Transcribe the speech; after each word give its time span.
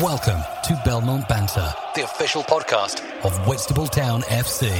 Welcome 0.00 0.40
to 0.64 0.80
Belmont 0.82 1.28
Banter, 1.28 1.74
the 1.94 2.04
official 2.04 2.42
podcast 2.44 3.04
of 3.22 3.46
Whitstable 3.46 3.86
Town 3.86 4.22
FC. 4.22 4.70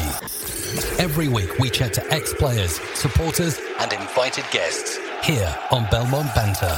Every 0.99 1.29
week 1.29 1.59
we 1.59 1.69
chat 1.69 1.93
to 1.93 2.11
ex 2.11 2.33
players, 2.33 2.81
supporters, 2.95 3.61
and 3.81 3.93
invited 3.93 4.47
guests 4.51 4.99
here 5.23 5.55
on 5.73 5.87
Belmont 5.91 6.35
Banter. 6.35 6.75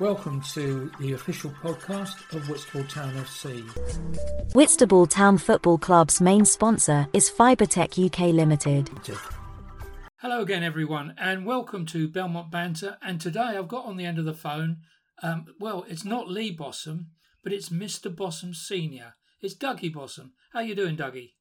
Welcome 0.00 0.40
to 0.54 0.90
the 0.98 1.12
official 1.12 1.50
podcast 1.62 2.34
of 2.34 2.48
Whitstable 2.48 2.84
Town 2.84 3.12
FC. 3.12 3.62
Whitstable 4.54 5.06
Town 5.06 5.36
Football 5.36 5.76
Club's 5.76 6.22
main 6.22 6.46
sponsor 6.46 7.06
is 7.12 7.28
Fibertech 7.30 8.02
UK 8.02 8.32
Limited. 8.32 8.88
Hello 10.20 10.40
again, 10.40 10.62
everyone, 10.62 11.14
and 11.18 11.44
welcome 11.44 11.84
to 11.84 12.08
Belmont 12.08 12.50
Banter. 12.50 12.96
And 13.02 13.20
today 13.20 13.40
I've 13.58 13.68
got 13.68 13.84
on 13.84 13.98
the 13.98 14.06
end 14.06 14.18
of 14.18 14.24
the 14.24 14.32
phone, 14.32 14.78
um, 15.22 15.46
well, 15.58 15.84
it's 15.88 16.04
not 16.04 16.30
Lee 16.30 16.54
Bossum, 16.54 17.06
but 17.42 17.52
it's 17.52 17.68
Mr. 17.68 18.14
Bossum 18.14 18.54
Senior. 18.54 19.14
It's 19.40 19.54
Dougie 19.54 19.94
Bossum. 19.94 20.30
How 20.52 20.60
you 20.60 20.74
doing, 20.74 20.96
Dougie? 20.96 21.34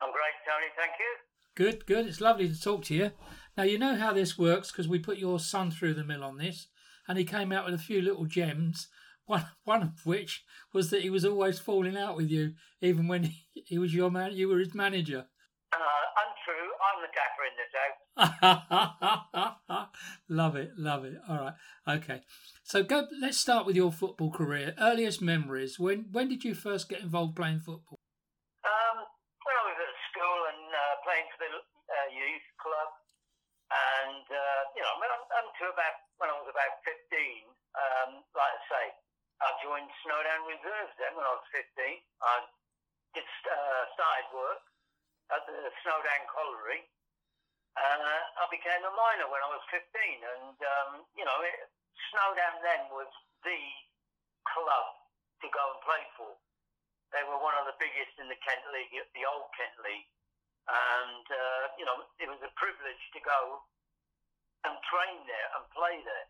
I'm 0.00 0.12
great, 0.12 0.36
Tony. 0.46 0.66
Thank 0.76 0.92
you. 0.98 1.16
Good, 1.54 1.86
good. 1.86 2.06
It's 2.06 2.20
lovely 2.20 2.48
to 2.48 2.60
talk 2.60 2.84
to 2.84 2.94
you. 2.94 3.10
Now 3.56 3.64
you 3.64 3.78
know 3.78 3.96
how 3.96 4.12
this 4.12 4.38
works 4.38 4.70
because 4.70 4.88
we 4.88 4.98
put 4.98 5.18
your 5.18 5.38
son 5.38 5.70
through 5.70 5.94
the 5.94 6.04
mill 6.04 6.24
on 6.24 6.38
this, 6.38 6.68
and 7.06 7.18
he 7.18 7.24
came 7.24 7.52
out 7.52 7.64
with 7.66 7.74
a 7.74 7.78
few 7.78 8.00
little 8.00 8.24
gems. 8.24 8.88
One, 9.26 9.46
one 9.62 9.82
of 9.82 10.04
which 10.04 10.42
was 10.72 10.90
that 10.90 11.02
he 11.02 11.10
was 11.10 11.24
always 11.24 11.60
falling 11.60 11.96
out 11.96 12.16
with 12.16 12.30
you, 12.30 12.54
even 12.80 13.06
when 13.06 13.24
he, 13.24 13.44
he 13.66 13.78
was 13.78 13.94
your 13.94 14.10
man. 14.10 14.32
You 14.32 14.48
were 14.48 14.58
his 14.58 14.74
manager. 14.74 15.26
Uh, 15.70 16.02
untrue. 16.18 16.66
I'm 16.82 16.98
the 16.98 17.06
gaffer 17.14 17.46
in 17.46 17.54
this 17.54 17.70
house. 17.78 18.02
love 20.26 20.58
it, 20.58 20.74
love 20.74 21.06
it. 21.06 21.14
All 21.30 21.38
right, 21.38 21.54
okay. 21.86 22.26
So 22.64 22.82
go. 22.82 23.06
Let's 23.22 23.38
start 23.38 23.66
with 23.66 23.76
your 23.78 23.92
football 23.94 24.34
career. 24.34 24.74
Earliest 24.82 25.22
memories. 25.22 25.78
When 25.78 26.10
when 26.10 26.26
did 26.26 26.42
you 26.42 26.58
first 26.58 26.90
get 26.90 27.06
involved 27.06 27.38
playing 27.38 27.62
football? 27.62 28.02
Um, 28.66 29.06
when 29.46 29.54
I 29.54 29.62
was 29.70 29.78
at 29.78 29.94
school 30.10 30.50
and 30.50 30.74
uh, 30.74 30.98
playing 31.06 31.30
for 31.30 31.38
the 31.46 31.54
uh, 31.54 32.18
youth 32.18 32.50
club, 32.58 32.90
and 33.70 34.26
uh, 34.26 34.62
you 34.74 34.82
know, 34.82 34.98
when 34.98 35.06
I'm, 35.06 35.22
until 35.22 35.70
about 35.70 36.02
when 36.18 36.34
I 36.34 36.36
was 36.42 36.50
about 36.50 36.82
15, 36.82 36.98
um, 37.78 38.26
like 38.34 38.58
I 38.58 38.62
say, 38.66 38.90
I 39.38 39.54
joined 39.62 39.86
Snowdown 40.02 40.50
Reserves. 40.50 40.98
Then 40.98 41.14
when 41.14 41.22
I 41.22 41.38
was 41.38 41.46
15, 41.54 41.62
I 42.26 42.42
just 43.14 43.38
uh, 43.46 43.86
started 43.94 44.34
work 44.34 44.66
at 45.30 45.42
the 45.46 45.70
Snowdown 45.82 46.22
Colliery. 46.30 46.86
Uh, 47.78 48.20
I 48.42 48.44
became 48.50 48.82
a 48.82 48.92
miner 48.92 49.30
when 49.30 49.42
I 49.46 49.50
was 49.54 49.62
15, 49.70 49.80
and 49.86 50.56
um, 50.58 50.90
you 51.14 51.22
know, 51.22 51.38
it, 51.46 51.70
Snowdown 52.10 52.58
then 52.66 52.90
was 52.90 53.10
the 53.46 53.60
club 54.42 54.86
to 55.40 55.46
go 55.54 55.62
and 55.74 55.80
play 55.86 56.02
for. 56.18 56.34
They 57.14 57.22
were 57.26 57.38
one 57.38 57.54
of 57.58 57.66
the 57.66 57.78
biggest 57.78 58.14
in 58.18 58.26
the 58.26 58.38
Kent 58.42 58.62
League, 58.74 58.90
the 59.14 59.26
old 59.26 59.50
Kent 59.54 59.78
League, 59.86 60.10
and 60.66 61.26
uh, 61.26 61.64
you 61.78 61.86
know, 61.86 62.06
it 62.18 62.26
was 62.26 62.42
a 62.42 62.52
privilege 62.58 63.02
to 63.14 63.20
go 63.22 63.62
and 64.66 64.74
train 64.90 65.24
there 65.30 65.48
and 65.56 65.64
play 65.70 66.02
there. 66.02 66.26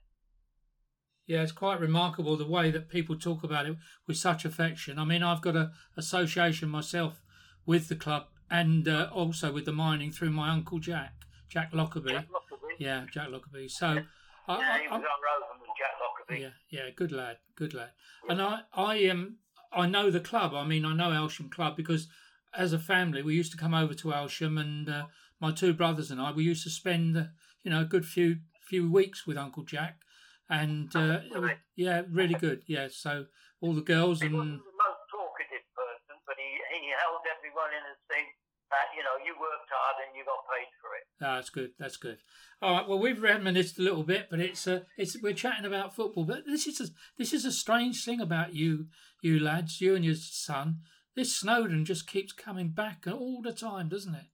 Yeah, 1.26 1.42
it's 1.42 1.52
quite 1.52 1.80
remarkable 1.80 2.36
the 2.36 2.48
way 2.48 2.70
that 2.70 2.88
people 2.88 3.16
talk 3.16 3.44
about 3.44 3.66
it 3.66 3.76
with 4.06 4.16
such 4.16 4.44
affection. 4.44 4.98
I 4.98 5.04
mean, 5.04 5.22
I've 5.22 5.42
got 5.42 5.56
a 5.56 5.70
association 5.96 6.68
myself 6.68 7.22
with 7.66 7.88
the 7.88 7.94
club 7.94 8.26
and 8.50 8.88
uh, 8.88 9.08
also 9.12 9.52
with 9.52 9.64
the 9.64 9.72
mining 9.72 10.10
through 10.12 10.30
my 10.30 10.50
uncle 10.50 10.78
Jack, 10.78 11.14
Jack 11.48 11.70
Lockerbie. 11.72 12.12
Jack 12.12 12.28
Lockerbie. 12.32 12.74
Yeah, 12.78 13.04
Jack 13.12 13.28
Lockerbie. 13.30 13.68
So, 13.68 13.92
Yeah, 13.92 14.02
I, 14.48 14.80
he 14.80 14.86
I, 14.88 14.90
was 14.90 14.92
on 14.92 15.00
Roverman, 15.00 15.68
Jack 15.78 15.92
Lockerbie. 16.00 16.42
yeah, 16.42 16.50
yeah, 16.70 16.90
good 16.94 17.12
lad, 17.12 17.38
good 17.56 17.74
lad. 17.74 17.90
And 18.28 18.42
I, 18.42 18.60
I 18.74 19.06
um, 19.08 19.36
I 19.72 19.86
know 19.86 20.10
the 20.10 20.20
club. 20.20 20.54
I 20.54 20.66
mean, 20.66 20.84
I 20.84 20.94
know 20.94 21.10
Aylesham 21.10 21.50
Club 21.50 21.76
because 21.76 22.08
as 22.54 22.72
a 22.72 22.78
family 22.78 23.22
we 23.22 23.34
used 23.34 23.52
to 23.52 23.58
come 23.58 23.74
over 23.74 23.94
to 23.94 24.08
Aylesham, 24.08 24.60
and 24.60 24.88
uh, 24.88 25.06
my 25.40 25.52
two 25.52 25.72
brothers 25.72 26.10
and 26.10 26.20
I 26.20 26.32
we 26.32 26.44
used 26.44 26.64
to 26.64 26.70
spend, 26.70 27.16
uh, 27.16 27.24
you 27.62 27.70
know, 27.70 27.82
a 27.82 27.84
good 27.84 28.04
few 28.04 28.38
few 28.66 28.90
weeks 28.90 29.26
with 29.26 29.36
Uncle 29.36 29.64
Jack, 29.64 30.00
and 30.48 30.94
uh, 30.96 31.20
it 31.34 31.38
was, 31.40 31.50
yeah, 31.76 32.02
really 32.10 32.34
good. 32.34 32.62
Yeah, 32.66 32.88
so 32.90 33.26
all 33.60 33.74
the 33.74 33.82
girls 33.84 34.22
and 34.22 34.32
wasn't 34.32 34.62
the 34.64 34.78
most 34.78 35.02
talkative 35.12 35.64
person, 35.76 36.16
but 36.26 36.36
he, 36.40 36.48
he 36.80 36.88
held 36.96 37.20
everyone 37.28 37.70
in 37.76 37.82
esteem 37.92 38.26
that, 38.72 38.88
you 38.94 39.02
know, 39.02 39.18
you 39.20 39.34
worked 39.36 39.68
hard 39.68 40.06
and 40.06 40.14
you 40.14 40.22
got 40.24 40.40
paid 40.48 40.70
for 40.80 40.94
it. 40.96 41.06
No, 41.20 41.36
that's 41.36 41.50
good. 41.50 41.72
That's 41.78 41.98
good. 41.98 42.18
All 42.62 42.72
right. 42.72 42.88
Well, 42.88 42.98
we've 42.98 43.20
reminisced 43.20 43.78
a 43.78 43.82
little 43.82 44.04
bit, 44.04 44.28
but 44.30 44.40
it's 44.40 44.66
uh, 44.66 44.88
it's 44.96 45.20
we're 45.20 45.36
chatting 45.36 45.66
about 45.68 45.94
football. 45.94 46.24
But 46.24 46.46
this 46.46 46.66
is 46.66 46.80
a, 46.80 46.88
this 47.18 47.32
is 47.32 47.44
a 47.44 47.52
strange 47.52 48.04
thing 48.04 48.20
about 48.20 48.54
you, 48.54 48.88
you 49.20 49.38
lads, 49.38 49.80
you 49.80 49.94
and 49.94 50.04
your 50.04 50.16
son. 50.16 50.80
This 51.14 51.36
Snowdown 51.36 51.84
just 51.84 52.08
keeps 52.08 52.32
coming 52.32 52.72
back 52.72 53.04
all 53.04 53.42
the 53.42 53.52
time, 53.52 53.92
doesn't 53.92 54.14
it? 54.14 54.32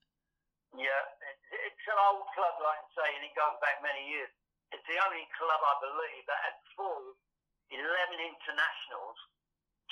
Yeah, 0.71 1.03
it, 1.27 1.37
it's 1.51 1.87
an 1.91 1.99
old 1.99 2.23
club, 2.31 2.55
like 2.63 2.79
I 2.79 2.89
say, 2.95 3.09
and 3.19 3.23
it 3.27 3.35
goes 3.35 3.57
back 3.59 3.83
many 3.83 4.07
years. 4.07 4.31
It's 4.71 4.87
the 4.87 4.99
only 5.03 5.27
club, 5.35 5.59
I 5.59 5.75
believe, 5.83 6.23
that 6.27 6.39
had 6.39 6.57
full 6.77 7.19
11 7.71 7.83
internationals 8.15 9.19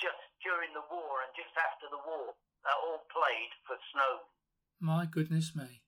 just 0.00 0.20
during 0.40 0.72
the 0.72 0.84
war 0.88 1.24
and 1.24 1.32
just 1.36 1.52
after 1.60 1.88
the 1.92 2.00
war 2.00 2.32
that 2.64 2.76
all 2.80 3.04
played 3.12 3.52
for 3.68 3.76
Snowdown. 3.92 4.32
My 4.80 5.04
goodness 5.04 5.56
me. 5.56 5.85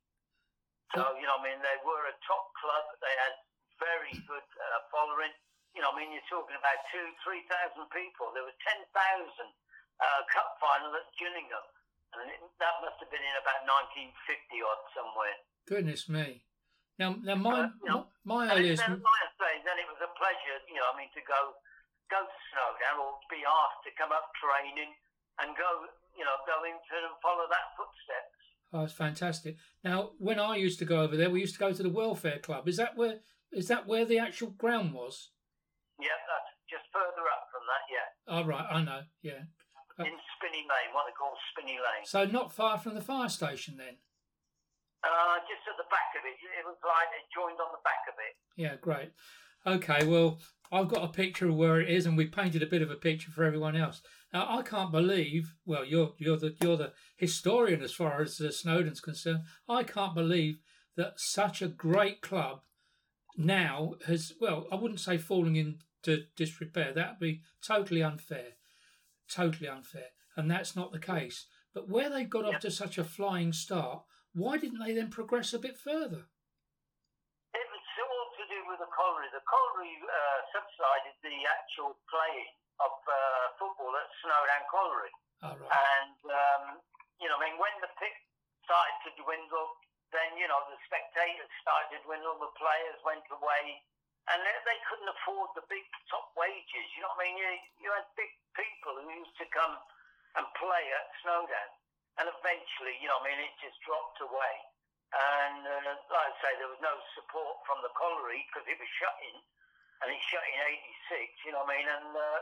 So, 0.96 1.04
you 1.20 1.28
know, 1.28 1.36
I 1.36 1.42
mean, 1.44 1.60
they 1.60 1.78
were 1.84 2.04
a 2.08 2.16
top 2.24 2.44
club. 2.56 2.84
They 3.00 3.14
had 3.28 3.34
very 3.76 4.14
good 4.24 4.48
uh, 4.56 4.80
following. 4.88 5.32
You 5.76 5.84
know, 5.84 5.92
I 5.92 5.96
mean, 6.00 6.10
you're 6.10 6.30
talking 6.32 6.56
about 6.56 6.80
two, 6.88 7.04
3,000 7.22 7.44
people. 7.92 8.32
There 8.32 8.46
was 8.46 8.56
10,000 8.64 8.88
uh, 8.88 10.20
cup 10.32 10.56
final 10.58 10.96
at 10.96 11.06
Gillingham. 11.20 11.66
And 12.16 12.32
it, 12.32 12.40
that 12.40 12.74
must 12.80 12.96
have 13.04 13.10
been 13.12 13.20
in 13.20 13.36
about 13.36 13.68
1950 13.92 14.16
odd 14.64 14.82
somewhere. 14.96 15.36
Goodness 15.68 16.08
me. 16.08 16.48
Now, 16.96 17.14
now 17.20 17.38
my 17.38 17.70
you 17.84 17.88
know, 17.92 18.10
my 18.24 18.50
earliest. 18.50 18.82
then, 18.82 18.98
like 18.98 19.22
I 19.22 19.30
say, 19.38 19.52
then 19.62 19.76
it 19.78 19.86
was 19.86 20.00
a 20.02 20.10
pleasure, 20.18 20.58
you 20.66 20.82
know, 20.82 20.88
I 20.90 20.98
mean, 20.98 21.12
to 21.14 21.22
go 21.22 21.54
go 22.10 22.24
to 22.24 22.38
Snowdown 22.50 22.96
or 22.98 23.20
be 23.28 23.44
asked 23.44 23.84
to 23.84 23.92
come 23.94 24.10
up 24.10 24.32
training 24.40 24.96
and 25.38 25.54
go, 25.54 25.86
you 26.16 26.24
know, 26.24 26.34
go 26.48 26.64
into 26.64 26.96
and 26.96 27.14
follow 27.22 27.46
that 27.46 27.76
footsteps. 27.76 28.47
Oh, 28.72 28.84
it's 28.84 28.92
fantastic. 28.92 29.56
Now, 29.82 30.10
when 30.18 30.38
I 30.38 30.56
used 30.56 30.78
to 30.80 30.84
go 30.84 31.00
over 31.00 31.16
there, 31.16 31.30
we 31.30 31.40
used 31.40 31.54
to 31.54 31.60
go 31.60 31.72
to 31.72 31.82
the 31.82 31.88
welfare 31.88 32.38
club. 32.38 32.68
Is 32.68 32.76
that 32.76 32.96
where 32.96 33.20
is 33.50 33.68
that 33.68 33.86
where 33.86 34.04
the 34.04 34.18
actual 34.18 34.50
ground 34.50 34.92
was? 34.92 35.30
Yeah, 35.98 36.08
that's 36.28 36.52
just 36.68 36.84
further 36.92 37.24
up 37.26 37.48
from 37.50 37.64
that, 37.64 37.84
yeah. 37.88 38.08
Oh, 38.28 38.44
right. 38.44 38.66
I 38.70 38.82
know. 38.84 39.00
Yeah. 39.22 39.48
Uh, 39.98 40.04
In 40.04 40.12
Spinney 40.36 40.62
Lane, 40.68 40.92
what 40.92 41.06
they 41.08 41.16
call 41.16 41.32
Spinney 41.52 41.78
Lane. 41.78 42.04
So 42.04 42.24
not 42.26 42.52
far 42.52 42.78
from 42.78 42.94
the 42.94 43.00
fire 43.00 43.30
station 43.30 43.76
then. 43.78 43.96
Uh, 45.02 45.38
just 45.48 45.64
at 45.66 45.76
the 45.78 45.88
back 45.90 46.12
of 46.18 46.22
it. 46.28 46.36
It 46.36 46.64
was 46.66 46.76
like 46.84 47.08
it 47.16 47.26
joined 47.34 47.58
on 47.58 47.72
the 47.72 47.82
back 47.82 48.04
of 48.06 48.14
it. 48.20 48.34
Yeah, 48.60 48.76
great. 48.76 49.12
Okay, 49.66 50.06
well, 50.06 50.38
I've 50.70 50.88
got 50.88 51.04
a 51.04 51.08
picture 51.08 51.48
of 51.48 51.56
where 51.56 51.80
it 51.80 51.88
is, 51.88 52.04
and 52.04 52.16
we 52.16 52.26
painted 52.26 52.62
a 52.62 52.66
bit 52.66 52.82
of 52.82 52.90
a 52.90 52.96
picture 52.96 53.30
for 53.30 53.44
everyone 53.44 53.76
else. 53.76 54.02
Now, 54.32 54.58
I 54.58 54.62
can't 54.62 54.92
believe. 54.92 55.54
Well, 55.64 55.84
you're 55.84 56.12
you're 56.18 56.36
the 56.36 56.54
you're 56.60 56.76
the 56.76 56.92
historian 57.16 57.82
as 57.82 57.92
far 57.92 58.20
as 58.20 58.40
uh, 58.40 58.50
Snowdown's 58.50 59.00
concerned. 59.00 59.40
I 59.68 59.82
can't 59.84 60.14
believe 60.14 60.58
that 60.96 61.14
such 61.16 61.62
a 61.62 61.68
great 61.68 62.20
club 62.20 62.60
now 63.36 63.94
has. 64.06 64.32
Well, 64.40 64.66
I 64.70 64.74
wouldn't 64.74 65.00
say 65.00 65.16
falling 65.16 65.56
into 65.56 66.24
disrepair. 66.36 66.92
That'd 66.92 67.18
be 67.18 67.40
totally 67.66 68.02
unfair, 68.02 68.56
totally 69.30 69.68
unfair, 69.68 70.12
and 70.36 70.50
that's 70.50 70.76
not 70.76 70.92
the 70.92 70.98
case. 70.98 71.46
But 71.72 71.88
where 71.88 72.10
they 72.10 72.24
got 72.24 72.44
off 72.44 72.60
to 72.60 72.70
such 72.70 72.98
a 72.98 73.04
flying 73.04 73.52
start, 73.52 74.02
why 74.34 74.58
didn't 74.58 74.80
they 74.80 74.92
then 74.92 75.08
progress 75.10 75.54
a 75.54 75.58
bit 75.58 75.78
further? 75.78 76.28
It 77.54 77.66
was 77.70 77.84
all 78.02 78.28
to 78.36 78.44
do 78.44 78.60
with 78.68 78.80
the 78.82 78.90
colliery. 78.92 79.30
The 79.32 79.44
colliery 79.46 79.94
uh, 80.04 80.38
subsided 80.52 81.16
the 81.22 81.38
actual 81.48 81.96
playing 82.12 82.52
of 82.78 82.94
uh, 83.08 83.14
Snowdown 84.22 84.64
Colliery. 84.70 85.12
All 85.42 85.54
right. 85.54 85.70
And, 85.70 86.18
um, 86.28 86.62
you 87.22 87.26
know, 87.30 87.38
I 87.38 87.42
mean, 87.46 87.56
when 87.58 87.74
the 87.82 87.90
pick 87.98 88.14
started 88.66 88.96
to 89.06 89.10
dwindle, 89.22 89.68
then, 90.10 90.36
you 90.40 90.48
know, 90.48 90.60
the 90.72 90.78
spectators 90.88 91.52
started 91.60 91.98
to 91.98 91.98
dwindle, 92.08 92.40
the 92.40 92.52
players 92.56 92.98
went 93.04 93.24
away, 93.28 93.64
and 94.32 94.38
they, 94.44 94.56
they 94.64 94.78
couldn't 94.88 95.08
afford 95.08 95.52
the 95.56 95.64
big 95.68 95.84
top 96.08 96.32
wages. 96.36 96.86
You 96.96 97.04
know 97.04 97.12
what 97.16 97.24
I 97.24 97.32
mean? 97.32 97.36
You, 97.40 97.48
you 97.84 97.90
had 97.92 98.08
big 98.16 98.32
people 98.56 98.96
who 98.98 99.08
used 99.08 99.36
to 99.40 99.46
come 99.52 99.76
and 100.36 100.44
play 100.60 100.84
at 100.92 101.06
Snowdown. 101.24 101.70
And 102.18 102.26
eventually, 102.26 102.98
you 102.98 103.06
know, 103.06 103.22
I 103.22 103.30
mean, 103.30 103.38
it 103.38 103.54
just 103.62 103.78
dropped 103.86 104.18
away. 104.20 104.54
And 105.08 105.64
uh, 105.64 105.96
like 106.12 106.28
I 106.28 106.34
say, 106.44 106.52
there 106.60 106.68
was 106.68 106.82
no 106.84 106.92
support 107.16 107.64
from 107.64 107.80
the 107.80 107.88
colliery 107.96 108.44
because 108.50 108.68
it 108.68 108.76
was 108.76 108.90
shutting, 109.00 109.40
and 110.04 110.12
it 110.12 110.20
shut 110.28 110.44
in 110.44 110.60
'86. 111.08 111.48
You 111.48 111.56
know 111.56 111.64
what 111.64 111.72
I 111.72 111.80
mean? 111.80 111.88
And 111.88 112.12
uh, 112.12 112.38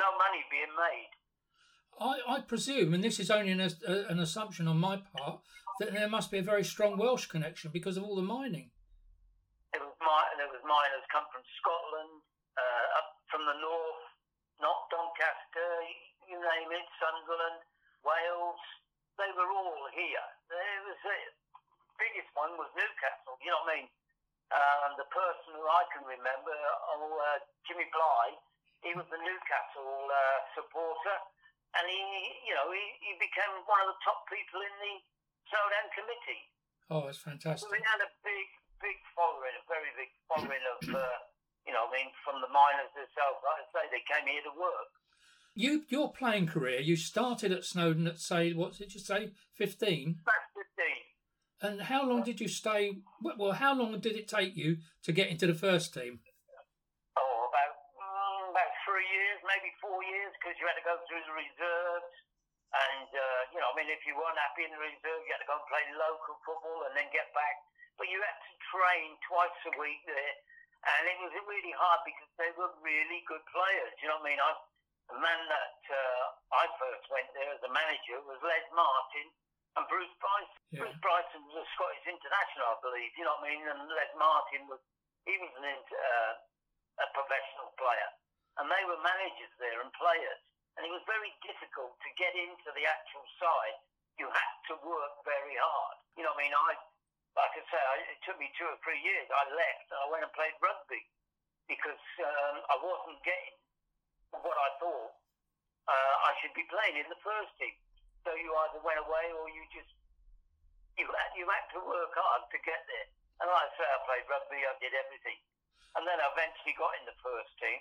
no 0.00 0.16
money 0.16 0.42
being 0.48 0.72
made. 0.72 1.12
I, 2.00 2.40
I 2.40 2.40
presume, 2.40 2.96
and 2.96 3.04
this 3.04 3.20
is 3.20 3.28
only 3.28 3.52
an, 3.52 3.60
uh, 3.60 4.08
an 4.08 4.18
assumption 4.18 4.64
on 4.66 4.80
my 4.80 5.04
part, 5.12 5.44
that 5.80 5.92
there 5.92 6.08
must 6.08 6.32
be 6.32 6.40
a 6.40 6.42
very 6.42 6.64
strong 6.64 6.96
Welsh 6.96 7.28
connection 7.28 7.70
because 7.70 8.00
of 8.00 8.04
all 8.04 8.16
the 8.16 8.24
mining. 8.24 8.72
There 9.76 9.84
was 9.84 9.92
mi- 10.00 10.34
there 10.40 10.48
was 10.48 10.64
miners 10.64 11.04
come 11.12 11.28
from 11.28 11.44
Scotland, 11.60 12.24
uh, 12.56 12.98
up 12.98 13.08
from 13.28 13.44
the 13.44 13.56
north, 13.60 14.04
not 14.64 14.88
Doncaster, 14.88 15.72
you 16.24 16.40
name 16.40 16.72
it, 16.72 16.88
Sunderland, 16.96 17.60
Wales, 18.00 18.64
they 19.20 19.28
were 19.36 19.52
all 19.52 19.84
here. 19.92 20.26
There 20.48 20.80
was 20.88 20.96
the 21.04 21.16
biggest 22.00 22.32
one 22.32 22.56
was 22.56 22.72
Newcastle. 22.72 23.36
You 23.44 23.52
know 23.52 23.60
what 23.60 23.76
I 23.76 23.84
mean? 23.84 23.88
Um, 24.50 24.90
the 24.96 25.06
person 25.12 25.54
who 25.54 25.62
I 25.68 25.84
can 25.92 26.02
remember, 26.08 26.56
oh, 26.96 27.12
uh, 27.12 27.38
Jimmy 27.68 27.86
Bly, 27.92 28.40
he 28.82 28.96
was 28.96 29.06
the 29.12 29.20
Newcastle 29.20 30.08
uh, 30.08 30.38
supporter, 30.56 31.16
and 31.78 31.86
he, 31.86 32.00
you 32.48 32.54
know, 32.56 32.72
he, 32.72 32.82
he 33.04 33.12
became 33.20 33.52
one 33.68 33.78
of 33.86 33.94
the 33.94 34.00
top 34.20 34.28
people 34.28 34.60
in 34.60 34.74
the 34.84 34.94
Snowdown 35.48 35.88
committee. 35.96 36.42
Oh, 36.92 37.02
that's 37.08 37.22
fantastic. 37.24 37.64
So 37.64 37.72
we 37.72 37.80
had 37.80 38.04
a 38.04 38.10
big, 38.20 38.46
big 38.84 38.98
following, 39.16 39.56
a 39.56 39.64
very 39.64 39.92
big 39.96 40.12
following 40.28 40.64
of, 40.76 40.80
uh, 40.92 41.18
you 41.64 41.72
know, 41.72 41.88
I 41.88 41.90
mean, 41.96 42.12
from 42.20 42.44
the 42.44 42.50
miners 42.52 42.92
themselves. 42.92 43.40
Like 43.40 43.64
I 43.64 43.66
say, 43.72 43.84
they 43.88 44.04
came 44.04 44.28
here 44.28 44.44
to 44.44 44.54
work. 44.58 44.90
You, 45.56 45.82
your 45.88 46.12
playing 46.12 46.46
career, 46.46 46.80
you 46.80 46.96
started 46.96 47.50
at 47.52 47.64
Snowdown 47.64 48.06
at 48.06 48.20
say, 48.20 48.52
what 48.52 48.76
did 48.76 48.92
you 48.94 49.00
say, 49.00 49.32
fifteen? 49.56 50.20
About 50.22 50.46
fifteen. 50.54 51.02
And 51.60 51.76
how 51.88 52.06
long 52.06 52.22
did 52.22 52.40
you 52.40 52.48
stay? 52.48 53.02
Well, 53.20 53.52
how 53.52 53.74
long 53.74 53.98
did 54.00 54.16
it 54.16 54.28
take 54.28 54.56
you 54.56 54.78
to 55.04 55.12
get 55.12 55.28
into 55.28 55.46
the 55.46 55.58
first 55.58 55.92
team? 55.92 56.20
Oh, 57.18 57.50
about 57.50 57.74
mm, 57.98 58.50
about 58.50 58.72
three 58.86 59.04
years, 59.04 59.38
maybe 59.44 59.68
four 59.82 60.00
years, 60.00 60.32
because 60.38 60.56
you 60.56 60.64
had 60.64 60.78
to 60.78 60.86
go 60.86 60.96
through 61.04 61.20
the 61.26 61.36
reserves. 61.36 62.14
And, 62.70 63.10
uh, 63.10 63.40
you 63.50 63.58
know, 63.58 63.66
I 63.66 63.74
mean, 63.74 63.90
if 63.90 63.98
you 64.06 64.14
weren't 64.14 64.38
happy 64.38 64.62
in 64.62 64.70
the 64.70 64.78
reserve, 64.78 65.26
you 65.26 65.32
had 65.34 65.42
to 65.42 65.50
go 65.50 65.58
and 65.58 65.66
play 65.66 65.82
local 65.98 66.38
football 66.46 66.86
and 66.86 66.94
then 66.94 67.10
get 67.10 67.26
back. 67.34 67.56
But 67.98 68.06
you 68.06 68.22
had 68.22 68.38
to 68.38 68.52
train 68.70 69.18
twice 69.26 69.58
a 69.66 69.74
week 69.74 69.98
there. 70.06 70.34
And 70.80 71.02
it 71.10 71.18
was 71.18 71.34
really 71.50 71.74
hard 71.74 72.00
because 72.06 72.30
they 72.38 72.50
were 72.54 72.70
really 72.80 73.20
good 73.26 73.42
players. 73.50 73.92
You 74.00 74.08
know 74.08 74.22
what 74.22 74.30
I 74.30 74.32
mean? 74.32 74.40
I, 74.40 74.50
the 75.10 75.18
man 75.18 75.40
that 75.50 75.78
uh, 75.90 76.24
I 76.54 76.64
first 76.78 77.04
went 77.10 77.28
there 77.34 77.50
as 77.50 77.60
a 77.66 77.72
manager 77.74 78.22
was 78.24 78.38
Les 78.40 78.66
Martin 78.72 79.28
and 79.76 79.84
Bruce 79.90 80.14
Bryson. 80.22 80.60
Yeah. 80.70 80.86
Bruce 80.86 81.00
Bryson 81.02 81.42
was 81.50 81.60
a 81.60 81.66
Scottish 81.74 82.06
international, 82.06 82.70
I 82.70 82.78
believe. 82.86 83.10
You 83.18 83.26
know 83.26 83.34
what 83.34 83.44
I 83.44 83.48
mean? 83.50 83.62
And 83.66 83.82
Les 83.90 84.12
Martin 84.14 84.62
was, 84.70 84.80
he 85.26 85.34
was 85.42 85.52
an, 85.58 85.66
uh, 85.66 86.32
a 87.02 87.06
professional 87.18 87.74
player. 87.74 88.10
And 88.62 88.70
they 88.70 88.82
were 88.86 88.98
managers 89.02 89.52
there 89.58 89.82
and 89.82 89.90
players 89.98 90.40
and 90.78 90.86
it 90.86 90.92
was 90.92 91.02
very 91.06 91.32
difficult 91.42 91.96
to 91.98 92.10
get 92.20 92.34
into 92.36 92.68
the 92.74 92.84
actual 92.86 93.24
side. 93.40 93.78
You 94.18 94.28
had 94.28 94.54
to 94.70 94.74
work 94.84 95.14
very 95.24 95.56
hard. 95.56 95.96
You 96.14 96.26
know, 96.26 96.34
I 96.34 96.38
mean, 96.38 96.52
I, 96.52 96.70
like 97.34 97.54
I 97.56 97.62
say, 97.66 97.80
I, 97.80 97.94
it 98.12 98.20
took 98.22 98.36
me 98.36 98.52
two 98.54 98.68
or 98.68 98.78
three 98.84 99.00
years. 99.00 99.26
I 99.32 99.48
left 99.50 99.86
and 99.90 99.98
I 99.98 100.06
went 100.12 100.22
and 100.26 100.32
played 100.36 100.54
rugby 100.60 101.02
because 101.66 102.04
um, 102.22 102.56
I 102.68 102.76
wasn't 102.82 103.20
getting 103.22 103.56
what 104.34 104.54
I 104.54 104.70
thought 104.78 105.12
uh, 105.90 106.14
I 106.28 106.30
should 106.42 106.54
be 106.54 106.66
playing 106.70 106.98
in 107.02 107.08
the 107.10 107.20
first 107.22 107.50
team. 107.58 107.74
So 108.22 108.36
you 108.36 108.52
either 108.52 108.80
went 108.84 109.00
away 109.00 109.32
or 109.32 109.48
you 109.48 109.64
just 109.72 109.90
you 111.00 111.08
had, 111.08 111.30
you 111.32 111.48
had 111.48 111.64
to 111.72 111.80
work 111.80 112.12
hard 112.12 112.44
to 112.52 112.58
get 112.60 112.84
there. 112.84 113.08
And 113.40 113.48
like 113.48 113.64
I 113.64 113.72
say, 113.80 113.88
I 113.88 113.98
played 114.04 114.26
rugby. 114.28 114.60
I 114.60 114.76
did 114.84 114.92
everything, 114.92 115.40
and 115.96 116.04
then 116.04 116.20
I 116.20 116.28
eventually 116.36 116.76
got 116.76 116.92
in 117.00 117.08
the 117.08 117.16
first 117.24 117.48
team, 117.56 117.80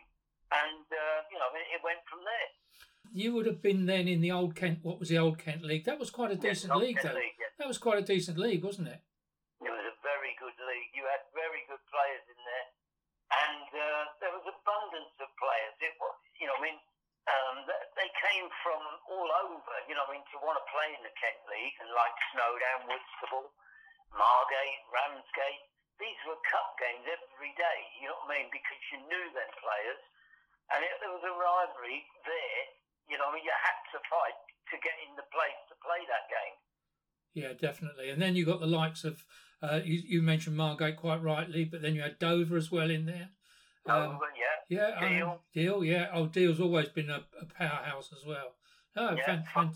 and 0.51 0.85
uh, 0.89 1.19
you 1.31 1.37
know, 1.39 1.49
it, 1.55 1.65
it 1.77 1.81
went 1.83 2.01
from 2.09 2.21
there. 2.25 2.49
You 3.09 3.33
would 3.33 3.45
have 3.49 3.61
been 3.61 3.85
then 3.89 4.05
in 4.07 4.21
the 4.21 4.29
old 4.31 4.53
Kent. 4.53 4.79
What 4.85 4.99
was 5.01 5.09
the 5.09 5.17
old 5.17 5.39
Kent 5.41 5.65
League? 5.65 5.85
That 5.89 5.97
was 5.97 6.13
quite 6.13 6.29
a 6.29 6.37
Yes, 6.37 6.61
decent 6.61 6.77
league, 6.77 6.97
Kent 7.01 7.13
though. 7.13 7.19
League. 7.19 7.39
That 7.57 7.67
was 7.67 7.81
quite 7.81 7.97
a 7.97 8.05
decent 8.05 8.37
league, 8.37 8.61
wasn't 8.63 8.87
it? 8.93 9.01
It 9.65 9.71
was 9.73 9.85
a 9.89 9.97
very 10.05 10.33
good 10.37 10.55
league. 10.55 10.91
You 10.93 11.03
had 11.09 11.25
very 11.33 11.65
good 11.65 11.81
players 11.89 12.23
in 12.29 12.39
there, 12.39 12.67
and 13.49 13.67
uh, 13.75 14.03
there 14.21 14.33
was 14.37 14.45
abundance 14.45 15.15
of 15.19 15.29
players. 15.41 15.75
It 15.81 15.95
was, 15.99 16.15
you 16.39 16.47
know, 16.47 16.55
I 16.55 16.61
mean, 16.63 16.77
um, 17.27 17.57
they 17.97 18.09
came 18.29 18.47
from 18.63 18.79
all 19.09 19.29
over. 19.43 19.73
You 19.89 19.97
know, 19.97 20.05
I 20.05 20.13
mean, 20.15 20.23
to 20.31 20.37
want 20.45 20.55
to 20.61 20.65
play 20.69 20.93
in 20.93 21.01
the 21.03 21.11
Kent 21.17 21.41
League, 21.49 21.75
and 21.81 21.89
like 21.97 22.13
Snowdown, 22.31 22.87
Whitstable, 22.93 23.49
Margate, 24.13 24.81
Ramsgate. 24.93 25.65
These 25.99 26.19
were 26.29 26.39
cup 26.47 26.79
games 26.79 27.03
every 27.09 27.51
day. 27.59 27.79
You 27.99 28.07
know 28.07 28.15
what 28.23 28.31
I 28.31 28.39
mean? 28.39 28.47
Because 28.55 28.79
you 28.93 29.03
knew 29.11 29.25
them 29.35 29.51
players, 29.59 29.99
and 30.73 30.79
it, 30.85 30.93
there 31.01 31.13
was 31.13 31.25
a 31.25 31.33
rivalry 31.33 32.01
there. 32.25 32.61
You 33.09 33.17
know, 33.17 33.29
I 33.29 33.37
mean, 33.37 33.45
you 33.45 33.53
had 33.53 33.79
to 33.95 33.99
fight 34.05 34.37
to 34.69 34.75
get 34.81 34.95
in 35.05 35.17
the 35.17 35.25
place 35.33 35.59
to 35.69 35.75
play 35.81 36.01
that 36.05 36.29
game. 36.29 36.55
Yeah, 37.33 37.53
definitely. 37.57 38.09
And 38.09 38.21
then 38.21 38.35
you 38.37 38.45
got 38.45 38.59
the 38.61 38.69
likes 38.69 39.03
of 39.03 39.25
uh, 39.61 39.81
you, 39.83 40.01
you 40.05 40.21
mentioned 40.21 40.55
Margate 40.55 40.95
quite 40.95 41.21
rightly, 41.21 41.65
but 41.65 41.81
then 41.81 41.95
you 41.95 42.01
had 42.01 42.19
Dover 42.19 42.55
as 42.55 42.71
well 42.71 42.89
in 42.89 43.05
there. 43.05 43.35
Um, 43.87 44.15
Over, 44.15 44.31
yeah. 44.37 44.57
yeah, 44.69 44.91
um, 44.95 45.09
Deal. 45.09 45.31
Deal, 45.53 45.79
yeah. 45.83 46.07
Oh, 46.13 46.27
Deal's 46.27 46.59
always 46.59 46.89
been 46.89 47.09
a, 47.09 47.25
a 47.41 47.45
powerhouse 47.45 48.13
as 48.13 48.25
well. 48.25 48.55
Oh, 48.95 49.15
Yeah, 49.15 49.43
fan, 49.53 49.69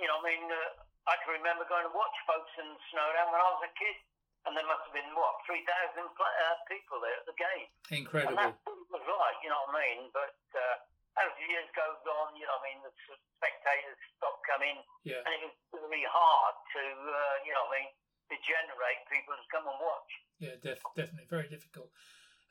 you 0.00 0.08
know, 0.08 0.18
I 0.18 0.24
mean, 0.24 0.44
uh, 0.48 1.10
I 1.10 1.14
can 1.20 1.36
remember 1.36 1.68
going 1.68 1.84
to 1.84 1.92
watch 1.92 2.16
Folkestone 2.24 2.74
Snowdown 2.90 3.28
when 3.28 3.40
I 3.42 3.48
was 3.54 3.62
a 3.68 3.72
kid, 3.76 3.96
and 4.44 4.52
there 4.52 4.68
must 4.68 4.84
have 4.88 4.94
been, 4.96 5.08
what, 5.16 5.40
3,000 5.48 5.64
uh, 6.04 6.56
people 6.68 7.00
there 7.00 7.16
at 7.16 7.26
the 7.28 7.36
game. 7.36 7.68
Incredible. 7.92 8.36
what 8.36 8.76
it 8.76 8.90
was 8.92 9.04
like, 9.08 9.38
you 9.40 9.48
know 9.48 9.60
what 9.68 9.76
I 9.76 9.80
mean? 9.80 10.00
But 10.12 10.36
uh, 10.52 10.76
as 11.24 11.30
the 11.40 11.46
years 11.48 11.68
goes 11.72 12.02
on, 12.04 12.36
you 12.36 12.44
know 12.44 12.56
what 12.60 12.66
I 12.66 12.76
mean, 12.76 12.80
the 12.84 12.92
spectators 13.40 13.98
stopped 14.20 14.44
coming, 14.44 14.76
Yeah. 15.06 15.24
and 15.24 15.32
it 15.32 15.40
was 15.48 15.80
really 15.80 16.04
hard 16.04 16.54
to, 16.76 16.82
uh, 16.84 17.36
you 17.46 17.52
know 17.56 17.64
what 17.70 17.80
I 17.80 17.88
mean, 17.88 17.90
to 18.32 18.36
generate 18.44 19.00
people 19.08 19.32
to 19.36 19.46
come 19.48 19.64
and 19.68 19.78
watch. 19.80 20.10
Yeah, 20.40 20.56
def- 20.60 20.84
definitely 20.96 21.28
very 21.28 21.48
difficult. 21.48 21.92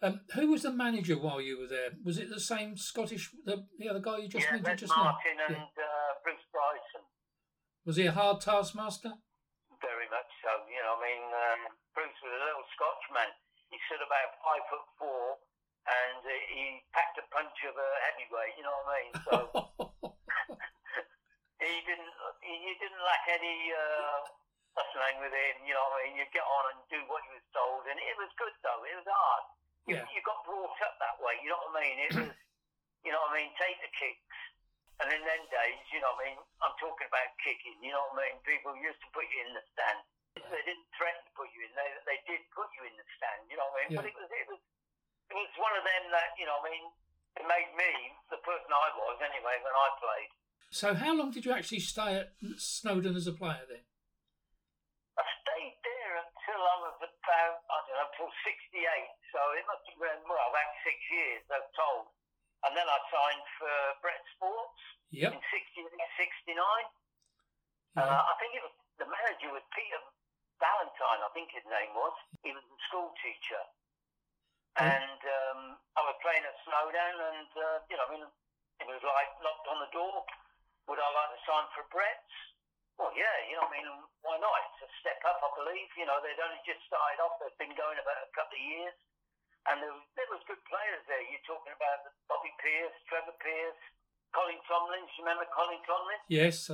Um, 0.03 0.19
who 0.35 0.51
was 0.51 0.63
the 0.63 0.71
manager 0.71 1.15
while 1.15 1.39
you 1.39 1.55
were 1.59 1.67
there? 1.71 1.95
Was 2.03 2.17
it 2.19 2.27
the 2.29 2.39
same 2.39 2.75
Scottish, 2.75 3.31
the, 3.45 3.63
the 3.79 3.87
other 3.87 4.03
guy 4.03 4.19
you 4.19 4.27
just 4.27 4.43
yeah, 4.51 4.59
mentioned 4.59 4.91
just 4.91 4.97
Martin 4.97 5.39
now? 5.39 5.47
and 5.47 5.75
uh, 5.79 6.11
Bruce 6.23 6.43
Bryson. 6.51 7.07
Was 7.85 7.95
he 7.95 8.05
a 8.07 8.11
hard 8.11 8.41
taskmaster? 8.41 9.15
Very 9.79 10.07
much 10.11 10.31
so. 10.43 10.51
You 10.67 10.79
know, 10.83 10.95
I 10.95 11.01
mean, 11.03 11.23
um, 11.31 11.61
Bruce 11.93 12.17
was 12.25 12.33
a 12.33 12.41
little 12.45 12.65
Scotchman. 12.75 13.29
He 13.69 13.77
stood 13.89 14.01
about 14.05 14.29
five 14.45 14.63
foot 14.69 14.85
four, 15.01 15.25
and 15.89 16.21
uh, 16.21 16.33
he 16.53 16.81
packed 16.93 17.17
a 17.21 17.25
punch 17.33 17.57
of 17.69 17.73
a 17.77 17.89
heavyweight. 18.09 18.53
You 18.57 18.63
know 18.65 18.75
what 18.81 18.89
I 18.89 18.97
mean? 18.97 19.13
So 19.25 19.35
he 21.63 21.73
didn't. 21.87 22.13
He, 22.43 22.53
he 22.69 22.71
didn't 22.81 23.01
lack 23.05 23.23
any 23.31 23.57
uh, 23.73 24.19
hustling 24.77 25.17
with 25.23 25.33
him. 25.33 25.55
You 25.65 25.73
know 25.77 25.85
what 25.89 26.01
I 26.01 26.11
mean? 26.11 26.21
You 26.21 26.25
get 26.33 26.45
on 26.45 26.63
and 26.75 26.79
do 26.91 26.99
what 27.09 27.23
you 27.29 27.33
was 27.37 27.47
told, 27.55 27.81
and 27.87 27.97
it 27.97 28.15
was 28.19 28.29
good 28.37 28.53
though. 28.61 28.81
It 28.85 28.95
was 28.99 29.07
hard. 29.09 29.43
You, 29.87 29.95
Yeah. 29.99 30.07
you 30.15 30.21
got 30.23 30.39
brought 30.47 30.77
up 30.85 30.95
that 31.01 31.17
way. 31.23 31.35
You 31.43 31.51
know 31.53 31.61
what 31.71 31.77
I 31.77 31.81
mean? 31.83 31.97
It 32.09 32.11
was. 32.17 32.31
You 33.03 33.11
know 33.11 33.19
what 33.27 33.35
I 33.35 33.43
mean? 33.43 33.51
Take 33.59 33.75
the 33.83 33.91
kicks. 33.99 34.31
And 35.03 35.11
in 35.11 35.19
them 35.27 35.43
days, 35.51 35.83
you 35.91 35.99
know 35.99 36.15
what 36.15 36.23
I 36.23 36.31
mean? 36.31 36.39
I'm 36.63 36.71
talking 36.79 37.03
about 37.03 37.35
kicking, 37.43 37.75
you 37.83 37.91
know 37.91 37.99
what 38.15 38.23
I 38.23 38.31
mean? 38.31 38.39
People 38.47 38.71
used 38.79 38.95
to 39.03 39.11
put 39.11 39.27
you 39.27 39.43
in 39.43 39.51
the 39.51 39.59
stand. 39.75 39.99
They 40.51 40.63
didn't 40.67 40.87
threaten 40.97 41.21
to 41.23 41.31
put 41.37 41.49
you 41.55 41.63
in, 41.67 41.71
they, 41.77 41.89
they 42.07 42.19
did 42.27 42.41
put 42.55 42.67
you 42.77 42.83
in 42.87 42.93
the 42.97 43.05
stand, 43.19 43.47
you 43.51 43.55
know 43.59 43.67
what 43.71 43.79
I 43.79 43.81
mean? 43.87 43.91
But 43.99 44.05
it 44.09 44.15
was, 44.17 44.29
it 44.31 44.47
was 44.49 44.61
it 45.31 45.35
was 45.39 45.51
one 45.57 45.73
of 45.77 45.83
them 45.87 46.03
that, 46.13 46.35
you 46.37 46.45
know 46.45 46.59
I 46.61 46.63
mean, 46.69 46.85
it 47.39 47.45
made 47.49 47.71
me 47.73 47.91
the 48.29 48.37
person 48.45 48.69
I 48.69 48.87
was 48.93 49.17
anyway 49.23 49.55
when 49.63 49.73
I 49.73 49.87
played. 49.97 50.31
so, 50.69 50.87
how 50.93 51.13
long 51.17 51.31
did 51.33 51.45
you 51.47 51.53
actually 51.55 51.81
stay 51.81 52.21
at 52.21 52.33
Snowdown 52.61 53.17
as 53.17 53.25
a 53.25 53.33
player 53.33 53.65
then? 53.65 53.81
I 55.17 55.23
stayed 55.45 55.77
there 55.81 56.13
until 56.21 56.61
I 56.61 56.75
was 56.89 56.97
about, 57.01 57.57
I 57.69 57.77
don't 57.85 57.97
know, 57.97 58.07
until 58.13 58.29
68. 58.45 58.81
So 59.33 59.39
it 59.57 59.65
must 59.69 59.85
have 59.89 59.99
been, 60.01 60.21
well, 60.29 60.41
about 60.49 60.71
six 60.85 60.97
years, 61.09 61.41
I've 61.53 61.69
told. 61.77 62.09
And 62.65 62.73
then 62.77 62.85
I 62.89 62.97
signed 63.11 63.45
for 63.57 63.75
Brett 64.01 64.21
Sports 64.37 64.81
Yep. 65.13 65.33
in 65.37 65.41
68, 65.53 65.89
69. 66.17 66.57
Yeah. 67.93 68.01
Uh, 68.01 68.21
I 68.25 68.33
think 68.41 68.57
it 68.57 68.63
was 68.65 68.73
the 68.97 69.05
manager 69.09 69.49
was 69.53 69.65
Peter 69.73 70.01
Valentine. 70.61 71.21
I 71.25 71.29
think 71.33 71.49
his 71.53 71.65
name 71.69 71.91
was. 71.97 72.13
He 72.45 72.51
was 72.53 72.63
a 72.63 72.77
school 72.89 73.13
teacher, 73.21 73.61
Mm. 74.73 74.89
and 74.89 75.21
um, 75.21 75.61
I 75.93 76.01
was 76.01 76.17
playing 76.25 76.41
at 76.41 76.57
Snowdown, 76.65 77.15
and 77.29 77.49
uh, 77.53 77.77
you 77.89 77.95
know, 77.97 78.05
I 78.09 78.11
mean, 78.17 78.25
it 78.81 78.87
was 78.89 79.01
like 79.05 79.29
knocked 79.45 79.69
on 79.69 79.77
the 79.85 79.91
door. 79.93 80.25
Would 80.89 80.97
I 80.97 81.09
like 81.13 81.31
to 81.37 81.41
sign 81.45 81.65
for 81.77 81.85
Brett's? 81.93 82.33
Well, 82.97 83.13
yeah, 83.13 83.37
you 83.49 83.55
know, 83.57 83.65
I 83.65 83.71
mean, 83.73 83.85
why 84.25 84.37
not? 84.41 84.53
It's 84.73 84.85
a 84.85 84.89
step 85.01 85.21
up, 85.29 85.41
I 85.45 85.49
believe. 85.61 85.89
You 85.97 86.05
know, 86.09 86.17
they'd 86.25 86.41
only 86.41 86.57
just 86.65 86.81
started 86.89 87.21
off. 87.21 87.37
They'd 87.41 87.53
been 87.61 87.73
going 87.77 87.97
about 88.01 88.17
a 88.21 88.29
couple 88.33 88.57
of 88.57 88.65
years, 88.65 88.97
and 89.69 89.77
there 89.81 89.93
was, 89.93 90.05
there 90.17 90.29
was 90.33 90.41
good 90.49 90.61
players 90.65 91.01
there. 91.05 91.21
You're 91.21 91.45
talking 91.45 91.73
about 91.73 92.09
Bobby 92.29 92.53
Pierce, 92.61 92.93
Trevor 93.09 93.33
Pierce, 93.41 93.81
Colin 94.33 94.57
Tomlin. 94.65 95.05
Do 95.05 95.13
you 95.17 95.21
remember 95.25 95.45
Colin 95.53 95.81
Tomlin? 95.85 96.21
Yes. 96.29 96.69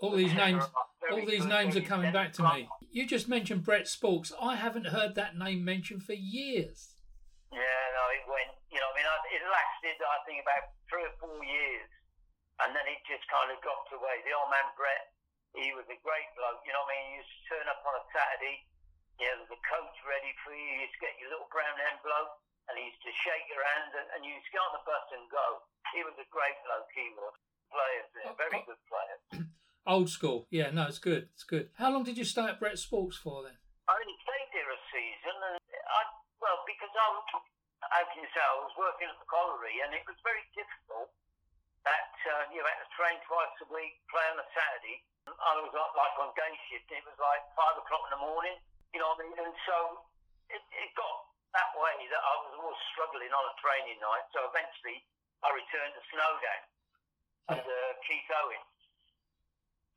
All 0.00 0.14
these 0.14 0.34
names. 0.42 0.64
All 1.08 1.24
these 1.24 1.46
names 1.48 1.72
are 1.76 1.84
coming 1.84 2.12
back 2.12 2.36
to 2.36 2.42
me. 2.44 2.68
You 2.92 3.08
just 3.08 3.28
mentioned 3.28 3.64
Brett 3.64 3.88
Sports. 3.88 4.32
I 4.36 4.56
haven't 4.56 4.92
heard 4.92 5.16
that 5.16 5.38
name 5.38 5.64
mentioned 5.64 6.04
for 6.04 6.12
years. 6.12 7.00
Yeah, 7.48 7.84
no, 7.96 8.04
it 8.12 8.24
went. 8.28 8.52
You 8.68 8.76
know, 8.76 8.92
I 8.92 8.96
mean, 8.96 9.08
it 9.08 9.44
lasted, 9.48 9.96
I 10.04 10.18
think, 10.28 10.44
about 10.44 10.68
three 10.84 11.04
or 11.04 11.14
four 11.16 11.40
years, 11.40 11.88
and 12.60 12.76
then 12.76 12.84
it 12.84 13.00
just 13.08 13.24
kind 13.32 13.48
of 13.48 13.56
dropped 13.64 13.88
away. 13.96 14.20
The 14.28 14.36
old 14.36 14.52
man 14.52 14.68
Brett, 14.76 15.16
he 15.56 15.72
was 15.72 15.88
a 15.88 15.96
great 16.04 16.28
bloke. 16.36 16.60
You 16.68 16.76
know, 16.76 16.84
what 16.84 16.92
I 16.92 17.00
mean, 17.00 17.04
he 17.08 17.24
used 17.24 17.32
to 17.32 17.40
turn 17.56 17.66
up 17.72 17.80
on 17.88 17.96
a 17.96 18.04
Saturday. 18.12 18.68
There 19.16 19.36
was 19.40 19.48
a 19.48 19.60
coach 19.64 19.96
ready 20.04 20.32
for 20.44 20.52
you. 20.52 20.60
You 20.60 20.84
used 20.84 20.96
to 21.00 21.02
get 21.08 21.16
your 21.16 21.32
little 21.32 21.48
brown 21.48 21.80
envelope, 21.88 22.36
and 22.68 22.76
he 22.76 22.92
used 22.92 23.00
to 23.08 23.12
shake 23.24 23.48
your 23.48 23.64
hand, 23.64 23.96
and, 23.96 24.06
and 24.12 24.20
you 24.28 24.36
used 24.36 24.48
to 24.52 24.60
get 24.60 24.64
on 24.64 24.76
the 24.76 24.84
bus 24.84 25.06
and 25.16 25.24
go. 25.32 25.64
He 25.96 26.04
was 26.04 26.16
a 26.20 26.28
great 26.28 26.56
bloke. 26.68 26.92
He 26.92 27.08
was 27.16 27.32
players 27.72 28.08
there, 28.12 28.32
oh, 28.32 28.36
very 28.36 28.60
oh. 28.60 28.68
good 28.68 28.82
players. 28.84 29.22
Old 29.88 30.12
school, 30.12 30.44
yeah. 30.52 30.68
No, 30.68 30.84
it's 30.84 31.00
good. 31.00 31.32
It's 31.32 31.48
good. 31.48 31.72
How 31.80 31.88
long 31.88 32.04
did 32.04 32.20
you 32.20 32.28
stay 32.28 32.44
at 32.44 32.60
Brett 32.60 32.76
Sports 32.76 33.16
for 33.16 33.40
then? 33.40 33.56
I 33.88 33.96
only 33.96 34.20
stayed 34.20 34.52
there 34.52 34.68
a 34.68 34.76
season, 34.92 35.32
and 35.32 35.56
I 35.64 36.00
well 36.44 36.60
because 36.68 36.92
I 36.92 37.08
was, 37.16 37.24
can 37.32 38.20
you 38.20 38.28
say, 38.36 38.44
I 38.44 38.60
was 38.68 38.76
working 38.76 39.08
at 39.08 39.16
the 39.16 39.24
colliery, 39.24 39.80
and 39.80 39.96
it 39.96 40.04
was 40.04 40.20
very 40.20 40.44
difficult. 40.52 41.08
That 41.88 42.12
uh, 42.20 42.52
you 42.52 42.60
had 42.60 42.84
to 42.84 42.88
train 43.00 43.16
twice 43.24 43.56
a 43.64 43.68
week, 43.72 43.96
play 44.12 44.28
on 44.28 44.36
a 44.36 44.44
Saturday. 44.52 45.08
I 45.24 45.56
was 45.56 45.72
like, 45.72 45.92
like 45.96 46.16
on 46.20 46.36
day 46.36 46.52
shift. 46.68 46.92
It 46.92 47.00
was 47.08 47.16
like 47.16 47.40
five 47.56 47.80
o'clock 47.80 48.12
in 48.12 48.20
the 48.20 48.22
morning. 48.28 48.60
You 48.92 49.00
know 49.00 49.16
what 49.16 49.24
I 49.24 49.32
mean? 49.32 49.40
And 49.40 49.56
so 49.64 50.04
it, 50.52 50.60
it 50.68 50.90
got 51.00 51.32
that 51.56 51.72
way 51.80 51.96
that 52.12 52.22
I 52.28 52.34
was 52.44 52.52
always 52.60 52.80
struggling 52.92 53.32
on 53.32 53.40
a 53.40 53.54
training 53.56 53.96
night. 54.04 54.28
So 54.36 54.44
eventually, 54.52 55.00
I 55.40 55.48
returned 55.56 55.96
to 55.96 56.02
Snowdown 56.12 56.62
under 57.56 57.80
Keith 58.04 58.28
Owen. 58.44 58.60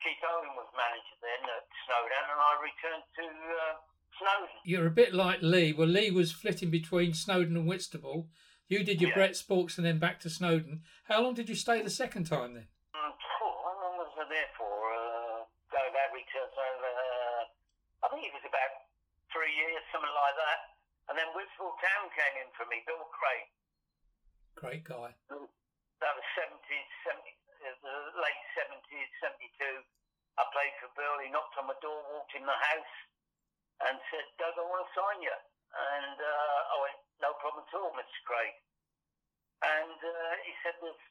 Keith 0.01 0.23
Owen 0.25 0.51
was 0.57 0.69
manager 0.73 1.17
then 1.21 1.41
at 1.45 1.65
Snowdown, 1.85 2.25
and 2.33 2.41
I 2.41 2.51
returned 2.61 3.05
to 3.21 3.25
uh, 3.29 3.73
Snowdown. 4.17 4.61
You're 4.65 4.89
a 4.89 4.93
bit 4.93 5.13
like 5.13 5.41
Lee. 5.41 5.73
Well, 5.73 5.87
Lee 5.87 6.09
was 6.11 6.31
flitting 6.33 6.69
between 6.73 7.13
Snowdown 7.13 7.57
and 7.57 7.67
Whitstable. 7.69 8.29
You 8.67 8.83
did 8.83 9.01
your 9.01 9.11
Yeah. 9.11 9.17
Brett 9.19 9.35
Sports 9.35 9.77
and 9.77 9.85
then 9.85 9.99
back 9.99 10.19
to 10.21 10.29
Snowdown. 10.29 10.81
How 11.05 11.21
long 11.21 11.33
did 11.35 11.49
you 11.49 11.55
stay 11.59 11.81
the 11.81 11.89
second 11.91 12.25
time 12.25 12.53
then? 12.55 12.67
Mm, 12.95 13.13
how 13.13 13.75
long 13.83 13.95
was 13.99 14.13
I 14.17 14.25
there 14.31 14.51
for? 14.57 14.71
Uh, 14.71 15.43
going 15.69 15.91
back, 15.93 16.09
return, 16.15 16.47
so, 16.55 16.63
uh, 16.63 17.43
I 18.03 18.05
think 18.09 18.25
it 18.25 18.33
was 18.33 18.45
about 18.47 18.71
three 19.29 19.51
years, 19.53 19.83
something 19.91 20.09
like 20.15 20.35
that. 20.39 20.59
And 21.11 21.15
then 21.19 21.27
Whitstable 21.35 21.75
Town 21.83 22.07
came 22.15 22.35
in 22.41 22.49
for 22.55 22.63
me, 22.71 22.79
Bill 22.87 23.03
Craig. 23.11 23.45
Great 24.55 24.83
guy. 24.87 25.13
That 25.29 26.13
was 26.17 26.25
70s, 26.33 26.89
70, 27.05 27.21
uh, 27.21 27.40
the 27.61 27.97
late 28.17 28.43
70s, 28.57 29.09
72. 29.21 29.85
I 30.39 30.43
played 30.49 30.73
for 30.81 30.89
Burley, 30.97 31.29
knocked 31.29 31.57
on 31.61 31.69
my 31.69 31.77
door, 31.83 32.01
walked 32.09 32.33
in 32.33 32.45
the 32.45 32.59
house, 32.73 32.95
and 33.85 33.95
said, 34.09 34.25
Doug, 34.41 34.57
I 34.57 34.65
want 34.65 34.81
to 34.81 34.91
sign 34.97 35.19
you. 35.21 35.37
And 35.71 36.17
uh, 36.17 36.59
I 36.73 36.75
went, 36.83 36.99
no 37.21 37.31
problem 37.39 37.63
at 37.63 37.75
all, 37.77 37.93
Mr. 37.95 38.19
Craig. 38.25 38.55
And 39.61 39.97
uh, 39.99 40.33
he 40.43 40.53
said, 40.65 40.75
there's 40.81 41.03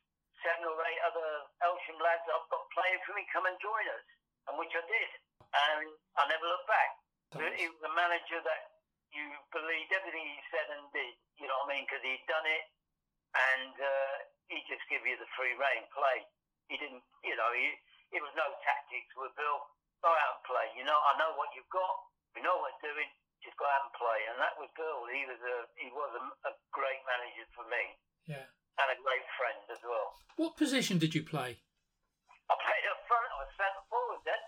seven 0.43 0.67
or 0.67 0.77
eight 0.91 1.03
other 1.07 1.29
Aylesham 1.63 1.99
lads 2.03 2.27
I've 2.27 2.51
got 2.51 2.65
playing 2.75 3.01
for 3.07 3.15
me, 3.15 3.25
come 3.31 3.47
and 3.47 3.57
join 3.63 3.87
us. 3.89 4.07
And 4.51 4.59
which 4.59 4.73
I 4.75 4.83
did. 4.85 5.11
And 5.55 5.87
I 6.19 6.23
never 6.27 6.47
looked 6.49 6.67
back. 6.67 6.91
He 7.31 7.67
was 7.71 7.83
a 7.87 7.93
manager 7.95 8.43
that 8.43 8.63
you 9.15 9.23
believed 9.55 9.91
everything 9.95 10.27
he 10.27 10.43
said 10.51 10.67
and 10.75 10.87
did, 10.91 11.15
you 11.39 11.47
know 11.47 11.55
what 11.63 11.71
I 11.71 11.79
mean? 11.79 11.85
Because 11.87 12.03
he'd 12.03 12.27
done 12.27 12.47
it 12.47 12.65
and 13.35 13.75
uh, 13.79 14.17
he 14.51 14.59
just 14.67 14.83
give 14.91 15.03
you 15.07 15.15
the 15.19 15.31
free 15.39 15.55
reign 15.55 15.87
play. 15.95 16.27
He 16.71 16.79
didn't, 16.79 17.03
you 17.27 17.35
know, 17.35 17.51
he, 17.51 17.67
it 18.15 18.23
was 18.23 18.31
no 18.39 18.47
tactics 18.63 19.11
with 19.19 19.35
Bill. 19.35 19.59
Go 20.01 20.09
out 20.15 20.39
and 20.41 20.45
play. 20.47 20.67
You 20.79 20.87
know, 20.87 20.97
I 20.97 21.19
know 21.21 21.35
what 21.37 21.51
you've 21.53 21.69
got. 21.69 21.95
We 22.33 22.41
know 22.47 22.55
what 22.63 22.73
we're 22.79 22.95
doing. 22.95 23.11
Just 23.43 23.59
go 23.59 23.67
out 23.69 23.91
and 23.91 23.95
play. 23.99 24.21
And 24.31 24.39
that 24.41 24.55
was 24.57 24.71
Bill. 24.79 25.05
He 25.11 25.27
was 25.29 25.41
a 25.43 25.57
he 25.77 25.89
was 25.93 26.11
a, 26.17 26.23
a 26.49 26.53
great 26.73 27.03
manager 27.05 27.45
for 27.53 27.67
me 27.69 27.83
Yeah. 28.31 28.47
and 28.81 28.89
a 28.95 28.99
great 29.03 29.27
friend 29.37 29.61
as 29.69 29.83
well. 29.85 30.15
What 30.41 30.55
position 30.57 30.97
did 31.03 31.13
you 31.13 31.21
play? 31.27 31.59
I 32.49 32.55
played 32.57 32.87
up 32.89 33.01
front. 33.11 33.29
I 33.29 33.37
was 33.45 33.51
centre 33.59 33.85
forward 33.93 34.23
then. 34.25 34.43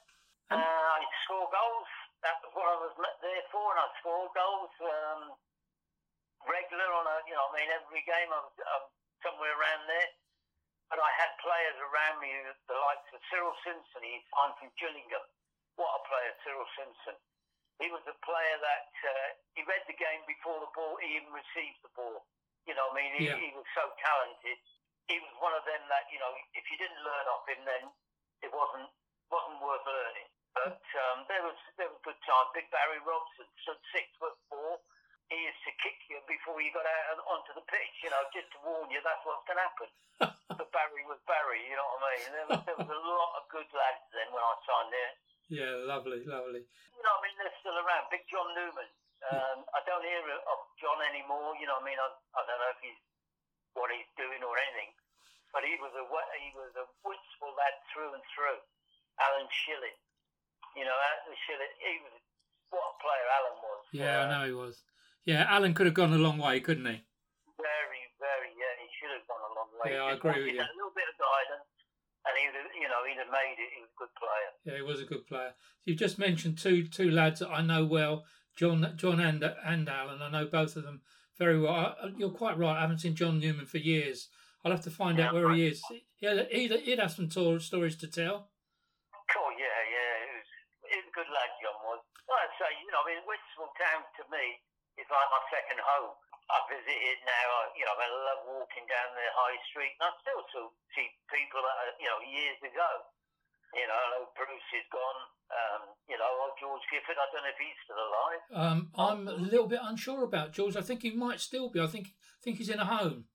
Uh, 0.56 0.58
I 0.62 1.04
scored 1.26 1.52
goals. 1.52 1.90
That 2.22 2.38
was 2.40 2.52
what 2.54 2.68
I 2.70 2.76
was 2.86 2.94
there 3.18 3.44
for, 3.50 3.66
and 3.74 3.80
I 3.82 3.88
scored 3.98 4.30
goals 4.32 4.72
um, 4.78 5.22
regular 6.46 6.88
on 6.96 7.04
a, 7.06 7.16
you 7.26 7.34
know, 7.34 7.46
I 7.50 7.52
mean, 7.58 7.70
every 7.72 8.02
game 8.06 8.30
I 8.30 8.40
was 8.40 8.56
um, 8.62 8.84
somewhere 9.22 9.52
around 9.54 9.84
there. 9.90 10.08
But 10.92 11.00
I 11.00 11.08
had 11.16 11.32
players 11.40 11.78
around 11.80 12.20
me, 12.20 12.28
the 12.68 12.76
likes 12.76 13.08
of 13.16 13.20
Cyril 13.32 13.56
Simpson. 13.64 14.04
He's 14.04 14.20
signed 14.28 14.60
from 14.60 14.68
Gillingham. 14.76 15.24
What 15.80 15.88
a 15.88 16.00
player, 16.04 16.32
Cyril 16.44 16.68
Simpson. 16.76 17.16
He 17.80 17.88
was 17.88 18.04
a 18.04 18.12
player 18.20 18.56
that 18.60 18.92
uh, 18.92 19.28
he 19.56 19.64
read 19.64 19.80
the 19.88 19.96
game 19.96 20.20
before 20.28 20.60
the 20.60 20.68
ball 20.76 21.00
he 21.00 21.16
even 21.16 21.32
received 21.32 21.80
the 21.80 21.88
ball. 21.96 22.28
You 22.68 22.76
know, 22.76 22.92
I 22.92 22.94
mean, 22.94 23.10
he, 23.16 23.24
Yeah. 23.32 23.40
he 23.40 23.56
was 23.56 23.64
so 23.72 23.88
talented. 24.04 24.60
He 25.08 25.16
was 25.16 25.32
one 25.40 25.56
of 25.56 25.64
them 25.64 25.80
that 25.88 26.06
you 26.12 26.20
know, 26.20 26.30
if 26.52 26.64
you 26.68 26.76
didn't 26.76 27.00
learn 27.00 27.26
off 27.32 27.48
him, 27.48 27.64
then 27.64 27.84
it 28.44 28.52
wasn't 28.52 28.92
wasn't 29.32 29.58
worth 29.64 29.82
learning. 29.88 30.28
But 30.52 30.76
um, 30.76 31.24
there 31.26 31.42
was 31.42 31.56
there 31.80 31.88
was 31.88 31.98
good 32.04 32.20
times. 32.22 32.52
Big 32.52 32.68
Barry 32.68 33.00
Robson 33.00 33.48
stood 33.64 33.80
six 33.96 34.12
foot 34.20 34.36
four. 34.52 34.76
He 35.30 35.38
used 35.38 35.62
to 35.64 35.72
kick 35.80 35.96
you 36.10 36.18
before 36.28 36.58
you 36.60 36.70
got 36.74 36.84
out 36.84 37.18
onto 37.30 37.52
the 37.56 37.64
pitch. 37.70 37.94
You 38.04 38.10
know, 38.12 38.20
just 38.34 38.50
to 38.54 38.58
warn 38.66 38.90
you 38.92 39.00
that's 39.04 39.22
what's 39.24 39.44
going 39.48 39.56
to 39.60 39.64
happen. 39.64 39.90
but 40.58 40.68
Barry 40.74 41.04
was 41.08 41.20
Barry. 41.24 41.62
You 41.68 41.76
know 41.78 41.86
what 41.88 42.04
I 42.04 42.12
mean? 42.12 42.30
There 42.32 42.48
was, 42.52 42.60
there 42.68 42.78
was 42.82 42.90
a 42.92 43.00
lot 43.06 43.30
of 43.40 43.42
good 43.48 43.68
lads 43.72 44.04
then 44.12 44.28
when 44.34 44.42
I 44.44 44.52
signed 44.66 44.92
there. 44.92 45.12
Yeah, 45.52 45.72
lovely, 45.88 46.20
lovely. 46.28 46.64
You 46.64 47.02
know, 47.04 47.12
what 47.16 47.24
I 47.24 47.24
mean, 47.28 47.36
they're 47.40 47.58
still 47.64 47.76
around. 47.80 48.08
Big 48.12 48.24
John 48.28 48.48
Newman. 48.56 48.88
Um, 49.22 49.58
I 49.72 49.80
don't 49.86 50.02
hear 50.04 50.20
of 50.20 50.60
John 50.82 50.98
anymore. 51.12 51.54
You 51.56 51.64
know, 51.70 51.78
what 51.80 51.86
I 51.86 51.90
mean, 51.92 52.00
I, 52.00 52.08
I 52.36 52.40
don't 52.44 52.58
know 52.60 52.72
if 52.74 52.80
he's 52.82 53.00
what 53.72 53.88
he's 53.88 54.08
doing 54.20 54.42
or 54.44 54.52
anything, 54.68 54.92
but 55.54 55.64
he 55.64 55.78
was 55.80 55.94
a 55.96 56.04
he 56.42 56.50
was 56.52 56.72
a 56.76 56.84
Whitstable 57.06 57.54
lad 57.56 57.76
through 57.94 58.12
and 58.12 58.24
through. 58.36 58.60
Alan 59.20 59.48
Shilling. 59.64 59.96
You 60.76 60.84
know, 60.88 60.92
Alan 60.96 61.36
Shilling. 61.48 61.72
He 61.80 62.00
was 62.04 62.16
what 62.74 62.84
a 62.84 62.94
player 63.00 63.28
Alan 63.32 63.56
was. 63.64 63.82
Yeah, 63.92 64.14
I 64.16 64.24
Uh, 64.24 64.30
know 64.32 64.42
he 64.48 64.56
was. 64.56 64.76
Yeah, 65.24 65.46
Alan 65.48 65.74
could 65.74 65.86
have 65.86 65.94
gone 65.94 66.12
a 66.12 66.18
long 66.18 66.38
way, 66.38 66.58
couldn't 66.60 66.86
he? 66.86 66.98
Very, 67.58 68.02
very. 68.18 68.50
Yeah, 68.58 68.74
he 68.82 68.88
should 68.98 69.12
have 69.14 69.26
gone 69.30 69.44
a 69.46 69.52
long 69.54 69.70
way. 69.78 69.94
Yeah, 69.94 70.02
I 70.10 70.12
agree 70.18 70.42
with 70.42 70.54
you. 70.54 70.62
A 70.62 70.74
little 70.74 70.94
bit 70.94 71.06
of 71.06 71.16
guidance, 71.22 71.70
and 72.26 72.34
he'd 72.38 72.54
have, 72.58 72.70
you 72.74 72.88
know, 72.90 73.00
he'd 73.06 73.22
have 73.22 73.30
made 73.30 73.58
it. 73.58 73.70
He 73.70 73.80
was 73.82 73.90
a 73.94 73.98
good 74.02 74.14
player. 74.18 74.50
Yeah, 74.66 74.76
he 74.76 74.82
was 74.82 75.00
a 75.00 75.06
good 75.06 75.24
player. 75.26 75.52
You've 75.84 75.98
just 76.02 76.18
mentioned 76.18 76.58
two 76.58 76.86
two 76.88 77.10
lads 77.10 77.38
that 77.40 77.50
I 77.50 77.62
know 77.62 77.84
well, 77.86 78.24
John 78.56 78.82
John 78.96 79.20
and 79.20 79.42
and 79.64 79.88
Alan. 79.88 80.22
I 80.22 80.30
know 80.30 80.46
both 80.46 80.74
of 80.76 80.82
them 80.82 81.02
very 81.38 81.58
well. 81.60 81.74
I, 81.74 81.94
you're 82.18 82.30
quite 82.34 82.58
right. 82.58 82.76
I 82.78 82.82
haven't 82.82 82.98
seen 82.98 83.14
John 83.14 83.38
Newman 83.38 83.66
for 83.66 83.78
years. 83.78 84.28
I'll 84.64 84.70
have 84.70 84.82
to 84.86 84.94
find 84.94 85.18
out 85.18 85.34
Yeah, 85.34 85.42
where 85.42 85.54
he 85.54 85.66
is. 85.66 85.82
Yeah, 86.22 86.46
he'd, 86.50 86.70
he'd 86.86 86.98
have 87.02 87.10
some 87.10 87.28
to- 87.34 87.58
stories 87.58 87.96
to 87.98 88.06
tell. 88.06 88.50
Oh 89.38 89.50
yeah, 89.58 89.78
yeah. 89.90 90.12
He 90.22 90.30
was, 90.38 90.48
he 90.86 90.96
was 91.02 91.06
a 91.10 91.14
good 91.14 91.30
lad, 91.30 91.50
John 91.62 91.78
was. 91.82 91.98
Like 92.30 92.46
I 92.46 92.50
say, 92.62 92.70
you 92.78 92.86
know, 92.94 93.02
I 93.02 93.06
mean, 93.10 93.22
Whitstable 93.26 93.74
Town 93.74 94.02
to 94.06 94.22
me 94.30 94.44
is 95.00 95.08
like 95.08 95.28
my 95.32 95.42
second 95.52 95.80
home. 95.80 96.14
I 96.52 96.56
visit 96.68 96.98
it 96.98 97.20
now. 97.24 97.46
I, 97.48 97.62
you 97.78 97.84
know, 97.86 97.96
I 97.96 98.08
love 98.12 98.40
walking 98.50 98.84
down 98.90 99.08
the 99.16 99.24
high 99.32 99.56
street, 99.72 99.94
and 99.96 100.04
I 100.04 100.12
still 100.20 100.42
see 100.92 101.08
people 101.32 101.60
that 101.64 101.76
are, 101.80 101.92
you 101.96 102.08
know 102.10 102.20
years 102.28 102.60
ago. 102.60 102.90
You 103.72 103.88
know, 103.88 103.96
I 103.96 104.06
know 104.20 104.24
Bruce 104.36 104.70
is 104.76 104.84
gone. 104.92 105.20
Um, 105.48 105.82
you 106.04 106.16
know, 106.20 106.28
old 106.44 106.52
George 106.60 106.84
Gifford. 106.92 107.16
I 107.16 107.24
don't 107.32 107.40
know 107.40 107.52
if 107.56 107.60
he's 107.60 107.80
still 107.88 108.00
alive. 108.00 108.42
Um, 108.52 108.78
I'm 109.00 109.22
a 109.28 109.36
little 109.36 109.64
bit 109.68 109.80
unsure 109.80 110.24
about 110.28 110.52
George. 110.52 110.76
I 110.76 110.84
think 110.84 111.00
he 111.00 111.12
might 111.16 111.40
still 111.40 111.72
be. 111.72 111.80
I 111.80 111.88
think 111.88 112.12
think 112.44 112.60
he's 112.60 112.68
in 112.68 112.80
a 112.82 112.88
home. 112.88 113.32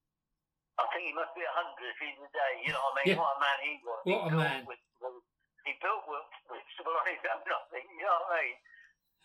I 0.78 0.86
think 0.94 1.10
he 1.10 1.14
must 1.18 1.34
be 1.34 1.42
a 1.42 1.54
hundred 1.58 1.90
if 1.90 1.98
he's 1.98 2.22
a 2.22 2.30
day. 2.30 2.54
You 2.70 2.72
know, 2.78 2.84
what 2.86 2.94
I 2.94 2.98
mean, 3.02 3.10
Yeah. 3.10 3.22
what 3.24 3.34
a 3.34 3.40
man 3.42 3.58
he 3.66 3.74
was. 3.82 4.00
What 4.06 4.14
he 4.14 4.14
a 4.14 4.30
built 4.30 4.46
man. 4.46 4.62
Whitstable- 4.70 5.26
he 5.66 5.74
built 5.82 6.04
Whit- 6.06 6.38
Whitstable 6.54 6.94
on 7.02 7.06
his 7.10 7.22
own. 7.26 7.42
I. 7.42 7.82
You 7.82 8.06
know 8.06 8.14
what 8.22 8.30
I 8.30 8.42
mean? 8.46 8.58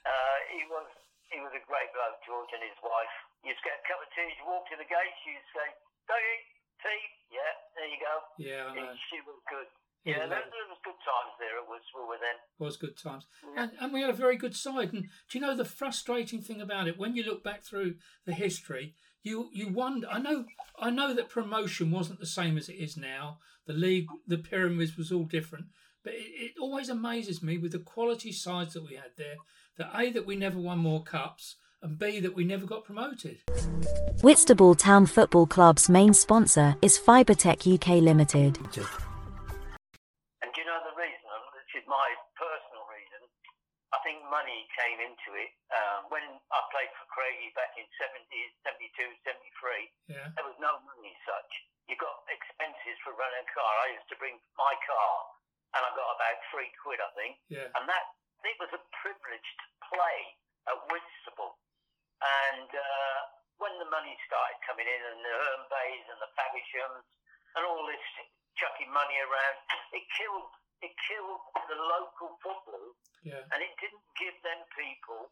Uh, 0.09 0.39
he 0.57 0.61
was 0.73 0.89
he 1.33 1.41
was 1.41 1.53
a 1.57 1.63
great 1.65 1.91
bloke, 1.97 2.21
George, 2.29 2.53
and 2.53 2.63
his 2.63 2.77
wife. 2.85 3.15
You 3.43 3.51
just 3.57 3.65
get 3.65 3.81
a 3.81 3.85
cup 3.89 3.99
of 4.05 4.09
tea. 4.15 4.29
You 4.39 4.45
walk 4.47 4.69
to 4.71 4.77
the 4.79 4.87
gates. 4.87 5.21
You 5.27 5.35
say, 5.57 5.69
"Dougie, 6.07 6.41
tea." 6.85 7.03
Yeah, 7.33 7.53
there 7.75 7.89
you 7.91 7.99
go. 8.01 8.15
Yeah, 8.39 8.63
I 8.69 8.73
know. 8.77 8.95
She 9.11 9.19
was 9.25 9.41
good. 9.49 9.69
Yeah, 10.05 10.19
Yeah, 10.19 10.27
there, 10.27 10.45
there 10.51 10.69
was 10.69 10.83
good 10.85 10.99
times 11.01 11.33
there 11.39 11.57
at 11.63 11.67
Whitstable 11.71 12.09
with 12.11 12.21
them. 12.21 12.39
was 12.59 12.77
good 12.77 12.99
times. 12.99 13.25
Yeah. 13.55 13.63
And, 13.63 13.71
and 13.81 13.89
we 13.93 14.01
had 14.03 14.11
a 14.11 14.25
very 14.25 14.37
good 14.37 14.55
side. 14.57 14.93
And 14.93 15.05
do 15.31 15.39
you 15.39 15.41
know 15.41 15.55
the 15.57 15.65
frustrating 15.65 16.43
thing 16.43 16.61
about 16.61 16.89
it? 16.89 16.99
When 16.99 17.15
you 17.15 17.23
look 17.23 17.43
back 17.45 17.63
through 17.65 17.97
the 18.27 18.35
history, 18.35 18.95
you 19.23 19.49
you 19.53 19.69
wonder. 19.69 20.09
I 20.11 20.19
know 20.19 20.45
I 20.79 20.91
know 20.91 21.15
that 21.15 21.29
promotion 21.29 21.91
wasn't 21.91 22.21
the 22.21 22.27
same 22.27 22.59
as 22.59 22.69
it 22.69 22.75
is 22.77 22.97
now. 22.97 23.39
The 23.67 23.73
league, 23.73 24.09
the 24.27 24.39
pyramids 24.39 24.97
was 24.97 25.13
all 25.13 25.25
different. 25.25 25.67
But 26.03 26.15
it, 26.15 26.27
it 26.35 26.53
always 26.61 26.89
amazes 26.89 27.43
me 27.43 27.57
with 27.59 27.71
the 27.71 27.79
quality 27.79 28.33
sides 28.33 28.75
that 28.75 28.83
we 28.83 28.97
had 28.97 29.13
there. 29.17 29.37
That 29.79 29.91
a 29.97 30.11
that 30.13 30.27
we 30.27 30.37
never 30.37 30.59
won 30.59 30.79
more 30.79 31.03
cups, 31.03 31.57
and 31.81 31.99
b 31.99 32.21
that 32.21 32.35
we 32.37 32.45
never 32.45 32.67
got 32.67 32.85
promoted. 32.85 33.39
Whitstable 34.23 34.75
Town 34.77 35.07
Football 35.07 35.47
Club's 35.47 35.89
main 35.89 36.13
sponsor 36.13 36.77
is 36.83 36.99
Fibertech 37.01 37.65
UK 37.65 38.05
Limited. 38.05 38.61
And 38.61 40.51
do 40.53 40.61
you 40.61 40.67
know 40.69 40.81
the 40.85 40.93
reason? 40.95 41.25
And 41.25 41.43
This 41.57 41.81
is 41.81 41.87
my 41.89 42.09
personal 42.37 42.85
reason. 42.93 43.25
I 43.97 43.99
think 44.05 44.21
money 44.29 44.69
came 44.77 45.01
into 45.01 45.31
it. 45.41 45.51
Um, 45.73 46.13
when 46.13 46.23
I 46.23 46.59
played 46.69 46.93
for 47.01 47.09
Craigie 47.09 47.53
back 47.57 47.73
in 47.81 47.89
70, 47.97 48.29
72, 48.69 49.09
73, 49.25 49.89
Yeah, 50.13 50.29
there 50.37 50.45
was 50.45 50.59
no 50.61 50.77
money 50.85 51.17
as 51.17 51.21
such. 51.25 51.51
You 51.89 51.97
got 51.97 52.23
expenses 52.29 52.97
for 53.03 53.17
running 53.17 53.43
a 53.43 53.49
car. 53.57 53.73
I 53.89 53.97
used 53.97 54.09
to 54.13 54.17
bring 54.21 54.37
my 54.61 54.75
car, 54.85 55.13
and 55.77 55.83
I 55.83 55.91
got 55.97 56.09
about 56.13 56.39
three 56.53 56.69
quid, 56.85 57.01
I 57.01 57.11
think. 57.17 57.41
yeah, 57.49 57.73
And 57.75 57.89
that 57.89 58.05
it 58.47 58.57
was 58.63 58.71
a 58.75 58.83
privilege 59.03 59.49
to 59.63 59.67
play 59.93 60.19
at 60.71 60.79
Whitstable. 60.91 61.59
And 62.23 62.71
uh, 62.71 63.19
when 63.59 63.75
the 63.83 63.89
money 63.91 64.15
started 64.31 64.59
coming 64.67 64.87
in 64.87 65.01
and 65.11 65.19
the 65.23 65.35
Herne 65.35 65.67
Bays 65.71 66.07
and 66.11 66.21
the 66.23 66.31
Favershams 66.39 67.03
and 67.59 67.63
all 67.67 67.83
this 67.87 68.03
chucking 68.59 68.91
money 68.95 69.19
around, 69.23 69.57
it 69.97 70.05
killed 70.19 70.51
it 70.83 70.95
killed 71.07 71.39
the 71.71 71.79
local 71.79 72.35
football, 72.43 72.99
Yeah. 73.23 73.39
and 73.55 73.63
it 73.63 73.71
didn't 73.79 74.03
give 74.19 74.35
them 74.43 74.67
people 74.75 75.31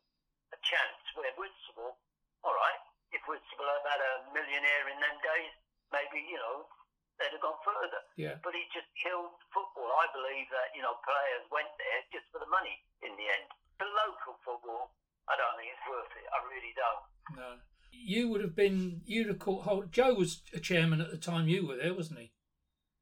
a 0.54 0.58
chance. 0.62 1.02
Where 1.18 1.34
Whitstable, 1.34 1.98
all 2.46 2.54
right, 2.54 2.82
if 3.10 3.18
Whitstable 3.26 3.66
had 3.66 3.82
had 3.82 3.98
a 3.98 4.12
millionaire 4.30 4.86
in 4.86 4.98
them 5.02 5.18
days, 5.26 5.50
maybe 5.90 6.22
you 6.22 6.38
know 6.38 6.70
they'd 7.20 7.36
have 7.36 7.44
gone 7.44 7.60
further. 7.60 8.00
Yeah. 8.16 8.40
But 8.40 8.56
it 8.56 8.66
just 8.72 8.88
killed 8.96 9.36
football. 9.52 9.92
I 10.00 10.08
believe 10.16 10.48
that 10.50 10.72
you 10.72 10.80
know 10.80 10.96
players 11.04 11.44
went 11.52 11.70
there 11.76 12.00
just 12.10 12.26
for 12.32 12.40
the 12.40 12.48
money 12.48 12.80
in 13.04 13.12
the 13.14 13.26
end. 13.28 13.46
The 13.76 13.86
local 13.86 14.40
football, 14.40 14.96
I 15.28 15.36
don't 15.36 15.54
think 15.60 15.68
it's 15.70 15.84
worth 15.84 16.12
it. 16.16 16.26
I 16.32 16.38
really 16.48 16.74
don't. 16.74 17.04
No. 17.36 17.50
You 17.92 18.32
would 18.32 18.40
have 18.40 18.56
been. 18.56 19.04
You'd 19.04 19.28
have 19.28 19.38
caught 19.38 19.68
hold. 19.68 19.92
Joe 19.92 20.16
was 20.16 20.40
a 20.56 20.60
chairman 20.60 21.04
at 21.04 21.12
the 21.12 21.20
time 21.20 21.48
you 21.48 21.68
were 21.68 21.76
there, 21.76 21.92
wasn't 21.92 22.24
he? 22.24 22.32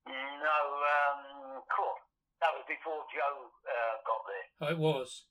No, 0.06 0.58
um, 0.82 1.62
cool. 1.70 1.94
That 2.42 2.52
was 2.58 2.66
before 2.66 3.06
Joe 3.14 3.46
uh, 3.46 3.94
got 4.02 4.22
there. 4.26 4.46
Oh, 4.60 4.70
it 4.75 4.78
was. 4.78 5.25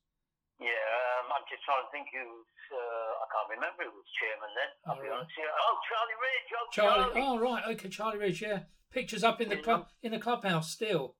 Yeah, 0.57 0.73
um, 1.21 1.37
I'm 1.37 1.45
just 1.45 1.61
trying 1.69 1.85
to 1.85 1.89
think 1.93 2.09
who. 2.09 2.25
Uh, 2.73 3.11
I 3.21 3.25
can't 3.29 3.49
remember 3.53 3.85
who 3.85 3.93
was 3.93 4.09
chairman 4.17 4.51
then. 4.57 4.71
I'll 4.89 4.97
be 4.97 5.05
All 5.07 5.21
right. 5.21 5.29
honest. 5.29 5.37
Oh, 5.37 5.75
Charlie 5.85 6.19
Ridge. 6.19 6.49
Oh, 6.51 6.65
Charlie. 6.73 7.13
Charlie. 7.13 7.21
Oh, 7.21 7.35
right. 7.37 7.63
Okay, 7.77 7.89
Charlie 7.93 8.19
Ridge. 8.19 8.41
Yeah. 8.41 8.65
Pictures 8.89 9.21
up 9.21 9.37
in 9.43 9.51
the 9.53 9.59
club 9.61 9.91
in 10.01 10.15
the 10.15 10.19
clubhouse 10.19 10.71
still. 10.73 11.13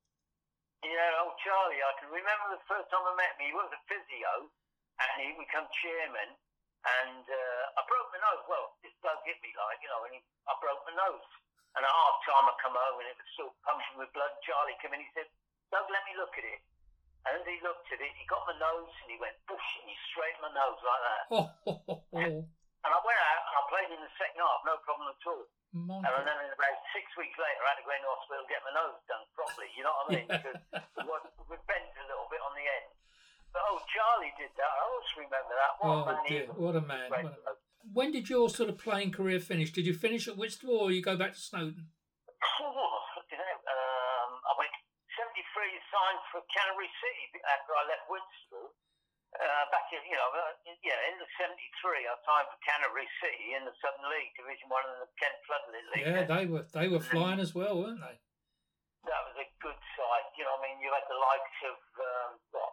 Yeah, 0.85 1.21
oh 1.25 1.33
Charlie, 1.41 1.81
I 1.81 1.93
can 1.99 2.09
remember 2.13 2.53
the 2.53 2.63
first 2.69 2.87
time 2.93 3.01
I 3.03 3.13
met 3.17 3.33
him. 3.37 3.49
He 3.49 3.53
was 3.53 3.67
a 3.73 3.81
physio, 3.89 4.47
and 5.01 5.15
he 5.19 5.33
became 5.35 5.67
chairman. 5.83 6.37
And 6.87 7.25
uh, 7.27 7.63
I 7.75 7.81
broke 7.89 8.07
my 8.15 8.21
nose. 8.23 8.45
Well, 8.47 8.77
this 8.85 8.95
bloke 9.03 9.19
hit 9.27 9.35
me 9.43 9.51
like 9.57 9.81
you 9.83 9.89
know, 9.91 10.07
and 10.07 10.13
he, 10.15 10.21
I 10.47 10.53
broke 10.63 10.79
my 10.87 10.95
nose. 10.95 11.27
And 11.75 11.83
at 11.83 11.91
half 11.91 12.17
time, 12.25 12.47
I 12.47 12.53
come 12.63 12.73
home 12.73 12.97
and 13.03 13.09
it 13.11 13.17
was 13.19 13.29
still 13.35 13.51
pumping 13.67 13.99
with 13.99 14.09
blood. 14.15 14.31
Charlie 14.47 14.77
came 14.79 14.95
in. 14.95 15.03
He 15.03 15.11
said, 15.13 15.27
"Doug, 15.69 15.85
let 15.91 16.01
me 16.07 16.15
look 16.15 16.31
at 16.39 16.45
it." 16.47 16.61
And 17.27 17.43
as 17.43 17.45
he 17.45 17.59
looked 17.59 17.91
at 17.91 17.99
it, 17.99 18.13
he 18.15 18.23
got 18.31 18.47
my 18.47 18.55
nose 18.55 18.93
and 19.03 19.09
he 19.11 19.19
went 19.19 19.35
bush 19.43 19.67
and 19.83 19.87
he 19.91 19.95
straightened 20.07 20.43
my 20.47 20.53
nose 20.55 20.79
like 20.79 21.03
that. 21.03 21.25
Oh. 22.17 22.41
And 22.87 22.95
I 22.95 23.01
went 23.03 23.19
out 23.19 23.43
and 23.43 23.55
I 23.59 23.63
played 23.67 23.91
in 23.91 23.99
the 23.99 24.13
second 24.15 24.39
half, 24.39 24.63
no 24.63 24.79
problem 24.87 25.11
at 25.11 25.19
all. 25.27 25.43
My 25.75 25.99
And 25.99 26.23
then 26.23 26.37
in 26.39 26.49
about 26.55 26.77
six 26.95 27.03
weeks 27.19 27.35
later, 27.35 27.61
I 27.67 27.75
had 27.75 27.83
to 27.83 27.85
go 27.85 27.91
into 27.91 28.07
hospital 28.07 28.41
and 28.41 28.49
get 28.49 28.63
my 28.63 28.73
nose 28.73 28.97
done 29.11 29.27
properly. 29.35 29.67
You 29.75 29.83
know 29.83 29.91
what 29.91 30.07
I 30.07 30.15
mean? 30.15 30.27
Because 30.31 30.59
it 30.71 31.05
was, 31.05 31.23
it 31.27 31.63
bent 31.67 31.83
a 31.83 32.05
little 32.07 32.31
bit 32.31 32.39
on 32.39 32.55
the 32.55 32.63
end. 32.63 32.87
But 33.51 33.61
oh, 33.67 33.83
Charlie 33.91 34.31
did 34.39 34.53
that. 34.55 34.71
I 34.71 34.79
always 34.87 35.11
remember 35.19 35.53
that. 35.53 35.71
What 35.77 35.89
Oh 35.91 35.99
a 35.99 36.05
man 36.07 36.23
dear, 36.31 36.45
what 36.55 36.75
a 36.79 36.83
man! 36.83 37.07
What 37.11 37.25
a-. 37.43 37.59
When 37.91 38.09
did 38.11 38.31
your 38.31 38.47
sort 38.49 38.69
of 38.71 38.77
playing 38.79 39.11
career 39.11 39.39
finish? 39.39 39.71
Did 39.71 39.85
you 39.85 39.93
finish 39.93 40.27
at 40.27 40.37
Whitstable 40.37 40.79
or 40.79 40.91
you 40.91 41.01
go 41.03 41.17
back 41.17 41.33
to 41.35 41.39
Snowdown? 41.39 41.91
Oh, 42.61 43.03
um, 43.67 44.31
I 44.45 44.53
went 44.57 44.71
73 45.57 45.89
signed 45.89 46.21
for 46.29 46.39
Canterbury 46.53 46.89
City 47.01 47.25
after 47.49 47.71
I 47.73 47.83
left 47.89 48.05
Whitstable. 48.09 48.77
Uh, 49.37 49.63
back 49.75 49.91
in, 49.91 49.99
you 50.07 50.15
know, 50.15 50.29
uh, 50.33 50.55
yeah, 50.87 50.97
in 51.11 51.19
the 51.19 51.27
73, 51.35 51.51
I 52.07 52.15
signed 52.23 52.47
for 52.47 52.57
Canterbury 52.63 53.05
City 53.19 53.53
in 53.59 53.67
the 53.67 53.75
Southern 53.83 54.07
League, 54.07 54.31
Division 54.39 54.71
1 54.71 54.87
of 54.87 54.97
the 55.03 55.09
Kent 55.19 55.35
Floodlit 55.43 55.85
League. 55.93 56.05
Yeah, 56.07 56.23
they 56.25 56.45
were 56.47 56.63
they 56.71 56.87
were 56.87 57.03
flying 57.03 57.41
as 57.43 57.51
well, 57.51 57.75
weren't 57.83 57.99
they? 58.01 58.17
that 59.07 59.21
was 59.27 59.37
a 59.39 59.47
good 59.63 59.77
side. 59.99 60.27
You 60.39 60.43
know, 60.47 60.55
I 60.57 60.61
mean, 60.67 60.79
you 60.83 60.89
had 60.91 61.05
the 61.11 61.15
likes 61.19 61.57
of 61.69 61.77
um, 62.01 62.31
what 62.55 62.71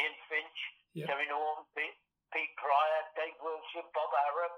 Ian 0.00 0.16
Finch, 0.28 0.60
Yeah. 0.92 1.08
Terry 1.08 1.28
Norton, 1.28 1.64
Pete, 1.76 1.98
Pete 2.32 2.52
Pryor, 2.60 3.00
Dave 3.16 3.36
Wilshire, 3.40 3.88
Bob 3.96 4.12
Arab, 4.28 4.54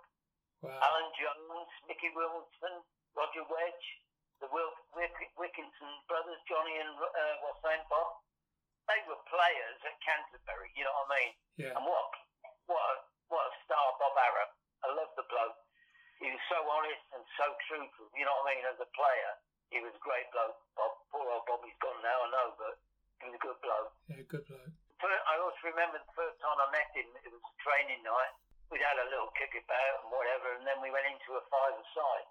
Wow. 0.66 0.78
Alan 0.82 1.08
Jones, 1.18 1.70
Mickey 1.90 2.10
Wilson, 2.14 2.74
Roger 3.14 3.42
Wedge, 3.46 3.86
the 4.46 4.54
Will 4.54 4.70
Wick- 4.94 5.34
Wickinson 5.34 5.90
brothers, 6.06 6.38
Johnny 6.46 6.78
and 6.78 6.94
uh, 6.94 7.34
what's 7.42 7.58
their 7.66 7.74
name, 7.74 7.82
Bob. 7.90 8.22
They 8.86 9.02
were 9.10 9.18
players 9.26 9.78
at 9.82 9.98
Canterbury. 10.06 10.70
You 10.78 10.86
know 10.86 10.94
what 11.02 11.10
I 11.10 11.14
mean? 11.18 11.32
Yeah. 11.58 11.74
And 11.74 11.82
what 11.82 12.06
what 12.70 12.78
a, 12.78 12.94
what 13.26 13.42
a 13.50 13.52
star 13.66 13.86
Bob 13.98 14.14
Arab. 14.14 14.50
I 14.86 14.94
love 14.94 15.10
the 15.18 15.26
bloke. 15.26 15.58
He 16.22 16.30
was 16.30 16.44
so 16.46 16.62
honest 16.62 17.02
and 17.18 17.26
so 17.34 17.46
truthful. 17.66 18.06
You 18.14 18.22
know 18.22 18.34
what 18.40 18.46
I 18.46 18.50
mean? 18.54 18.62
As 18.70 18.78
a 18.78 18.86
player, 18.94 19.30
he 19.74 19.82
was 19.82 19.90
a 19.90 20.02
great 20.02 20.30
bloke. 20.30 20.54
Bob, 20.78 20.94
poor 21.10 21.26
old 21.26 21.42
Bob, 21.50 21.66
he's 21.66 21.74
gone 21.82 21.98
now. 22.06 22.14
I 22.14 22.28
know, 22.30 22.48
but 22.54 22.78
he 23.18 23.26
was 23.26 23.34
a 23.34 23.42
good 23.42 23.58
bloke. 23.58 23.90
Yeah, 24.06 24.22
good 24.30 24.46
bloke. 24.46 24.70
Fir- 25.02 25.26
I 25.26 25.34
also 25.42 25.60
remember 25.66 25.98
the 25.98 26.14
first 26.14 26.38
time 26.38 26.56
I 26.56 26.70
met 26.70 26.88
him. 26.94 27.10
It 27.26 27.34
was 27.34 27.42
a 27.42 27.54
training 27.66 28.06
night. 28.06 28.34
We'd 28.70 28.82
had 28.86 28.98
a 29.02 29.10
little 29.10 29.30
kick 29.34 29.54
about 29.58 30.06
and 30.06 30.10
whatever, 30.14 30.54
and 30.58 30.62
then 30.66 30.78
we 30.78 30.90
went 30.94 31.06
into 31.10 31.34
a 31.38 31.42
five-a-side. 31.50 32.28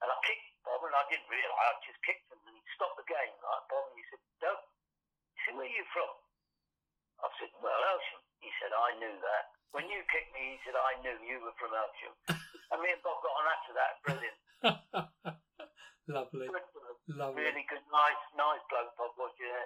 And 0.00 0.08
I 0.08 0.16
kicked 0.24 0.48
Bob, 0.64 0.79
and 0.90 0.98
I 0.98 1.06
didn't 1.06 1.30
realise. 1.30 1.54
I 1.54 1.70
just 1.86 2.00
kicked 2.02 2.26
him, 2.34 2.42
and 2.50 2.54
he 2.58 2.62
stopped 2.74 2.98
the 2.98 3.06
game. 3.06 3.30
Like 3.38 3.62
Bob, 3.70 3.86
and 3.86 3.96
he 3.96 4.04
said, 4.10 4.20
"Doug, 4.42 4.58
he 4.58 5.38
said, 5.46 5.54
where 5.54 5.70
are 5.70 5.76
you 5.78 5.86
from?" 5.94 6.10
I 7.22 7.30
said, 7.38 7.50
"Well, 7.62 7.78
Aylesham." 7.78 8.22
He 8.42 8.50
said, 8.58 8.74
"I 8.74 8.98
knew 8.98 9.14
that. 9.22 9.44
When 9.70 9.86
you 9.86 10.02
kicked 10.10 10.34
me, 10.34 10.58
he 10.58 10.58
said, 10.66 10.74
I 10.74 10.98
knew 10.98 11.14
you 11.22 11.38
were 11.46 11.54
from 11.62 11.70
Aylesham." 11.70 12.14
and 12.74 12.78
me 12.82 12.90
and 12.90 13.02
Bob 13.06 13.22
got 13.22 13.38
on 13.38 13.46
after 13.54 13.72
that. 13.78 13.92
Brilliant. 14.02 14.38
Lovely, 16.10 16.50
lovely. 17.06 17.38
Really 17.38 17.62
good, 17.70 17.86
nice, 17.94 18.22
nice 18.34 18.58
bloke, 18.66 18.90
Bob 18.98 19.14
was. 19.14 19.30
Yeah. 19.38 19.62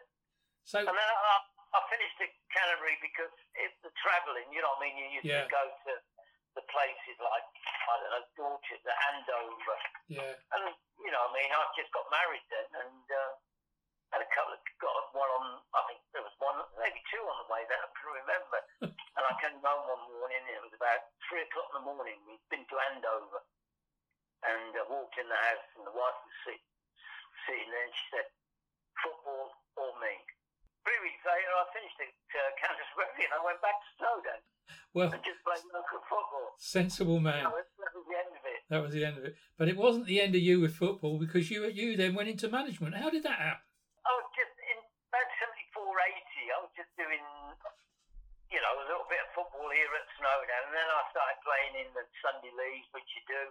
So 0.69 0.77
And 0.85 0.93
then 0.93 1.09
I, 1.09 1.35
I 1.73 1.81
finished 1.89 2.21
at 2.21 2.29
Canterbury 2.53 3.01
because 3.01 3.33
it, 3.57 3.73
the 3.81 3.89
travelling, 3.97 4.45
you 4.53 4.61
know 4.61 4.69
what 4.77 4.85
I 4.85 4.93
mean? 4.93 4.97
You 5.01 5.09
used 5.21 5.25
Yeah. 5.25 5.49
to 5.49 5.49
oh, 5.49 5.57
go 5.57 5.65
to 5.73 5.93
the 6.61 6.65
places 6.69 7.17
like, 7.17 7.49
I 7.89 7.93
don't 7.97 8.13
know, 8.13 8.25
Dorchester, 8.37 8.85
the 8.85 8.93
Andover. 9.09 9.77
yeah, 10.13 10.37
And, 10.53 10.77
you 11.01 11.09
know 11.17 11.25
what 11.25 11.33
I 11.33 11.37
mean? 11.41 11.49
I 11.49 11.65
just 11.81 11.89
got 11.97 12.05
married 12.13 12.45
then 12.53 12.69
and 12.77 13.05
uh, 13.09 13.33
had 14.13 14.21
a 14.21 14.29
couple 14.37 14.53
of, 14.53 14.61
got 14.85 14.93
one 15.17 15.31
on, 15.41 15.65
I 15.73 15.81
think 15.89 16.05
there 16.13 16.25
was 16.29 16.37
one, 16.45 16.61
maybe 16.77 17.01
two 17.09 17.25
on 17.25 17.37
the 17.41 17.49
way 17.49 17.65
then, 17.73 17.81
I 17.81 17.89
can 17.89 18.13
remember. 18.21 18.59
and 19.17 19.25
I 19.25 19.33
came 19.41 19.57
home 19.65 19.83
one 19.89 20.05
morning, 20.13 20.45
it 20.53 20.61
was 20.61 20.77
about 20.77 21.09
three 21.25 21.41
o'clock 21.49 21.73
in 21.73 21.81
the 21.81 21.87
morning. 21.89 22.21
We'd 22.29 22.45
been 22.53 22.69
to 22.69 22.77
Andover 22.93 23.41
and 24.75 24.83
uh, 24.83 24.91
walked 24.91 25.15
in 25.15 25.31
the 25.31 25.39
house 25.39 25.69
and 25.79 25.87
the 25.87 25.95
wife 25.95 26.19
was 26.27 26.35
sit, 26.43 26.59
sitting 27.47 27.71
there 27.71 27.87
and 27.87 27.95
she 27.95 28.07
said, 28.11 28.27
football 28.99 29.55
or 29.79 29.95
me. 30.03 30.15
Three 30.83 31.01
weeks 31.07 31.23
later, 31.23 31.49
I 31.55 31.65
finished 31.71 31.99
at 32.03 32.11
uh, 32.11 32.51
Canterbury 32.59 33.23
and 33.31 33.33
I 33.39 33.41
went 33.47 33.63
back 33.63 33.79
to 33.79 33.89
Snowdown 34.03 34.43
well, 34.91 35.11
and 35.15 35.23
just 35.23 35.41
played 35.47 35.63
local 35.71 36.03
football. 36.11 36.59
sensible 36.59 37.23
man. 37.23 37.47
That 37.47 37.55
was, 37.55 37.69
that 37.79 37.93
was 37.95 38.05
the 38.11 38.19
end 38.19 38.33
of 38.35 38.45
it. 38.45 38.61
That 38.69 38.81
was 38.83 38.93
the 38.93 39.05
end 39.07 39.17
of 39.17 39.25
it. 39.25 39.35
But 39.55 39.71
it 39.71 39.79
wasn't 39.79 40.11
the 40.11 40.19
end 40.19 40.35
of 40.35 40.43
you 40.43 40.59
with 40.59 40.75
football 40.75 41.23
because 41.23 41.49
you 41.49 41.65
you 41.71 41.95
then 41.95 42.19
went 42.19 42.29
into 42.29 42.51
management. 42.51 42.99
How 42.99 43.09
did 43.09 43.23
that 43.23 43.39
happen? 43.39 43.65
I 44.05 44.13
was 44.19 44.29
just 44.35 44.55
in 44.59 44.79
about 45.09 45.29
74, 45.39 45.85
80. 45.85 46.53
I 46.53 46.59
was 46.61 46.73
just 46.77 46.93
doing, 46.99 47.23
you 48.53 48.61
know, 48.61 48.75
a 48.77 48.87
little 48.89 49.09
bit 49.09 49.21
of 49.25 49.31
football 49.37 49.69
here 49.73 49.89
at 49.89 50.05
Snowdown, 50.21 50.65
and 50.69 50.75
then 50.77 50.89
I 50.89 51.01
started 51.13 51.39
playing 51.45 51.75
in 51.85 51.89
the 51.97 52.05
Sunday 52.21 52.53
league, 52.53 52.89
which 52.93 53.09
you 53.17 53.23
do, 53.29 53.43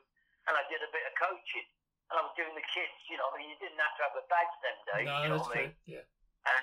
and 0.48 0.54
I 0.58 0.64
did 0.68 0.84
a 0.84 0.92
bit 0.92 1.04
of 1.08 1.14
coaching, 1.16 1.68
and 2.12 2.16
I 2.20 2.22
was 2.24 2.36
doing 2.36 2.54
the 2.56 2.68
kids. 2.76 2.98
You 3.08 3.18
know, 3.20 3.28
I 3.32 3.40
mean, 3.40 3.50
you 3.52 3.60
didn't 3.64 3.80
have 3.80 3.96
to 4.00 4.04
have 4.08 4.16
a 4.20 4.26
badge 4.28 4.56
them 4.64 4.78
days. 4.88 5.08
no, 5.08 5.16
you 5.24 5.30
know 5.32 5.42
what 5.44 5.56
I 5.56 5.72
mean? 5.72 5.74
Yeah, 5.88 6.06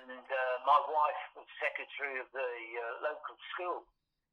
And 0.01 0.27
uh, 0.27 0.57
my 0.69 0.81
wife 0.88 1.23
was 1.37 1.49
secretary 1.57 2.21
of 2.21 2.29
the 2.37 2.51
uh, 2.77 2.85
local 3.09 3.37
school, 3.57 3.85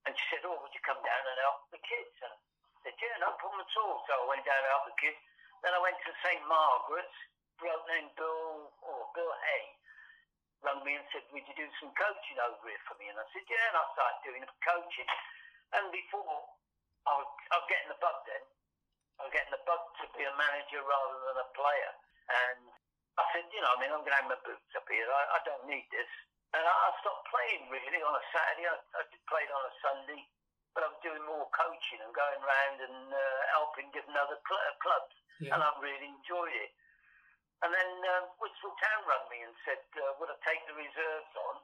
and 0.06 0.12
she 0.16 0.26
said, 0.34 0.44
"Oh, 0.44 0.58
would 0.60 0.74
you 0.76 0.84
come 0.84 1.00
down 1.02 1.24
and 1.24 1.38
help 1.48 1.68
the 1.72 1.82
kids?" 1.84 2.16
And 2.24 2.34
I 2.36 2.38
said, 2.84 2.96
"Yeah, 3.00 3.16
no 3.24 3.32
problem 3.40 3.64
at 3.64 3.74
all." 3.80 4.04
So 4.08 4.12
I 4.14 4.26
went 4.28 4.44
down 4.44 4.60
and 4.60 4.72
helped 4.72 4.92
the 4.92 5.00
kids. 5.00 5.20
Then 5.64 5.74
I 5.74 5.82
went 5.82 5.98
to 6.04 6.12
St 6.24 6.44
Margaret's. 6.48 7.18
Bloke 7.58 7.90
named 7.90 8.14
Bill 8.14 8.70
or 8.86 9.10
Bill 9.18 9.34
Hay 9.34 9.66
rang 10.62 10.78
me 10.86 10.94
and 10.94 11.06
said, 11.10 11.26
"Would 11.34 11.42
you 11.42 11.58
do 11.58 11.66
some 11.82 11.90
coaching 11.98 12.38
over 12.38 12.70
here 12.70 12.78
for 12.86 12.94
me?" 13.02 13.10
And 13.10 13.18
I 13.18 13.26
said, 13.34 13.42
"Yeah." 13.50 13.66
And 13.74 13.78
I 13.82 13.86
started 13.98 14.20
doing 14.22 14.44
the 14.46 14.54
coaching. 14.62 15.10
And 15.74 15.90
before 15.90 16.22
I 17.10 17.18
was, 17.18 17.30
I 17.50 17.56
was 17.58 17.68
getting 17.68 17.90
the 17.90 17.98
bug 17.98 18.18
then. 18.30 18.44
I 19.18 19.26
was 19.26 19.34
getting 19.34 19.54
the 19.54 19.64
bug 19.66 19.82
to 20.02 20.06
be 20.14 20.24
a 20.26 20.34
manager 20.38 20.82
rather 20.86 21.18
than 21.26 21.38
a 21.42 21.48
player. 21.58 21.92
And 22.30 22.62
I 23.18 23.24
said, 23.34 23.50
you 23.50 23.62
know, 23.66 23.74
I 23.74 23.78
mean, 23.82 23.90
I'm 23.90 24.06
going 24.06 24.14
to 24.14 24.20
have 24.22 24.30
my 24.30 24.42
boots 24.46 24.72
up 24.78 24.86
here. 24.86 25.10
I, 25.10 25.24
I 25.38 25.40
don't 25.42 25.66
need 25.66 25.90
this. 25.90 26.10
And 26.54 26.62
I, 26.62 26.70
I 26.70 26.90
stopped 27.02 27.26
playing 27.34 27.68
really 27.74 28.02
on 28.06 28.14
a 28.14 28.24
Saturday. 28.30 28.70
I, 28.70 28.78
I 28.78 29.02
played 29.26 29.50
on 29.50 29.64
a 29.66 29.74
Sunday, 29.82 30.22
but 30.78 30.86
I 30.86 30.94
was 30.94 31.02
doing 31.02 31.26
more 31.26 31.50
coaching 31.50 32.00
and 32.06 32.14
going 32.14 32.42
around 32.46 32.78
and 32.78 32.98
uh, 33.10 33.40
helping 33.58 33.90
different 33.90 34.22
other 34.22 34.38
cl- 34.46 34.62
uh, 34.62 34.76
clubs, 34.80 35.16
yeah. 35.42 35.58
and 35.58 35.60
I 35.66 35.70
really 35.82 36.14
enjoyed 36.14 36.54
it. 36.54 36.72
And 37.66 37.74
then 37.74 37.90
uh, 38.06 38.30
Whitstable 38.38 38.78
Town 38.78 39.02
rang 39.10 39.26
me 39.34 39.42
and 39.42 39.56
said, 39.66 39.82
uh, 39.98 40.14
would 40.22 40.30
I 40.30 40.38
take 40.46 40.62
the 40.70 40.78
reserves 40.78 41.34
on? 41.50 41.58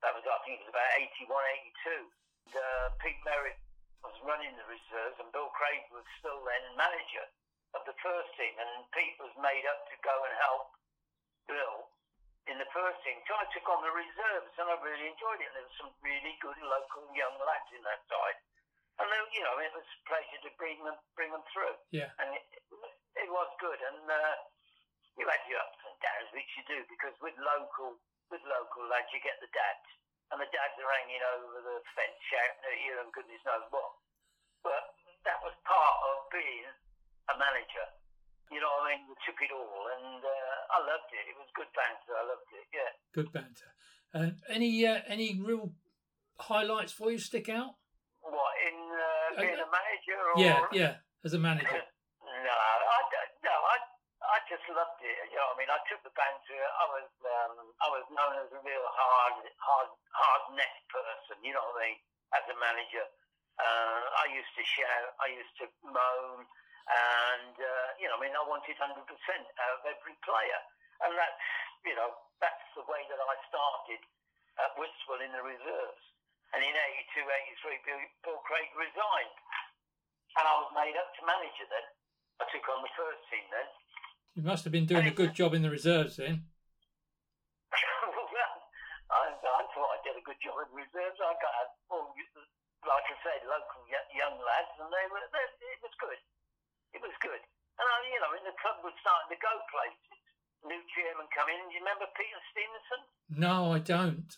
That 0.00 0.16
was, 0.16 0.24
I 0.24 0.40
think 0.48 0.64
it 0.64 0.66
was 0.66 0.72
about 0.72 0.88
81, 1.28 1.28
82. 1.28 2.08
And, 2.48 2.52
uh, 2.56 2.86
Pete 2.98 3.20
Merritt 3.28 3.60
was 4.02 4.16
running 4.26 4.54
the 4.58 4.66
reserves, 4.66 5.16
and 5.22 5.30
Bill 5.30 5.50
Craig 5.54 5.86
was 5.94 6.06
still 6.18 6.42
then 6.42 6.64
manager 6.74 7.26
of 7.72 7.82
the 7.88 7.96
first 8.02 8.30
team, 8.36 8.52
and 8.58 8.86
Pete 8.92 9.16
was 9.22 9.32
made 9.40 9.64
up 9.70 9.80
to 9.88 9.96
go 10.04 10.12
and 10.12 10.34
help 10.42 10.66
Bill 11.48 11.88
in 12.50 12.58
the 12.58 12.68
first 12.74 12.98
team. 13.06 13.22
So 13.24 13.38
I 13.38 13.46
took 13.54 13.66
on 13.70 13.80
the 13.86 13.94
reserves, 13.94 14.52
and 14.58 14.66
I 14.66 14.76
really 14.82 15.06
enjoyed 15.06 15.40
it. 15.40 15.46
And 15.50 15.56
there 15.62 15.66
were 15.66 15.78
some 15.78 15.92
really 16.02 16.34
good 16.42 16.58
local 16.58 17.06
young 17.14 17.36
lads 17.38 17.70
in 17.70 17.82
that 17.86 18.02
side, 18.10 18.38
and 18.98 19.06
they, 19.06 19.20
you 19.38 19.42
know, 19.46 19.56
it 19.62 19.72
was 19.72 19.86
a 19.86 19.98
pleasure 20.10 20.40
to 20.44 20.50
bring 20.58 20.82
them 20.82 20.98
bring 21.14 21.30
them 21.30 21.44
through. 21.54 21.78
Yeah. 21.94 22.10
And 22.18 22.34
it, 22.34 22.44
it 23.22 23.28
was 23.30 23.48
good, 23.62 23.78
and 23.78 24.02
uh, 24.10 24.34
you 25.16 25.24
had 25.24 25.42
your 25.46 25.62
ups 25.62 25.80
and 25.86 25.96
downs, 26.02 26.28
which 26.34 26.50
you 26.58 26.64
do, 26.66 26.78
because 26.90 27.14
with 27.22 27.36
local 27.38 27.96
with 28.28 28.42
local 28.48 28.84
lads, 28.90 29.12
you 29.14 29.20
get 29.20 29.38
the 29.40 29.50
dads, 29.52 29.88
and 30.32 30.40
the 30.40 30.48
dads 30.48 30.76
are 30.80 30.92
hanging 30.96 31.20
over 31.36 31.60
the 31.60 31.76
fence 31.92 32.16
shouting 32.32 32.64
at 32.64 32.78
you 32.80 32.94
and 33.04 33.12
goodness 33.12 33.44
knows 33.44 33.68
what. 33.68 33.92
But 34.64 34.96
that 35.28 35.38
was 35.44 35.52
part 35.68 35.96
of 36.08 36.16
being 36.32 36.66
a 37.28 37.34
manager. 37.36 37.86
You 38.48 38.60
know 38.60 38.68
what 38.80 38.88
I 38.88 38.96
mean? 38.96 39.08
We 39.08 39.16
took 39.24 39.40
it 39.40 39.52
all, 39.52 39.84
and 39.96 40.20
uh, 40.20 40.76
I 40.76 40.78
loved 40.84 41.08
it. 41.12 41.24
It 41.24 41.36
was 41.40 41.48
good 41.56 41.70
banter. 41.72 42.12
I 42.16 42.24
loved 42.28 42.48
it. 42.52 42.66
Yeah. 42.68 42.92
Good 43.16 43.30
banter. 43.32 43.70
Uh, 44.12 44.36
any 44.52 44.84
uh, 44.84 45.00
any 45.08 45.40
real 45.40 45.72
highlights 46.36 46.92
for 46.92 47.08
you 47.08 47.16
stick 47.16 47.48
out? 47.48 47.80
What 48.20 48.52
in 48.60 48.76
uh, 48.76 49.40
being 49.40 49.56
a 49.56 49.68
manager? 49.72 50.20
Or... 50.20 50.36
Yeah, 50.36 50.60
yeah, 50.72 50.92
as 51.24 51.32
a 51.32 51.40
manager. 51.40 51.64
no, 51.72 52.52
I 52.52 53.02
don't- 53.08 53.36
no, 53.40 53.54
I 53.56 53.76
I 54.20 54.36
just 54.52 54.61
loved 54.72 55.00
it. 55.04 55.16
You 55.30 55.36
know, 55.36 55.52
what 55.52 55.56
I 55.56 55.60
mean, 55.60 55.70
I 55.72 55.80
took 55.88 56.00
the 56.04 56.14
banter. 56.16 56.60
I 56.60 56.84
was 56.90 57.10
um, 57.24 57.54
I 57.80 57.88
was 57.92 58.04
known 58.12 58.34
as 58.42 58.48
a 58.52 58.60
real 58.64 58.86
hard 58.88 59.44
hard 59.60 59.90
hard 60.12 60.44
net 60.56 60.74
person. 60.88 61.40
You 61.44 61.52
know 61.54 61.64
what 61.72 61.80
I 61.84 61.92
mean? 61.92 61.98
As 62.32 62.44
a 62.48 62.56
manager, 62.56 63.06
uh, 63.60 64.02
I 64.24 64.32
used 64.32 64.52
to 64.56 64.64
shout. 64.64 65.12
I 65.20 65.28
used 65.36 65.54
to 65.62 65.66
moan. 65.84 66.48
And 66.82 67.54
uh, 67.54 67.88
you 68.02 68.10
know, 68.10 68.18
I 68.18 68.22
mean, 68.26 68.34
I 68.34 68.42
wanted 68.48 68.74
hundred 68.80 69.06
percent 69.06 69.46
of 69.46 69.86
every 69.86 70.16
player, 70.26 70.60
and 71.06 71.14
that's 71.14 71.44
you 71.86 71.94
know 71.94 72.10
that's 72.42 72.66
the 72.74 72.82
way 72.90 73.06
that 73.06 73.20
I 73.20 73.34
started 73.46 74.02
at 74.58 74.74
Whitstable 74.76 75.22
in 75.22 75.30
the 75.32 75.44
reserves. 75.46 76.02
And 76.52 76.60
in 76.60 76.74
82, 76.76 77.24
83, 77.24 77.86
Bill, 77.88 78.00
Bill 78.28 78.40
Craig 78.44 78.68
resigned, 78.76 79.36
and 80.36 80.44
I 80.44 80.54
was 80.60 80.68
made 80.76 80.92
up 81.00 81.08
to 81.16 81.20
manager 81.24 81.64
then. 81.64 81.86
I 82.40 82.44
took 82.52 82.66
on 82.68 82.84
the 82.84 82.92
first 82.92 83.24
team 83.32 83.46
then. 83.48 83.68
You 84.34 84.42
must 84.42 84.64
have 84.64 84.72
been 84.72 84.88
doing 84.88 85.04
a 85.06 85.12
good 85.14 85.34
job 85.36 85.52
in 85.52 85.60
the 85.60 85.68
reserves 85.70 86.16
then. 86.16 86.48
well, 88.16 88.56
I, 89.12 89.28
I 89.36 89.62
thought 89.76 89.92
I 89.92 90.00
did 90.04 90.16
a 90.16 90.24
good 90.24 90.40
job 90.40 90.56
in 90.64 90.72
reserves. 90.72 91.20
I 91.20 91.36
got, 91.36 91.52
a- 91.52 91.76
well, 91.92 92.08
like 92.88 93.06
I 93.12 93.16
said, 93.20 93.44
local 93.44 93.84
young 94.16 94.36
lads, 94.40 94.72
and 94.80 94.88
they 94.88 95.06
were. 95.12 95.20
They, 95.30 95.44
it 95.68 95.80
was 95.84 95.94
good. 96.00 96.20
It 96.96 97.00
was 97.04 97.12
good. 97.20 97.42
And 97.76 97.84
I, 97.88 97.96
you 98.08 98.20
know, 98.24 98.32
and 98.36 98.44
the 98.48 98.56
club 98.60 98.80
was 98.84 98.96
starting 99.04 99.36
to 99.36 99.38
go 99.40 99.52
places. 99.72 100.16
New 100.64 100.80
chairman 100.94 101.26
come 101.34 101.50
in. 101.50 101.58
Do 101.68 101.74
you 101.74 101.82
remember 101.82 102.06
Peter 102.14 102.40
Stevenson? 102.54 103.00
No, 103.36 103.74
I 103.74 103.80
don't. 103.82 104.30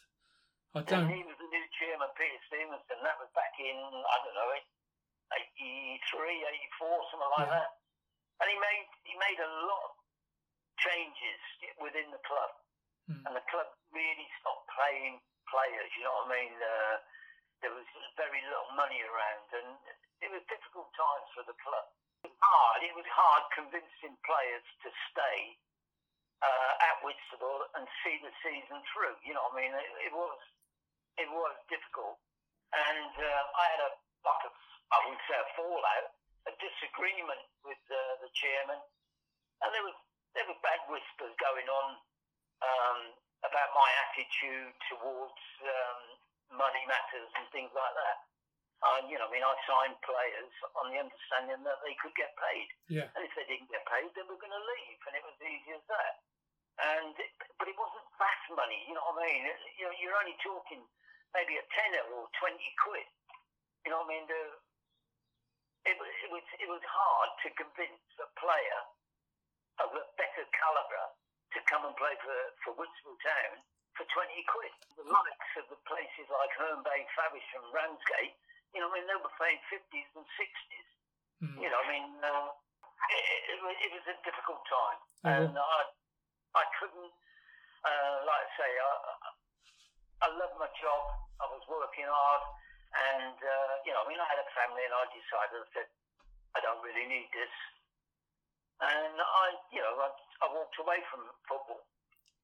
I 0.74 0.80
don't. 0.82 1.06
he 1.12 1.22
was 1.22 1.36
the 1.38 1.50
new 1.52 1.66
chairman, 1.78 2.08
Peter 2.18 2.40
Stevenson. 2.50 2.98
That 3.04 3.14
was 3.22 3.28
back 3.36 3.52
in, 3.62 3.76
I 3.78 4.16
don't 4.26 4.34
know, 4.34 4.50
83, 5.30 6.02
84, 6.10 7.10
something 7.12 7.32
like 7.38 7.46
Yeah. 7.46 7.54
that. 7.62 7.70
And 8.44 8.52
he 8.52 8.58
made 8.60 8.88
he 9.08 9.14
made 9.16 9.40
a 9.40 9.50
lot 9.64 9.88
of 9.88 9.92
changes 10.76 11.40
within 11.80 12.12
the 12.12 12.20
club. 12.28 12.52
Hmm. 13.08 13.24
And 13.24 13.32
the 13.32 13.46
club 13.48 13.72
really 13.88 14.28
stopped 14.44 14.68
playing 14.68 15.24
players, 15.48 15.88
you 15.96 16.04
know 16.04 16.12
what 16.24 16.28
I 16.28 16.36
mean? 16.36 16.52
Uh, 16.52 16.96
there 17.64 17.72
was 17.72 17.88
very 18.20 18.44
little 18.44 18.68
money 18.76 19.00
around, 19.00 19.48
and 19.56 19.80
it 20.20 20.28
was 20.28 20.44
difficult 20.52 20.92
times 20.92 21.28
for 21.32 21.44
the 21.48 21.56
club. 21.64 21.88
It 22.20 22.32
was 22.32 22.40
hard. 22.44 22.80
It 22.84 22.92
was 22.92 23.08
hard 23.08 23.44
convincing 23.56 24.12
players 24.28 24.66
to 24.84 24.88
stay 25.08 25.56
uh, 26.44 26.72
at 26.92 27.00
Whitstable 27.00 27.64
and 27.80 27.88
see 28.04 28.20
the 28.20 28.32
season 28.44 28.84
through. 28.92 29.16
You 29.24 29.32
know 29.32 29.48
what 29.48 29.56
I 29.56 29.60
mean? 29.64 29.72
It, 29.72 30.12
it 30.12 30.12
was 30.12 30.36
it 31.16 31.28
was 31.32 31.54
difficult, 31.72 32.20
and 32.76 33.12
uh, 33.16 33.42
I 33.56 33.64
had 33.72 33.82
a 33.88 33.90
like 34.28 34.42
a 34.44 34.52
I 34.92 34.96
wouldn't 35.08 35.24
say 35.24 35.38
a 35.40 35.48
fallout, 35.56 36.08
a 36.48 36.52
disagreement 36.60 37.44
with 37.64 37.80
uh, 37.88 37.98
the 38.20 38.30
chairman, 38.36 38.80
and 39.64 39.70
there 39.72 39.84
was 39.84 39.96
there 40.34 40.46
were 40.50 40.58
bad 40.66 40.82
whispers 40.90 41.34
going 41.38 41.68
on 41.70 41.88
um, 42.60 43.00
about 43.46 43.70
my 43.72 43.88
attitude 44.08 44.74
towards 44.90 45.42
um, 45.62 46.00
money 46.58 46.82
matters 46.90 47.30
and 47.38 47.46
things 47.54 47.70
like 47.70 47.94
that. 47.94 48.18
Uh, 48.84 49.00
you 49.08 49.16
know, 49.16 49.24
I 49.24 49.32
mean, 49.32 49.46
I 49.46 49.54
signed 49.64 49.96
players 50.04 50.52
on 50.76 50.92
the 50.92 51.00
understanding 51.00 51.62
that 51.64 51.80
they 51.80 51.96
could 51.96 52.12
get 52.18 52.36
paid. 52.36 52.68
Yeah. 52.92 53.08
And 53.16 53.24
if 53.24 53.32
they 53.32 53.48
didn't 53.48 53.72
get 53.72 53.80
paid, 53.88 54.12
they 54.12 54.26
were 54.28 54.36
going 54.36 54.52
to 54.52 54.64
leave, 54.76 55.00
and 55.08 55.14
it 55.16 55.24
was 55.24 55.38
easy 55.40 55.72
as 55.72 55.84
that. 55.88 56.14
And 56.74 57.14
it, 57.16 57.30
but 57.56 57.70
it 57.70 57.78
wasn't 57.78 58.04
vast 58.18 58.44
money, 58.52 58.82
you 58.84 58.92
know 58.98 59.06
what 59.14 59.22
I 59.22 59.30
mean? 59.30 59.42
It, 59.46 59.56
you 59.78 59.86
know, 59.86 59.94
you're 60.02 60.18
only 60.18 60.36
talking 60.42 60.82
maybe 61.32 61.56
a 61.56 61.64
tenner 61.70 62.04
or 62.12 62.26
twenty 62.36 62.74
quid. 62.82 63.06
You 63.86 63.94
know 63.94 64.02
what 64.02 64.10
I 64.10 64.18
mean? 64.18 64.26
The, 64.26 64.42
it, 65.88 65.96
was- 66.00 66.18
it 66.24 66.30
was 66.32 66.44
it 66.60 66.68
was 66.68 66.84
hard 66.84 67.30
to 67.44 67.48
convince 67.58 68.04
a 68.20 68.28
player 68.40 68.80
of 69.82 69.90
a 69.92 70.02
better 70.16 70.44
calibre 70.54 71.04
to 71.54 71.58
come 71.70 71.82
and 71.86 71.94
play 71.98 72.14
for 72.22 72.38
for 72.64 72.70
Whitstable 72.78 73.18
Town 73.22 73.60
for 73.98 74.04
twenty 74.10 74.42
quid. 74.50 74.74
The 74.98 75.06
likes 75.06 75.52
of 75.60 75.66
the 75.70 75.78
places 75.86 76.26
like 76.30 76.50
Herne 76.58 76.82
Bay, 76.82 77.06
Favish, 77.14 77.50
and 77.58 77.66
Ramsgate, 77.74 78.34
you 78.74 78.82
know, 78.82 78.90
I 78.90 78.98
mean, 78.98 79.06
they 79.06 79.18
were 79.18 79.30
playing 79.38 79.58
fifties 79.70 80.10
and 80.18 80.26
sixties. 80.38 80.88
Hmm. 81.42 81.58
You 81.62 81.68
know, 81.70 81.78
I 81.82 81.86
mean, 81.90 82.06
uh, 82.22 82.48
it, 82.50 83.24
it, 83.54 83.58
was- 83.62 83.82
it 83.82 83.90
was 83.94 84.06
a 84.10 84.16
difficult 84.26 84.62
time, 84.70 84.98
Oh, 85.26 85.30
and 85.34 85.54
I, 85.58 85.78
I 86.58 86.64
couldn't, 86.78 87.14
uh, 87.82 88.16
like 88.26 88.42
I 88.46 88.50
say, 88.58 88.70
I, 88.70 88.92
I- 89.28 89.36
I 90.24 90.28
loved 90.40 90.56
my 90.56 90.70
job. 90.80 91.02
I 91.42 91.46
was 91.52 91.60
working 91.68 92.06
hard, 92.08 92.42
and 92.94 93.36
uh, 93.36 93.74
you 93.82 93.92
know, 93.92 94.02
I 94.02 94.06
mean, 94.08 94.20
I 94.22 94.28
had 94.30 94.38
a 94.40 94.48
family, 94.54 94.82
and 94.86 94.94
I 94.94 95.04
decided, 95.10 95.58
I 95.60 95.68
said, 95.74 95.88
I 96.54 96.58
don't 96.62 96.80
really 96.82 97.06
need 97.10 97.28
this, 97.34 97.54
and 98.82 99.14
I, 99.18 99.44
you 99.74 99.82
know, 99.82 99.94
I, 99.98 100.08
I 100.44 100.46
walked 100.54 100.78
away 100.78 101.02
from 101.10 101.26
football. 101.50 101.82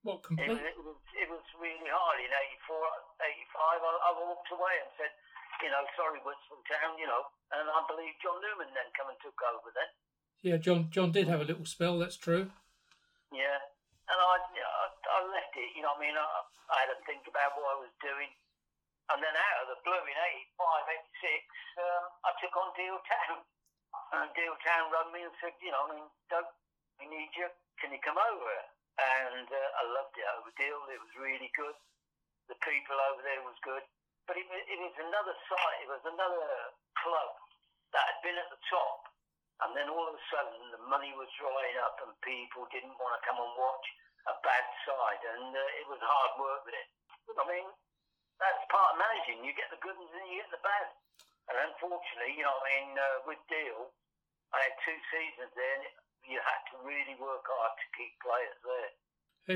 What 0.03 0.25
It, 0.25 0.33
complete? 0.33 0.57
it 0.65 0.81
was 0.81 0.97
it 1.13 1.29
was 1.29 1.45
really 1.61 1.91
hard 1.93 2.19
in 2.25 2.33
84, 2.33 2.73
85. 2.73 3.85
I, 3.85 3.93
I 4.09 4.11
walked 4.17 4.49
away 4.49 4.75
and 4.81 4.91
said, 4.97 5.13
you 5.61 5.69
know, 5.69 5.85
sorry, 5.93 6.19
Whitstable 6.25 6.65
Town, 6.73 6.97
you 6.97 7.05
know, 7.05 7.29
and 7.53 7.69
I 7.69 7.81
believe 7.85 8.17
John 8.25 8.41
Newman 8.41 8.73
then 8.73 8.89
come 8.97 9.13
and 9.13 9.21
took 9.21 9.37
over 9.45 9.69
then. 9.77 9.91
Yeah, 10.41 10.57
John. 10.57 10.89
John 10.89 11.13
did 11.13 11.29
have 11.29 11.45
a 11.45 11.49
little 11.49 11.69
spell. 11.69 12.01
That's 12.01 12.17
true. 12.17 12.49
Yeah, 13.29 13.61
and 14.09 14.17
I, 14.19 14.33
you 14.57 14.65
know, 14.65 14.73
I, 14.73 14.87
I 14.89 15.19
left 15.29 15.53
it. 15.61 15.69
You 15.77 15.85
know, 15.85 15.93
I 15.93 16.01
mean, 16.01 16.17
I, 16.17 16.25
I 16.73 16.77
had 16.81 16.97
to 16.97 16.99
think 17.05 17.29
about 17.29 17.53
what 17.61 17.69
I 17.69 17.77
was 17.85 17.93
doing, 18.01 18.33
and 19.11 19.19
then 19.19 19.35
out 19.35 19.59
of 19.65 19.67
the 19.75 19.79
blue 19.83 20.05
in 20.07 20.17
'85, 20.17 20.95
'86, 21.19 21.83
um, 21.83 22.05
I 22.27 22.31
took 22.39 22.55
on 22.55 22.71
Deal 22.79 22.99
Town, 23.07 23.39
and 24.15 24.31
Deal 24.39 24.55
Town 24.63 24.91
rang 24.95 25.11
me 25.11 25.27
and 25.27 25.35
said, 25.43 25.55
you 25.59 25.75
know, 25.75 25.87
I 25.87 25.99
mean, 25.99 26.07
Doug, 26.31 26.47
we 27.03 27.11
need 27.11 27.31
you. 27.35 27.51
Can 27.83 27.91
you 27.91 28.01
come 28.03 28.19
over? 28.19 28.55
And 29.01 29.49
uh, 29.49 29.79
I 29.81 29.83
loved 29.97 30.15
it 30.15 30.29
over 30.37 30.53
Deal. 30.55 30.79
It 30.93 31.01
was 31.01 31.15
really 31.17 31.51
good. 31.57 31.75
The 32.53 32.59
people 32.67 32.99
over 33.11 33.23
there 33.23 33.43
was 33.47 33.59
good, 33.63 33.83
but 34.27 34.35
it, 34.35 34.47
it 34.47 34.79
was 34.83 34.97
another 34.99 35.35
site. 35.47 35.79
It 35.87 35.91
was 35.91 36.03
another 36.03 36.47
club 36.99 37.31
that 37.95 38.05
had 38.11 38.21
been 38.27 38.39
at 38.39 38.51
the 38.51 38.63
top. 38.71 39.07
And 39.61 39.77
then 39.77 39.93
all 39.93 40.09
of 40.09 40.17
a 40.17 40.25
sudden, 40.33 40.73
the 40.73 40.83
money 40.89 41.13
was 41.15 41.29
drying 41.37 41.79
up, 41.85 42.01
and 42.03 42.11
people 42.25 42.65
didn't 42.73 42.97
want 42.97 43.13
to 43.15 43.27
come 43.29 43.39
and 43.39 43.55
watch 43.61 43.87
a 44.29 44.35
bad 44.41 44.67
side, 44.89 45.23
and 45.37 45.53
uh, 45.53 45.81
it 45.81 45.87
was 45.89 46.01
hard 46.01 46.33
work 46.41 46.65
with 46.65 46.77
it. 46.77 46.89
I 47.37 47.45
mean, 47.47 47.69
that's 48.41 48.65
part 48.73 48.97
of 48.97 49.01
managing. 49.01 49.45
You 49.45 49.53
get 49.55 49.69
the 49.71 49.81
good 49.85 49.95
ones 49.97 50.11
and 50.11 50.27
you 50.33 50.41
get 50.41 50.51
the 50.51 50.65
bad. 50.65 50.89
And 51.53 51.57
unfortunately, 51.71 52.35
you 52.41 52.45
know, 52.47 52.57
I 52.57 52.65
mean, 52.67 52.89
uh, 52.97 53.17
with 53.29 53.43
Deal, 53.51 53.93
I 54.55 54.59
had 54.65 54.75
two 54.83 54.99
seasons 55.13 55.53
there, 55.55 55.77
and 55.79 55.85
you 56.27 56.39
had 56.43 56.63
to 56.73 56.77
really 56.83 57.17
work 57.19 57.43
hard 57.47 57.75
to 57.75 57.87
keep 57.99 58.13
players 58.23 58.59
there. 58.65 58.91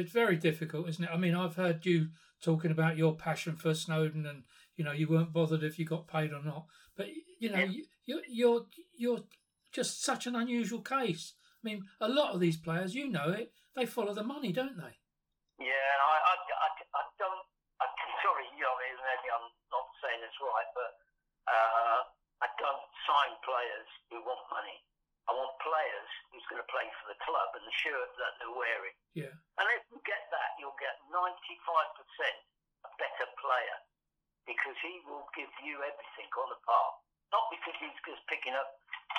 It's 0.01 0.11
very 0.13 0.37
difficult, 0.37 0.89
isn't 0.91 1.05
it? 1.07 1.13
I 1.13 1.17
mean, 1.17 1.35
I've 1.35 1.55
heard 1.55 1.87
you 1.87 2.11
talking 2.43 2.71
about 2.75 2.97
your 2.99 3.15
passion 3.15 3.55
for 3.57 3.75
Snowdown, 3.75 4.27
and 4.27 4.43
you 4.77 4.83
know, 4.83 4.93
you 4.93 5.07
weren't 5.07 5.33
bothered 5.33 5.63
if 5.63 5.79
you 5.79 5.87
got 5.87 6.09
paid 6.11 6.33
or 6.33 6.43
not. 6.43 6.67
But 6.97 7.09
you 7.39 7.51
know, 7.51 7.59
Yeah. 7.63 7.71
you, 7.71 7.85
you're 8.07 8.23
you're 8.29 8.67
you're 8.97 9.25
just 9.73 10.03
such 10.03 10.27
an 10.27 10.35
unusual 10.35 10.81
case. 10.83 11.35
I 11.39 11.63
mean, 11.63 11.85
a 12.01 12.09
lot 12.09 12.35
of 12.35 12.41
these 12.41 12.57
players, 12.59 12.95
you 12.95 13.09
know 13.09 13.31
it, 13.31 13.53
they 13.77 13.87
follow 13.87 14.13
the 14.15 14.23
money, 14.27 14.53
don't 14.53 14.77
they? 14.77 14.99
Yeah, 15.63 15.91
I, 16.11 16.15
I, 16.19 16.35
I, 16.35 16.69
I 16.99 17.03
don't. 17.19 17.43
I, 17.81 17.87
sorry, 18.23 18.45
you 18.59 18.63
know, 18.67 18.75
maybe 18.79 19.31
I'm 19.31 19.47
this 20.25 20.37
right, 20.41 20.71
but 20.73 20.91
uh, 21.53 22.01
I 22.41 22.49
don't 22.57 22.85
sign 23.05 23.33
players 23.45 23.89
who 24.09 24.25
want 24.25 24.41
money. 24.49 24.81
I 25.29 25.33
want 25.33 25.53
players 25.61 26.11
who's 26.33 26.45
going 26.53 26.61
to 26.61 26.69
play 26.69 26.85
for 27.01 27.13
the 27.13 27.19
club 27.25 27.49
and 27.57 27.65
the 27.65 27.77
shirt 27.81 28.11
that 28.21 28.33
they're 28.41 28.53
wearing. 28.53 28.97
Yeah, 29.17 29.33
And 29.61 29.67
if 29.77 29.85
you 29.89 30.01
get 30.05 30.21
that, 30.33 30.51
you'll 30.61 30.77
get 30.77 30.97
95% 31.09 31.25
a 32.85 32.91
better 33.01 33.29
player 33.41 33.79
because 34.45 34.77
he 34.85 35.01
will 35.09 35.25
give 35.33 35.49
you 35.65 35.81
everything 35.81 36.29
on 36.37 36.49
the 36.53 36.61
park. 36.69 36.95
Not 37.33 37.49
because 37.49 37.73
he's 37.81 37.97
just 38.05 38.21
picking 38.29 38.53
up 38.53 38.69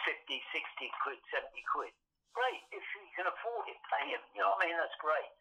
50, 0.06 0.30
60 0.30 1.02
quid, 1.02 1.20
70 1.34 1.50
quid. 1.74 1.94
Great. 2.38 2.62
If 2.70 2.86
you 2.94 3.06
can 3.18 3.26
afford 3.26 3.66
it, 3.66 3.80
pay 3.90 4.14
him. 4.14 4.22
You 4.38 4.46
know 4.46 4.54
what 4.54 4.62
I 4.62 4.70
mean? 4.70 4.78
That's 4.78 5.00
great. 5.02 5.32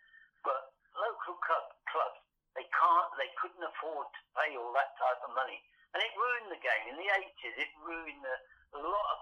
But 0.40 0.72
local 0.96 1.36
club, 1.44 1.66
clubs, 1.92 2.24
can't, 2.84 3.08
they 3.16 3.30
couldn't 3.40 3.64
afford 3.64 4.06
to 4.12 4.20
pay 4.36 4.52
all 4.60 4.72
that 4.76 4.92
type 5.00 5.20
of 5.24 5.32
money. 5.32 5.56
and 5.96 6.02
it 6.04 6.12
ruined 6.18 6.50
the 6.52 6.60
game. 6.60 6.84
In 6.92 6.96
the 7.00 7.08
80s, 7.08 7.56
it 7.56 7.72
ruined 7.80 8.24
a, 8.26 8.36
a 8.76 8.80
lot 8.82 9.06
of 9.14 9.18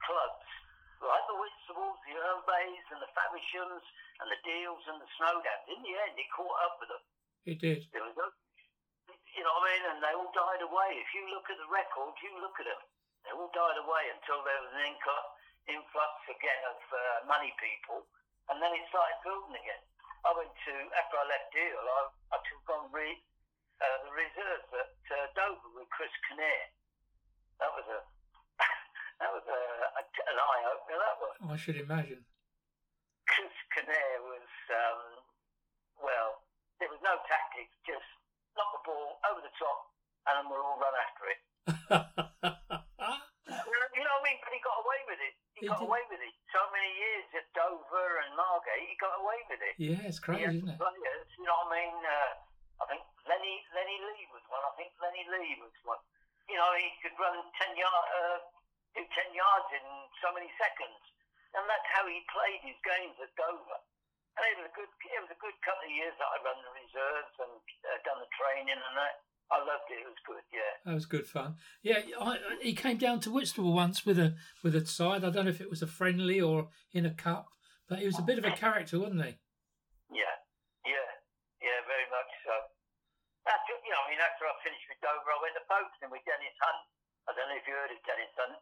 clubs, 0.00 0.48
like 1.02 1.24
the 1.28 1.36
Whitstables, 1.36 1.98
the 2.08 2.14
Bays, 2.46 2.86
and 2.94 3.00
the 3.02 3.10
Favershams, 3.12 3.84
and 4.22 4.28
the 4.30 4.40
Deals, 4.46 4.82
and 4.88 5.02
the 5.02 5.10
Snowdowns. 5.18 5.66
In 5.68 5.82
the 5.82 5.94
end, 5.98 6.14
it 6.16 6.30
caught 6.32 6.58
up 6.64 6.74
with 6.80 6.90
them. 6.94 7.04
It 7.44 7.58
did. 7.58 7.84
There 7.90 8.06
was 8.06 8.14
no, 8.14 8.30
you 9.34 9.42
know 9.42 9.52
what 9.60 9.66
I 9.66 9.70
mean? 9.74 9.84
And 9.92 9.98
they 9.98 10.14
all 10.14 10.30
died 10.30 10.62
away. 10.62 10.90
If 11.02 11.10
you 11.12 11.26
look 11.34 11.50
at 11.50 11.58
the 11.58 11.68
records, 11.68 12.16
you 12.22 12.32
look 12.38 12.54
at 12.62 12.70
them. 12.70 12.82
They 13.26 13.34
all 13.34 13.50
died 13.50 13.78
away 13.82 14.04
until 14.14 14.40
there 14.46 14.62
was 14.62 14.72
an 14.78 14.94
influx 15.66 16.12
again 16.30 16.62
of 16.70 16.78
uh, 16.78 17.00
money 17.26 17.50
people, 17.58 18.06
and 18.50 18.62
then 18.62 18.70
it 18.74 18.86
started 18.94 19.18
building 19.26 19.58
again. 19.58 19.82
I 20.22 20.30
went 20.38 20.54
to 20.54 20.74
after 20.94 21.16
I 21.18 21.24
left 21.26 21.50
Deal, 21.50 21.82
I, 21.82 22.02
I 22.30 22.38
took 22.46 22.62
on 22.70 22.86
re, 22.94 23.10
uh, 23.82 23.98
the 24.06 24.12
reserves 24.14 24.70
at 24.70 24.94
uh, 25.10 25.26
Dover 25.34 25.70
with 25.74 25.90
Chris 25.90 26.14
Kinnear. 26.30 26.64
That 27.58 27.74
was 27.74 27.86
a 27.90 27.98
that 29.20 29.30
was 29.34 29.42
a, 29.50 29.60
a, 29.98 30.02
an 30.06 30.38
eye 30.38 30.62
opener. 30.70 30.98
That 31.02 31.16
was. 31.18 31.34
I 31.42 31.58
should 31.58 31.78
imagine. 31.78 32.22
Chris 33.26 33.54
Kinnear 33.74 34.22
was 34.22 34.50
um, 34.70 35.02
well. 35.98 36.46
There 36.78 36.90
was 36.90 37.02
no 37.02 37.14
tactics, 37.30 37.70
just 37.86 38.06
knock 38.58 38.74
the 38.74 38.82
ball 38.82 39.22
over 39.30 39.38
the 39.38 39.54
top, 39.54 39.94
and 40.26 40.34
then 40.38 40.46
we'll 40.50 40.66
all 40.66 40.82
run 40.82 40.94
after 40.98 41.24
it. 41.30 41.40
you 43.94 44.02
know 44.02 44.14
what 44.18 44.22
I 44.22 44.26
mean? 44.26 44.38
But 44.42 44.50
he 44.50 44.58
got 44.66 44.82
away 44.82 45.00
with 45.06 45.22
it. 45.22 45.34
He, 45.62 45.70
he 45.70 45.70
got 45.70 45.78
did. 45.78 45.86
away 45.86 46.02
with 46.10 46.18
it. 46.18 46.34
So 46.50 46.58
many 46.74 46.90
years 46.90 47.26
at 47.38 47.46
Dover 47.54 48.10
and 48.26 48.34
Margate, 48.34 48.82
he 48.82 48.98
got 48.98 49.14
away 49.22 49.38
with 49.46 49.62
it. 49.62 49.74
Yeah, 49.78 50.02
it's 50.10 50.18
crazy, 50.18 50.58
isn't 50.58 50.66
it? 50.66 50.74
Players, 50.74 51.28
you 51.38 51.46
know 51.46 51.54
what 51.62 51.70
I 51.70 51.78
mean? 51.78 51.96
Uh, 52.02 52.32
I 52.82 52.84
think 52.90 53.02
Lenny 53.30 53.62
Lenny 53.70 53.98
Lee 54.02 54.26
was 54.34 54.42
one. 54.50 54.58
I 54.66 54.74
think 54.74 54.90
Lenny 54.98 55.22
Lee 55.30 55.54
was 55.62 55.70
one. 55.86 56.02
You 56.50 56.58
know, 56.58 56.66
he 56.74 56.90
could 56.98 57.14
run 57.14 57.38
ten 57.54 57.78
yard, 57.78 58.06
uh, 58.18 58.38
do 58.98 59.06
ten 59.14 59.30
yards 59.30 59.70
in 59.70 59.86
so 60.18 60.34
many 60.34 60.50
seconds, 60.58 60.98
and 61.54 61.62
that's 61.70 61.88
how 61.94 62.02
he 62.10 62.18
played 62.26 62.60
his 62.66 62.76
games 62.82 63.14
at 63.22 63.30
Dover. 63.38 63.78
And 64.34 64.42
it 64.50 64.54
was 64.58 64.66
a 64.66 64.74
good, 64.74 64.90
it 64.90 65.20
was 65.22 65.30
a 65.30 65.40
good 65.40 65.56
couple 65.62 65.86
of 65.86 65.94
years 65.94 66.16
that 66.18 66.26
I 66.26 66.36
run 66.42 66.58
the 66.64 66.72
reserves 66.74 67.34
and 67.38 67.54
uh, 67.86 67.98
done 68.02 68.18
the 68.18 68.30
training 68.34 68.74
and 68.74 68.96
that. 68.98 69.22
I 69.52 69.60
loved 69.60 69.84
it. 69.92 70.00
It 70.00 70.08
was 70.08 70.22
good. 70.24 70.44
Yeah. 70.48 70.72
That 70.88 70.96
was 70.96 71.04
good 71.04 71.28
fun. 71.28 71.60
Yeah, 71.84 72.00
I, 72.16 72.40
he 72.64 72.72
came 72.72 72.96
down 72.96 73.20
to 73.20 73.30
Whitstable 73.30 73.76
once 73.76 74.08
with 74.08 74.16
a 74.16 74.32
with 74.64 74.72
a 74.72 74.80
side. 74.88 75.28
I 75.28 75.30
don't 75.30 75.44
know 75.44 75.52
if 75.52 75.60
it 75.60 75.68
was 75.68 75.84
a 75.84 75.90
friendly 75.90 76.40
or 76.40 76.72
in 76.96 77.04
a 77.04 77.12
cup, 77.12 77.52
but 77.84 78.00
he 78.00 78.08
was 78.08 78.16
a 78.16 78.24
bit 78.24 78.40
of 78.40 78.48
a 78.48 78.56
character, 78.56 78.96
wasn't 78.96 79.28
he? 79.28 79.36
Yeah, 80.08 80.36
yeah, 80.88 81.08
yeah, 81.60 81.78
very 81.84 82.08
much 82.08 82.32
so. 82.48 82.54
After 83.44 83.76
you 83.84 83.92
know, 83.92 84.00
I 84.00 84.08
mean, 84.08 84.22
after 84.24 84.48
I 84.48 84.56
finished 84.64 84.88
with 84.88 85.04
Dover, 85.04 85.28
I 85.28 85.38
went 85.44 85.54
to 85.60 85.64
Folkestone 85.68 86.08
with 86.08 86.24
Dennis 86.24 86.56
Hunt. 86.64 86.82
I 87.28 87.36
don't 87.36 87.48
know 87.52 87.60
if 87.60 87.68
you 87.68 87.76
heard 87.76 87.92
of 87.92 88.00
Dennis 88.08 88.32
Hunt. 88.40 88.56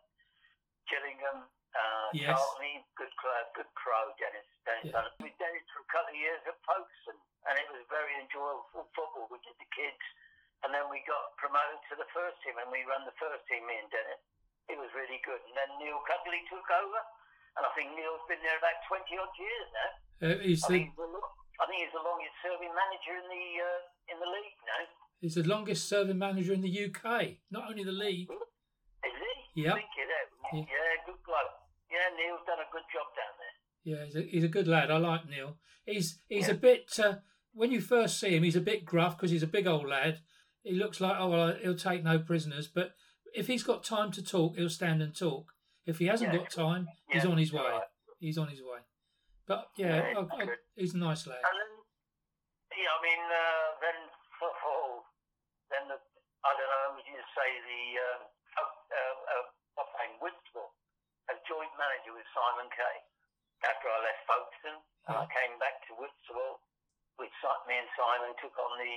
Gillingham, 0.90 1.46
uh, 1.46 2.08
yes. 2.10 2.34
Charlton, 2.34 2.82
good 2.98 3.14
club, 3.22 3.46
good 3.54 3.70
crow, 3.78 4.10
Dennis. 4.18 4.42
Dennis 4.66 4.90
yeah. 4.90 4.98
Hunt. 4.98 5.14
We 5.22 5.30
did 5.38 5.54
it 5.54 5.62
for 5.70 5.86
a 5.86 5.88
couple 5.94 6.10
of 6.10 6.18
years 6.18 6.42
at 6.50 6.58
Folkestone, 6.66 7.22
and 7.46 7.54
it 7.62 7.68
was 7.70 7.86
very 7.86 8.10
enjoyable 8.18 8.90
football. 8.90 9.30
We 9.30 9.38
did 9.46 9.54
the 9.62 9.70
kids 9.70 10.02
and 10.64 10.70
then 10.72 10.86
we 10.92 11.00
got 11.08 11.32
promoted 11.40 11.80
to 11.88 11.94
the 11.96 12.08
first 12.12 12.36
team, 12.44 12.56
and 12.60 12.68
we 12.68 12.84
run 12.84 13.04
the 13.08 13.16
first 13.16 13.44
team, 13.48 13.64
me 13.64 13.80
and 13.80 13.88
Dennis. 13.88 14.20
It 14.68 14.76
was 14.76 14.92
really 14.92 15.18
good. 15.24 15.40
And 15.50 15.54
then 15.56 15.70
Neil 15.80 15.98
Cugley 16.04 16.44
took 16.46 16.68
over, 16.68 17.00
and 17.56 17.64
I 17.64 17.70
think 17.72 17.96
Neil's 17.96 18.22
been 18.28 18.42
there 18.44 18.60
about 18.60 18.78
20 18.86 19.02
odd 19.18 19.34
years 19.40 19.68
now. 19.72 19.90
Uh, 20.20 20.38
he's 20.44 20.62
I, 20.68 20.68
the, 20.68 20.74
think 20.76 20.94
I 20.94 21.64
think 21.64 21.78
he's 21.80 21.96
the 21.96 22.04
longest 22.04 22.36
serving 22.44 22.72
manager 22.76 23.14
in 23.16 23.26
the 23.26 23.46
uh, 23.64 23.80
in 24.12 24.16
the 24.20 24.30
league 24.30 24.60
now. 24.68 24.82
He's 25.20 25.36
the 25.36 25.48
longest 25.48 25.88
serving 25.88 26.20
manager 26.20 26.52
in 26.52 26.60
the 26.60 26.72
UK, 26.72 27.40
not 27.50 27.72
only 27.72 27.84
the 27.84 27.96
league. 27.96 28.28
Is 28.28 29.16
he? 29.16 29.64
Yeah. 29.64 29.76
Yeah. 29.76 30.60
yeah, 30.60 30.92
good 31.08 31.20
bloke. 31.24 31.56
Yeah, 31.88 32.08
Neil's 32.16 32.44
done 32.46 32.60
a 32.60 32.68
good 32.72 32.86
job 32.92 33.08
down 33.16 33.34
there. 33.40 33.56
Yeah, 33.82 34.04
he's 34.04 34.16
a, 34.16 34.22
he's 34.30 34.44
a 34.44 34.52
good 34.52 34.68
lad. 34.68 34.90
I 34.90 34.98
like 34.98 35.28
Neil. 35.28 35.56
He's 35.84 36.20
he's 36.28 36.48
yeah. 36.48 36.54
a 36.54 36.56
bit. 36.56 36.98
Uh, 36.98 37.14
when 37.52 37.72
you 37.72 37.80
first 37.80 38.20
see 38.20 38.36
him, 38.36 38.44
he's 38.44 38.56
a 38.56 38.60
bit 38.60 38.84
gruff 38.84 39.16
because 39.16 39.30
he's 39.30 39.42
a 39.42 39.48
big 39.48 39.66
old 39.66 39.88
lad 39.88 40.20
he 40.62 40.74
looks 40.74 41.00
like, 41.00 41.16
oh, 41.18 41.28
well, 41.28 41.54
he'll 41.62 41.76
take 41.76 42.04
no 42.04 42.18
prisoners. 42.18 42.68
But 42.68 42.92
if 43.34 43.46
he's 43.46 43.62
got 43.62 43.84
time 43.84 44.12
to 44.12 44.22
talk, 44.22 44.56
he'll 44.56 44.68
stand 44.68 45.02
and 45.02 45.16
talk. 45.16 45.52
If 45.86 45.98
he 45.98 46.06
hasn't 46.06 46.32
yeah. 46.32 46.40
got 46.40 46.50
time, 46.50 46.88
yeah. 47.08 47.14
he's 47.14 47.26
on 47.26 47.38
his 47.38 47.52
way. 47.52 47.62
Right. 47.62 47.88
He's 48.18 48.38
on 48.38 48.48
his 48.48 48.60
way. 48.60 48.84
But 49.48 49.70
yeah, 49.76 50.12
yeah 50.12 50.18
I, 50.20 50.42
I, 50.42 50.46
he's 50.76 50.94
a 50.94 51.00
nice 51.00 51.26
lad. 51.26 51.40
And 51.40 51.56
then, 51.56 51.72
yeah, 52.76 52.92
I 52.92 53.00
mean, 53.02 53.24
uh, 53.24 53.66
then 53.80 53.98
for, 54.38 54.50
for 54.60 55.02
then 55.72 55.88
the, 55.88 55.98
I 56.44 56.50
don't 56.54 56.70
know, 56.70 56.86
would 56.94 57.08
you 57.08 57.18
say 57.34 57.48
the 57.64 57.82
um, 57.98 58.22
uh, 58.58 58.62
uh, 58.62 59.16
uh, 59.16 59.44
what's 59.74 59.94
name, 60.02 60.18
Whitstable, 60.20 60.74
as 61.32 61.38
joint 61.48 61.72
manager 61.78 62.12
with 62.14 62.26
Simon 62.34 62.68
Kay. 62.74 62.96
After 63.60 63.92
I 63.92 63.98
left 64.00 64.24
Folkestone, 64.24 64.80
I 65.04 65.28
came 65.28 65.60
back 65.60 65.84
to 65.88 65.92
Whitstable. 66.00 66.64
With 67.20 67.28
me 67.68 67.76
and 67.76 67.90
Simon 67.92 68.32
took 68.40 68.56
on 68.56 68.72
the 68.80 68.94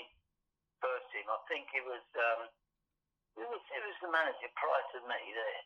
first 0.83 1.07
team. 1.15 1.23
I 1.31 1.39
think 1.47 1.71
it 1.71 1.85
was 1.87 2.03
um, 2.19 2.41
who 3.39 3.47
was 3.47 3.63
who 3.71 3.79
was 3.79 3.97
the 4.03 4.11
manager 4.11 4.51
prior 4.59 4.83
to 4.91 4.99
me 5.07 5.19
there. 5.31 5.61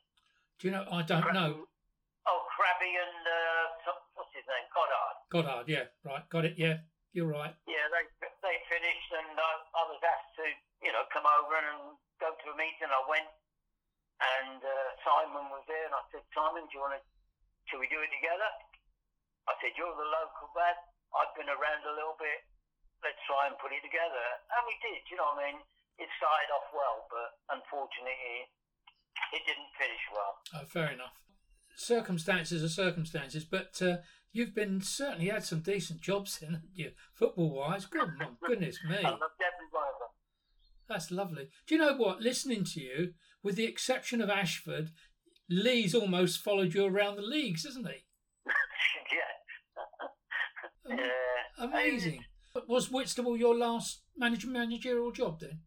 Do 0.61 0.61
you 0.69 0.73
know? 0.77 0.85
I 0.93 1.01
don't 1.01 1.25
Crabby, 1.25 1.41
know. 1.41 1.51
Oh, 2.29 2.41
Crabby 2.53 2.93
and 2.93 3.23
uh, 3.25 3.97
what's 4.13 4.29
his 4.37 4.45
name? 4.45 4.67
Goddard. 4.69 5.17
Goddard, 5.33 5.65
yeah, 5.65 5.89
right, 6.05 6.21
got 6.29 6.45
it. 6.45 6.55
Yeah, 6.55 6.85
you're 7.17 7.29
right. 7.29 7.53
Yeah, 7.65 7.85
they 7.89 8.05
they 8.45 8.57
finished, 8.69 9.09
and 9.17 9.33
I, 9.33 9.51
I 9.73 9.83
was 9.89 10.01
asked 10.05 10.37
to 10.37 10.45
you 10.85 10.93
know 10.93 11.03
come 11.09 11.25
over 11.25 11.57
and 11.57 11.97
go 12.21 12.29
to 12.31 12.45
a 12.53 12.57
meeting. 12.57 12.89
I 12.93 13.01
went, 13.09 13.29
and 14.21 14.61
uh, 14.61 14.87
Simon 15.01 15.49
was 15.49 15.65
there, 15.65 15.85
and 15.89 15.97
I 15.97 16.03
said, 16.13 16.23
Simon, 16.33 16.69
do 16.69 16.77
you 16.77 16.81
want 16.85 16.97
to? 16.97 17.01
Shall 17.67 17.83
we 17.83 17.91
do 17.91 17.99
it 17.99 18.11
together? 18.15 18.47
I 19.47 19.55
said, 19.59 19.75
you're 19.75 19.91
the 19.91 20.07
local 20.07 20.51
lad. 20.55 20.75
I've 21.15 21.31
been 21.35 21.47
around 21.47 21.83
a 21.87 21.95
little 21.95 22.15
bit 22.19 22.43
let's 23.03 23.21
try 23.27 23.47
and 23.47 23.57
put 23.59 23.73
it 23.73 23.83
together. 23.83 24.25
And 24.53 24.63
we 24.65 24.75
did, 24.81 25.03
you 25.09 25.17
know 25.17 25.33
what 25.33 25.43
I 25.43 25.51
mean? 25.51 25.59
It 25.97 26.09
started 26.17 26.49
off 26.53 26.69
well, 26.73 27.09
but 27.09 27.41
unfortunately, 27.49 28.49
it 29.33 29.41
didn't 29.45 29.71
finish 29.77 30.05
well. 30.13 30.33
Oh, 30.53 30.65
fair 30.65 30.93
enough. 30.93 31.17
Circumstances 31.75 32.63
are 32.63 32.69
circumstances, 32.69 33.45
but 33.45 33.81
uh, 33.81 33.97
you've 34.31 34.53
been 34.53 34.81
certainly 34.81 35.29
had 35.29 35.43
some 35.43 35.61
decent 35.61 36.01
jobs 36.01 36.39
in 36.41 36.61
you, 36.73 36.91
football 37.13 37.53
wise. 37.53 37.85
Good, 37.85 38.17
my 38.17 38.29
goodness 38.47 38.79
me. 38.87 38.97
That's 40.87 41.11
lovely. 41.11 41.49
Do 41.67 41.75
you 41.75 41.81
know 41.81 41.95
what? 41.95 42.21
Listening 42.21 42.63
to 42.63 42.79
you, 42.79 43.13
with 43.43 43.55
the 43.55 43.65
exception 43.65 44.21
of 44.21 44.29
Ashford, 44.29 44.91
Lee's 45.49 45.93
almost 45.93 46.39
followed 46.39 46.73
you 46.73 46.85
around 46.85 47.17
the 47.17 47.21
leagues, 47.21 47.65
isn't 47.65 47.87
he? 47.87 48.05
yeah. 50.89 50.97
Amazing. 51.59 52.23
Was 52.65 52.89
Whitstable 52.89 53.37
your 53.37 53.53
last 53.53 54.01
manager 54.17 54.49
managerial 54.49 55.11
job 55.11 55.39
then? 55.39 55.61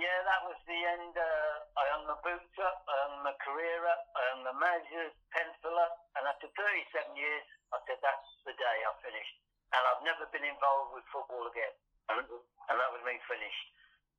Yeah, 0.00 0.18
that 0.24 0.40
was 0.48 0.56
the 0.64 0.80
end. 0.80 1.12
Uh, 1.12 1.54
I 1.76 1.84
hung 1.92 2.08
the 2.08 2.16
boots 2.24 2.56
up, 2.56 2.80
I 2.88 2.94
hung 3.04 3.20
my 3.20 3.36
career 3.44 3.84
up, 3.84 4.00
I 4.16 4.22
hung 4.32 4.42
the 4.48 4.56
manager's 4.56 5.12
pencil 5.28 5.76
up, 5.76 5.92
and 6.16 6.24
after 6.24 6.48
37 6.56 7.12
years, 7.12 7.44
I 7.68 7.78
said 7.84 8.00
that's 8.00 8.30
the 8.48 8.56
day 8.56 8.76
I 8.80 8.92
finished. 9.04 9.36
And 9.76 9.82
I've 9.84 10.02
never 10.02 10.24
been 10.32 10.42
involved 10.48 10.96
with 10.96 11.04
football 11.12 11.44
again, 11.52 11.74
and, 12.10 12.24
and 12.24 12.76
that 12.80 12.90
was 12.90 13.04
me 13.04 13.20
finished. 13.28 13.66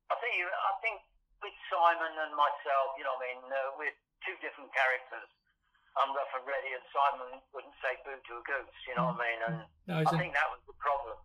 I 0.08 0.16
think 0.22 0.38
I 0.46 0.72
think 0.80 1.02
with 1.42 1.56
Simon 1.66 2.14
and 2.14 2.32
myself, 2.38 2.94
you 2.96 3.04
know, 3.04 3.18
I 3.18 3.20
mean, 3.20 3.40
uh, 3.50 3.74
we're 3.76 3.96
two 4.22 4.38
different 4.38 4.70
characters. 4.70 5.28
I'm 5.98 6.14
rough 6.16 6.32
and 6.38 6.46
ready, 6.48 6.72
and 6.72 6.84
Simon 6.88 7.42
wouldn't 7.52 7.76
say 7.84 8.00
boo 8.06 8.16
to 8.16 8.32
a 8.38 8.42
goose, 8.48 8.80
you 8.88 8.96
know 8.96 9.12
what 9.12 9.20
I 9.20 9.24
mean? 9.28 9.40
And 9.44 9.56
no, 9.90 9.94
I 10.08 10.12
think 10.16 10.32
that 10.32 10.48
was 10.48 10.62
the 10.64 10.78
problem. 10.80 11.20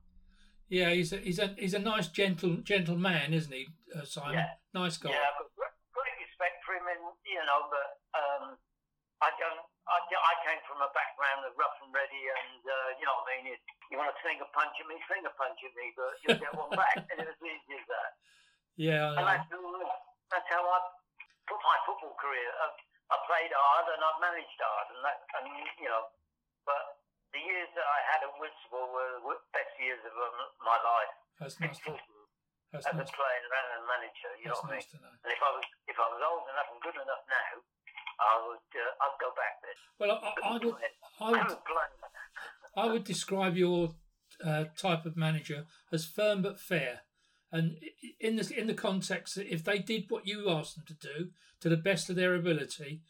Yeah, 0.67 0.91
he's 0.91 1.15
a 1.15 1.17
he's 1.23 1.39
a 1.39 1.55
he's 1.55 1.73
a 1.73 1.79
nice 1.79 2.11
gentle 2.11 2.59
gentle 2.59 2.99
man, 2.99 3.31
isn't 3.31 3.51
he, 3.51 3.71
uh, 3.95 4.03
Simon? 4.03 4.43
Yeah. 4.43 4.59
Nice 4.75 4.99
guy. 4.99 5.15
Yeah, 5.15 5.23
I've 5.23 5.39
got 5.39 5.71
great 5.95 6.17
respect 6.19 6.59
for 6.67 6.75
him, 6.75 6.83
and 6.91 7.03
you 7.23 7.39
know, 7.47 7.71
but 7.71 7.87
um, 8.11 8.43
I 9.23 9.31
don't. 9.39 9.63
I, 9.87 10.03
I 10.03 10.33
came 10.43 10.59
from 10.67 10.83
a 10.83 10.91
background 10.91 11.47
of 11.47 11.55
rough 11.55 11.79
and 11.79 11.95
ready, 11.95 12.19
and 12.19 12.59
uh, 12.67 12.89
you 12.99 13.07
know 13.07 13.15
what 13.23 13.31
I 13.31 13.39
mean. 13.39 13.43
You, 13.47 13.55
you 13.87 13.95
want 13.95 14.11
to 14.11 14.19
finger 14.19 14.43
punch 14.51 14.75
at 14.75 14.87
me, 14.91 14.99
finger 15.07 15.31
punch 15.39 15.55
at 15.63 15.71
me, 15.71 15.95
but 15.95 16.11
you'll 16.19 16.43
get 16.43 16.51
one 16.51 16.75
back, 16.75 16.99
and 17.15 17.15
it 17.15 17.27
was 17.31 17.39
easy 17.39 17.79
as 17.79 17.87
that. 17.87 18.11
Yeah, 18.75 19.15
and 19.15 19.23
that's, 19.23 19.47
that's 19.47 20.49
how 20.51 20.61
I 20.67 20.77
put 21.47 21.63
my 21.63 21.77
football 21.87 22.13
career. 22.19 22.51
I, 22.59 22.67
I 23.07 23.15
played 23.23 23.55
hard 23.55 23.87
and 23.95 24.03
I've 24.03 24.19
managed 24.19 24.59
hard, 24.59 24.87
and 24.91 25.01
that, 25.07 25.17
and 25.39 25.47
you 25.79 25.87
know, 25.87 26.03
but 26.67 26.96
the 27.33 27.41
years 27.41 27.69
that 27.75 27.87
I 27.87 27.99
had 28.13 28.19
at 28.27 28.33
Whitstable 28.39 28.87
were 28.93 29.19
the 29.19 29.37
best 29.51 29.73
years 29.79 30.01
of 30.03 30.13
um, 30.15 30.37
my 30.63 30.77
life. 30.79 31.13
That's 31.39 31.57
nice. 31.59 31.79
To, 31.85 31.93
that's 32.71 32.87
as 32.87 32.95
nice. 32.95 33.07
a 33.07 33.15
player 33.15 33.41
and 33.43 33.67
a 33.77 33.87
manager, 33.87 34.31
you 34.39 34.47
that's 34.51 34.59
know 34.59 34.67
what 34.67 34.75
nice 34.75 34.87
I 34.91 34.99
mean. 34.99 35.19
And 35.23 35.31
if 35.31 35.41
I 35.41 35.51
was 35.55 35.65
if 35.87 35.97
I 35.97 36.07
was 36.11 36.21
old 36.23 36.45
enough 36.51 36.69
and 36.71 36.79
good 36.83 36.97
enough 36.99 37.23
now, 37.27 37.51
I 38.19 38.33
would 38.47 38.67
uh, 38.75 39.03
I'd 39.03 39.17
go 39.19 39.29
back 39.35 39.55
there. 39.63 39.77
Well, 39.99 40.11
I, 40.19 40.29
I 40.43 40.53
would 40.55 40.75
I 41.19 41.29
would 41.31 41.57
I 42.75 42.85
would 42.91 43.05
describe 43.05 43.55
your 43.55 43.95
uh, 44.43 44.65
type 44.77 45.05
of 45.05 45.15
manager 45.15 45.65
as 45.91 46.05
firm 46.05 46.41
but 46.41 46.59
fair. 46.59 47.01
And 47.51 47.77
in 48.19 48.35
the 48.35 48.53
in 48.57 48.67
the 48.67 48.73
context 48.73 49.35
that 49.35 49.51
if 49.51 49.63
they 49.63 49.79
did 49.79 50.05
what 50.09 50.27
you 50.27 50.49
asked 50.49 50.75
them 50.75 50.85
to 50.87 50.93
do 50.93 51.31
to 51.61 51.69
the 51.69 51.77
best 51.77 52.09
of 52.09 52.15
their 52.15 52.35
ability, 52.35 53.01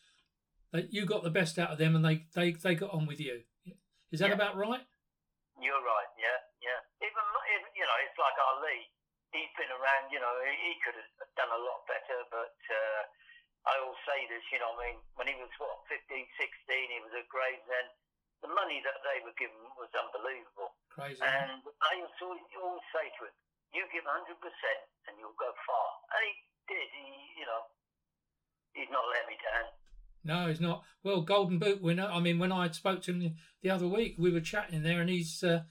that 0.71 0.93
you 0.93 1.05
got 1.05 1.23
the 1.23 1.31
best 1.31 1.57
out 1.57 1.71
of 1.71 1.77
them, 1.79 1.95
and 1.95 2.05
they 2.05 2.25
they, 2.35 2.51
they 2.51 2.75
got 2.75 2.93
on 2.93 3.07
with 3.07 3.19
you. 3.19 3.41
Is 4.11 4.19
that 4.23 4.29
Yeah. 4.31 4.39
about 4.39 4.55
right? 4.55 4.85
You're 5.59 5.81
right. 5.83 6.11
Yeah, 6.17 6.39
yeah. 6.61 6.79
Even, 7.01 7.23
even 7.49 7.69
you 7.75 7.85
know, 7.85 7.97
it's 8.05 8.17
like 8.17 8.37
Ali. 8.37 8.87
He's 9.33 9.51
been 9.57 9.71
around. 9.73 10.13
You 10.13 10.21
know, 10.21 10.33
he, 10.45 10.53
he 10.53 10.73
could 10.85 10.95
have 10.95 11.11
done 11.35 11.51
a 11.51 11.57
lot 11.59 11.83
better. 11.89 12.23
But 12.29 12.55
uh, 12.69 13.01
I 13.67 13.73
always 13.81 13.99
say 14.05 14.29
this. 14.29 14.45
You 14.53 14.59
know, 14.61 14.71
I 14.77 14.79
mean, 14.85 14.97
when 15.17 15.27
he 15.27 15.35
was 15.35 15.49
what 15.57 15.81
15, 15.89 16.07
16, 16.07 16.93
he 16.93 16.99
was 17.03 17.13
at 17.17 17.27
Gravesend. 17.27 17.89
The 18.45 18.53
money 18.53 18.79
that 18.85 19.01
they 19.01 19.17
were 19.25 19.33
given 19.33 19.57
was 19.81 19.89
unbelievable. 19.97 20.77
Crazy. 20.93 21.17
And 21.25 21.65
I 21.81 21.91
used 21.97 22.13
to 22.21 22.29
always, 22.29 22.45
always 22.61 22.85
say 22.93 23.09
to 23.17 23.21
him, 23.25 23.35
"You 23.73 23.81
give 23.89 24.05
hundred 24.05 24.37
percent, 24.37 24.81
and 25.09 25.17
you'll 25.17 25.35
go 25.41 25.49
far." 25.65 25.87
And 26.13 26.21
he 26.21 26.33
did. 26.69 26.85
He, 26.93 27.41
you 27.41 27.45
know, 27.49 27.65
he's 28.77 28.93
not 28.93 29.09
let 29.09 29.25
me 29.25 29.35
down. 29.41 29.73
No, 30.23 30.47
he's 30.47 30.61
not. 30.61 30.83
Well, 31.03 31.21
Golden 31.21 31.59
Boot 31.59 31.81
winner. 31.81 32.09
I 32.11 32.19
mean, 32.19 32.39
when 32.39 32.51
I 32.51 32.69
spoke 32.71 33.01
to 33.03 33.11
him 33.11 33.19
the, 33.19 33.33
the 33.61 33.69
other 33.69 33.87
week, 33.87 34.15
we 34.17 34.31
were 34.31 34.41
chatting 34.41 34.83
there, 34.83 35.01
and 35.01 35.09
he's. 35.09 35.43
Uh, 35.43 35.63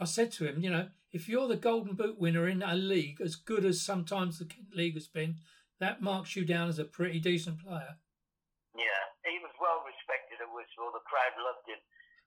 I 0.00 0.04
said 0.04 0.32
to 0.32 0.46
him, 0.46 0.60
you 0.60 0.70
know, 0.70 0.88
if 1.12 1.28
you're 1.28 1.46
the 1.46 1.56
Golden 1.56 1.94
Boot 1.94 2.18
winner 2.18 2.48
in 2.48 2.62
a 2.62 2.74
league 2.74 3.20
as 3.22 3.36
good 3.36 3.64
as 3.64 3.80
sometimes 3.80 4.38
the 4.38 4.44
Kent 4.44 4.74
League 4.74 4.94
has 4.94 5.06
been, 5.06 5.38
that 5.78 6.02
marks 6.02 6.34
you 6.34 6.44
down 6.44 6.68
as 6.68 6.78
a 6.78 6.84
pretty 6.84 7.22
decent 7.22 7.62
player. 7.62 8.02
Yeah, 8.74 9.04
he 9.22 9.38
was 9.38 9.54
well 9.62 9.86
respected 9.86 10.42
at 10.42 10.50
Whitstable. 10.50 10.90
The 10.90 11.06
crowd 11.06 11.38
loved 11.38 11.70
him. 11.70 11.78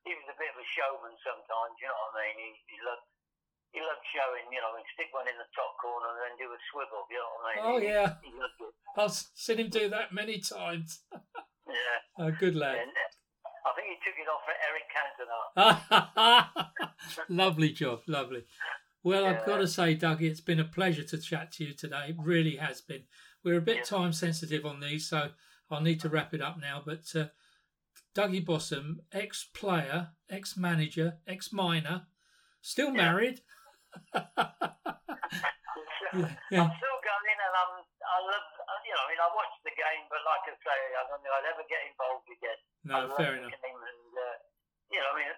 He 0.07 0.15
was 0.15 0.27
a 0.31 0.39
bit 0.39 0.55
of 0.55 0.63
a 0.63 0.67
showman 0.71 1.19
sometimes, 1.19 1.75
you 1.83 1.91
know 1.91 1.99
what 1.99 2.15
I 2.15 2.31
mean? 2.31 2.37
He, 2.39 2.51
he 2.71 2.79
loved 2.87 3.03
he 3.75 3.83
loved 3.83 4.05
showing, 4.15 4.47
you 4.47 4.63
know, 4.63 4.73
and 4.79 4.87
stick 4.95 5.11
one 5.11 5.27
in 5.27 5.35
the 5.35 5.49
top 5.51 5.75
corner 5.83 6.07
and 6.07 6.19
then 6.23 6.35
do 6.39 6.47
a 6.47 6.59
swivel, 6.71 7.03
you 7.11 7.19
know 7.19 7.31
what 7.35 7.43
I 7.43 7.51
mean? 7.51 7.61
Oh, 7.67 7.77
yeah. 7.83 8.15
He 8.23 8.31
loved 8.31 8.59
it. 8.63 8.73
I've 8.95 9.13
seen 9.35 9.59
him 9.59 9.69
do 9.69 9.89
that 9.91 10.15
many 10.15 10.39
times. 10.39 11.03
Yeah. 11.67 12.25
Oh, 12.25 12.31
good 12.39 12.55
lad. 12.55 12.77
And 12.77 12.89
uh, 12.91 13.69
I 13.69 13.73
think 13.75 13.87
he 13.89 13.97
took 14.05 14.17
it 14.17 14.27
off 14.29 14.47
at 14.49 14.57
Eric 14.67 15.87
Cantona. 16.57 17.27
lovely 17.29 17.71
job, 17.71 17.99
lovely. 18.07 18.43
Well, 19.03 19.25
I've 19.25 19.45
got 19.45 19.57
to 19.57 19.67
say, 19.67 19.95
Dougie, 19.95 20.23
it's 20.23 20.41
been 20.41 20.59
a 20.59 20.65
pleasure 20.65 21.03
to 21.03 21.17
chat 21.17 21.51
to 21.53 21.65
you 21.65 21.73
today. 21.73 22.07
It 22.09 22.15
really 22.19 22.55
has 22.57 22.81
been. 22.81 23.03
We're 23.43 23.57
a 23.57 23.61
bit 23.61 23.77
Yeah. 23.77 23.83
time 23.83 24.13
sensitive 24.13 24.65
on 24.65 24.79
these, 24.81 25.07
so 25.07 25.29
I'll 25.69 25.81
need 25.81 26.01
to 26.01 26.09
wrap 26.09 26.33
it 26.33 26.41
up 26.41 26.57
now. 26.59 26.81
But 26.85 27.03
uh, 27.15 27.27
Dougie 28.15 28.43
Bossum, 28.45 28.97
ex 29.11 29.45
player, 29.53 30.09
ex 30.29 30.57
manager, 30.57 31.19
ex 31.27 31.53
miner, 31.53 32.07
still 32.61 32.87
Yeah. 32.87 32.93
married. 33.03 33.41
Yeah, 34.13 34.21
yeah. 36.51 36.63
I'm 36.63 36.73
still 36.75 36.99
going 37.03 37.37
and 37.45 37.55
I'm, 37.61 37.73
I 38.03 38.19
love, 38.25 38.49
you 38.87 38.93
know, 38.95 39.03
I 39.03 39.07
mean, 39.11 39.19
I 39.19 39.29
watched 39.35 39.59
the 39.67 39.75
game, 39.75 40.03
but 40.07 40.23
like 40.23 40.47
I 40.47 40.55
say, 40.63 40.79
I 40.95 41.03
don't 41.11 41.19
think 41.19 41.33
I'll 41.35 41.51
ever 41.51 41.65
get 41.67 41.83
involved 41.91 42.27
again. 42.31 42.59
No, 42.87 42.95
love 43.03 43.19
fair 43.19 43.35
enough. 43.35 43.51
game 43.51 43.75
and, 43.83 44.11
uh, 44.15 44.35
you 44.87 44.99
know, 45.03 45.11
I 45.11 45.15
mean, 45.19 45.31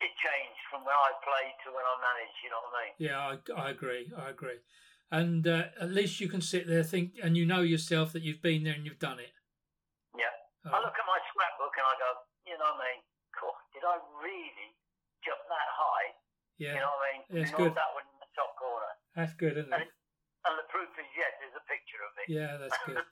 it 0.00 0.12
changed 0.16 0.62
from 0.72 0.88
when 0.88 0.96
I 0.96 1.12
played 1.20 1.56
to 1.64 1.76
when 1.76 1.84
I 1.84 1.94
managed, 2.00 2.36
you 2.40 2.48
know 2.48 2.60
what 2.64 2.72
I 2.72 2.80
mean? 2.80 2.94
Yeah, 2.96 3.18
I, 3.20 3.34
I 3.52 3.66
agree. 3.76 4.08
I 4.16 4.32
agree. 4.32 4.64
And 5.12 5.44
uh, 5.44 5.68
at 5.76 5.92
least 5.92 6.16
you 6.24 6.32
can 6.32 6.40
sit 6.40 6.64
there, 6.64 6.80
think, 6.86 7.20
and 7.20 7.36
you 7.36 7.44
know 7.44 7.60
yourself 7.60 8.16
that 8.16 8.24
you've 8.24 8.40
been 8.40 8.64
there 8.64 8.72
and 8.72 8.86
you've 8.88 9.02
done 9.02 9.20
it. 9.20 9.34
Yeah. 10.16 10.32
Oh, 10.64 10.72
I 10.72 10.78
look 10.80 10.96
at 10.96 11.04
my 11.04 11.20
scrapbook 11.28 11.74
and 11.76 11.84
I 11.84 11.94
go, 12.00 12.10
you 12.48 12.56
know 12.56 12.72
what 12.72 12.80
I 12.80 12.88
mean? 12.88 13.00
Cool. 13.36 13.52
Did 13.76 13.84
I 13.84 13.96
really 14.22 14.68
jump 15.20 15.42
that 15.52 15.68
high? 15.76 16.08
yeah, 16.56 16.78
You 16.78 16.80
know 16.80 16.92
what 16.96 17.04
I 17.04 17.08
mean? 17.12 17.20
Not 17.44 17.58
good. 17.60 17.74
that 17.76 17.90
one 17.92 18.06
in 18.08 18.18
the 18.24 18.30
top 18.32 18.52
corner. 18.56 18.92
that's 19.18 19.34
good, 19.36 19.56
isn't 19.60 19.68
it? 19.68 19.76
And 19.84 19.90
the 20.48 20.66
proof 20.72 20.88
is 20.96 21.08
yes, 21.16 21.32
there's 21.40 21.56
a 21.56 21.64
picture 21.68 22.00
of 22.00 22.12
it. 22.20 22.26
Yeah, 22.32 22.56
that's 22.56 22.78
good. 22.86 23.04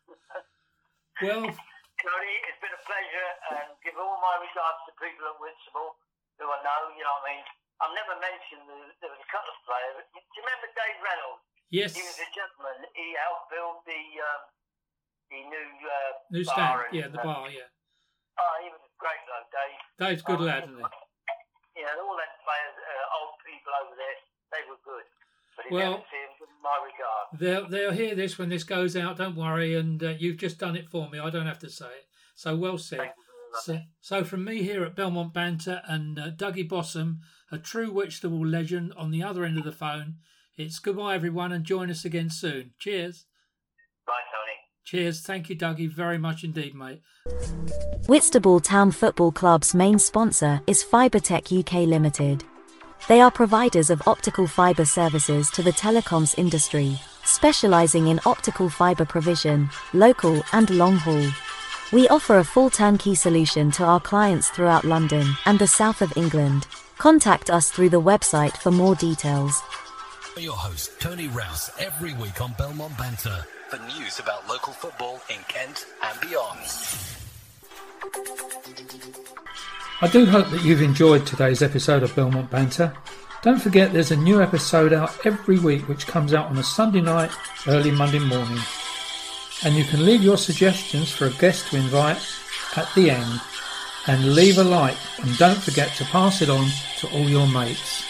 Well, 1.18 1.50
Tony, 1.50 2.34
it's 2.46 2.60
been 2.62 2.70
a 2.70 2.82
pleasure 2.86 3.30
and 3.58 3.74
give 3.82 3.98
all 3.98 4.22
my 4.22 4.38
regards 4.38 4.86
to 4.86 4.94
people 5.02 5.26
at 5.26 5.34
Whitstable 5.42 5.98
who 6.38 6.46
I 6.46 6.62
know, 6.62 6.94
you 6.94 7.02
know 7.02 7.10
what 7.18 7.26
I 7.26 7.34
mean? 7.34 7.44
I've 7.82 7.90
never 7.98 8.14
mentioned 8.22 8.62
the, 8.70 8.78
there 9.02 9.10
was 9.10 9.18
a 9.18 9.26
couple 9.26 9.50
of 9.50 9.58
players. 9.66 10.06
Do 10.14 10.22
you 10.22 10.42
remember 10.46 10.70
Dave 10.78 10.98
Reynolds? 11.02 11.42
yes, 11.74 11.90
He 11.98 12.06
was 12.06 12.14
a 12.22 12.28
gentleman. 12.30 12.86
He 12.94 13.18
helped 13.18 13.50
build 13.50 13.82
the 13.82 13.98
um, 14.22 14.42
the 15.26 15.40
new 15.50 15.68
uh, 15.90 16.12
new 16.30 16.44
stand. 16.46 16.86
and, 16.86 16.94
Yeah, 16.94 17.10
the 17.10 17.18
uh, 17.18 17.26
bar. 17.26 17.50
Yeah, 17.50 17.66
Oh, 17.66 18.54
he 18.62 18.70
was 18.70 18.78
a 18.78 18.90
great 19.02 19.18
though, 19.26 19.46
Dave. 19.50 19.78
Dave's 19.98 20.22
good 20.22 20.38
Oh, 20.38 20.46
lad, 20.46 20.70
isn't 20.70 20.78
he? 20.78 21.82
Yeah, 21.82 21.98
all 21.98 22.14
them 22.14 22.34
players, 22.46 22.74
uh, 22.78 23.16
old 23.18 23.34
people 23.42 23.74
over 23.82 23.94
there, 23.98 24.16
they 24.54 24.62
were 24.70 24.78
good. 24.86 25.06
But 25.58 25.66
if 25.66 25.70
Well- 25.74 25.98
you 25.98 26.06
ever 26.64 26.87
see 26.88 26.99
them, 26.99 27.38
give 27.38 27.40
them 27.40 27.42
my 27.42 27.57
regard. 27.59 27.68
They'll 27.71 27.97
they'll 27.97 28.07
hear 28.07 28.14
this 28.14 28.38
when 28.38 28.49
this 28.49 28.64
goes 28.64 28.97
out. 28.97 29.18
Don't 29.18 29.37
worry, 29.37 29.75
and 29.75 30.03
uh, 30.03 30.14
you've 30.18 30.38
just 30.38 30.59
done 30.59 30.77
it 30.77 30.88
for 30.88 31.09
me. 31.09 31.18
I 31.18 31.31
don't 31.31 31.47
have 31.47 31.59
to 31.61 31.71
say 31.71 31.87
it. 31.87 32.07
So 32.35 32.57
well 32.57 32.79
said. 32.79 32.99
Thank 32.99 33.11
you. 33.11 33.29
So, 33.62 33.81
so 34.01 34.25
from 34.25 34.44
me 34.44 34.62
here 34.62 34.85
at 34.85 34.94
Belmont 34.94 35.33
Banter 35.33 35.83
and 35.87 36.18
uh, 36.18 36.31
Dougie 36.31 36.68
Bossum, 36.68 37.18
a 37.51 37.59
true 37.59 37.90
Whitstable 37.90 38.47
legend 38.47 38.92
on 38.97 39.11
the 39.11 39.23
other 39.23 39.44
end 39.44 39.59
of 39.59 39.64
the 39.64 39.73
phone, 39.73 40.16
it's 40.57 40.79
goodbye 40.79 41.14
everyone 41.14 41.53
and 41.53 41.64
join 41.64 41.90
us 41.90 42.05
again 42.05 42.31
soon. 42.31 42.73
Cheers. 42.79 43.25
Bye, 44.07 44.12
Tony. 44.33 44.57
Cheers. 44.85 45.21
Thank 45.21 45.49
you, 45.49 45.57
Dougie, 45.57 45.90
very 45.90 46.18
much 46.18 46.44
indeed, 46.44 46.75
mate. 46.75 47.03
Whitstable 48.07 48.61
Town 48.61 48.90
Football 48.90 49.33
Club's 49.33 49.75
main 49.75 49.99
sponsor 49.99 50.61
is 50.66 50.85
Fibertech 50.85 51.57
UK 51.57 51.87
Limited. 51.87 52.44
They 53.06 53.20
are 53.20 53.30
providers 53.30 53.90
of 53.90 54.06
optical 54.06 54.46
fiber 54.46 54.84
services 54.84 55.50
to 55.52 55.62
the 55.62 55.72
telecoms 55.72 56.37
industry, 56.37 56.98
specializing 57.24 58.08
in 58.08 58.20
optical 58.26 58.68
fiber 58.68 59.04
provision, 59.04 59.70
local 59.92 60.42
and 60.52 60.68
long 60.70 60.96
haul. 60.96 61.26
We 61.92 62.08
offer 62.08 62.38
a 62.38 62.44
full 62.44 62.68
turnkey 62.68 63.14
solution 63.14 63.70
to 63.72 63.84
our 63.84 64.00
clients 64.00 64.50
throughout 64.50 64.84
London 64.84 65.26
and 65.46 65.58
the 65.58 65.66
south 65.66 66.02
of 66.02 66.16
England. 66.16 66.66
Contact 66.98 67.48
us 67.48 67.70
through 67.70 67.90
the 67.90 68.00
website 68.00 68.56
for 68.58 68.70
more 68.70 68.94
details. 68.94 69.62
Your 70.37 70.56
host, 70.56 71.00
Tony 71.00 71.28
Rouse, 71.28 71.70
every 71.78 72.12
week 72.14 72.40
on 72.40 72.54
Belmont 72.58 72.96
Banter 72.96 73.44
for 73.68 73.78
news 73.98 74.18
about 74.18 74.48
local 74.48 74.72
football 74.72 75.20
in 75.28 75.38
Kent 75.48 75.87
and 76.02 76.20
beyond. 76.20 76.61
I 80.00 80.06
do 80.06 80.26
hope 80.26 80.48
that 80.50 80.62
you've 80.62 80.80
enjoyed 80.80 81.26
today's 81.26 81.61
episode 81.61 82.04
of 82.04 82.14
Belmont 82.14 82.48
Banter. 82.52 82.94
Don't 83.42 83.61
forget 83.61 83.92
there's 83.92 84.12
a 84.12 84.16
new 84.16 84.40
episode 84.40 84.92
out 84.92 85.26
every 85.26 85.58
week 85.58 85.88
which 85.88 86.06
comes 86.06 86.32
out 86.32 86.46
on 86.46 86.58
a 86.58 86.62
Sunday 86.62 87.00
night, 87.00 87.32
early 87.66 87.90
Monday 87.90 88.20
morning. 88.20 88.61
And 89.64 89.74
you 89.74 89.82
can 89.82 90.06
leave 90.06 90.22
your 90.22 90.38
suggestions 90.38 91.11
for 91.11 91.26
a 91.26 91.32
guest 91.32 91.70
to 91.70 91.78
invite 91.78 92.24
at 92.76 92.88
the 92.94 93.11
end. 93.11 93.40
And 94.06 94.37
leave 94.37 94.58
a 94.58 94.62
like 94.64 94.96
and 95.20 95.37
don't 95.37 95.58
forget 95.58 95.92
to 95.96 96.04
pass 96.04 96.42
it 96.42 96.48
on 96.48 96.68
to 96.98 97.11
all 97.11 97.28
your 97.28 97.48
mates. 97.48 98.04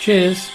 Cheers! 0.00 0.48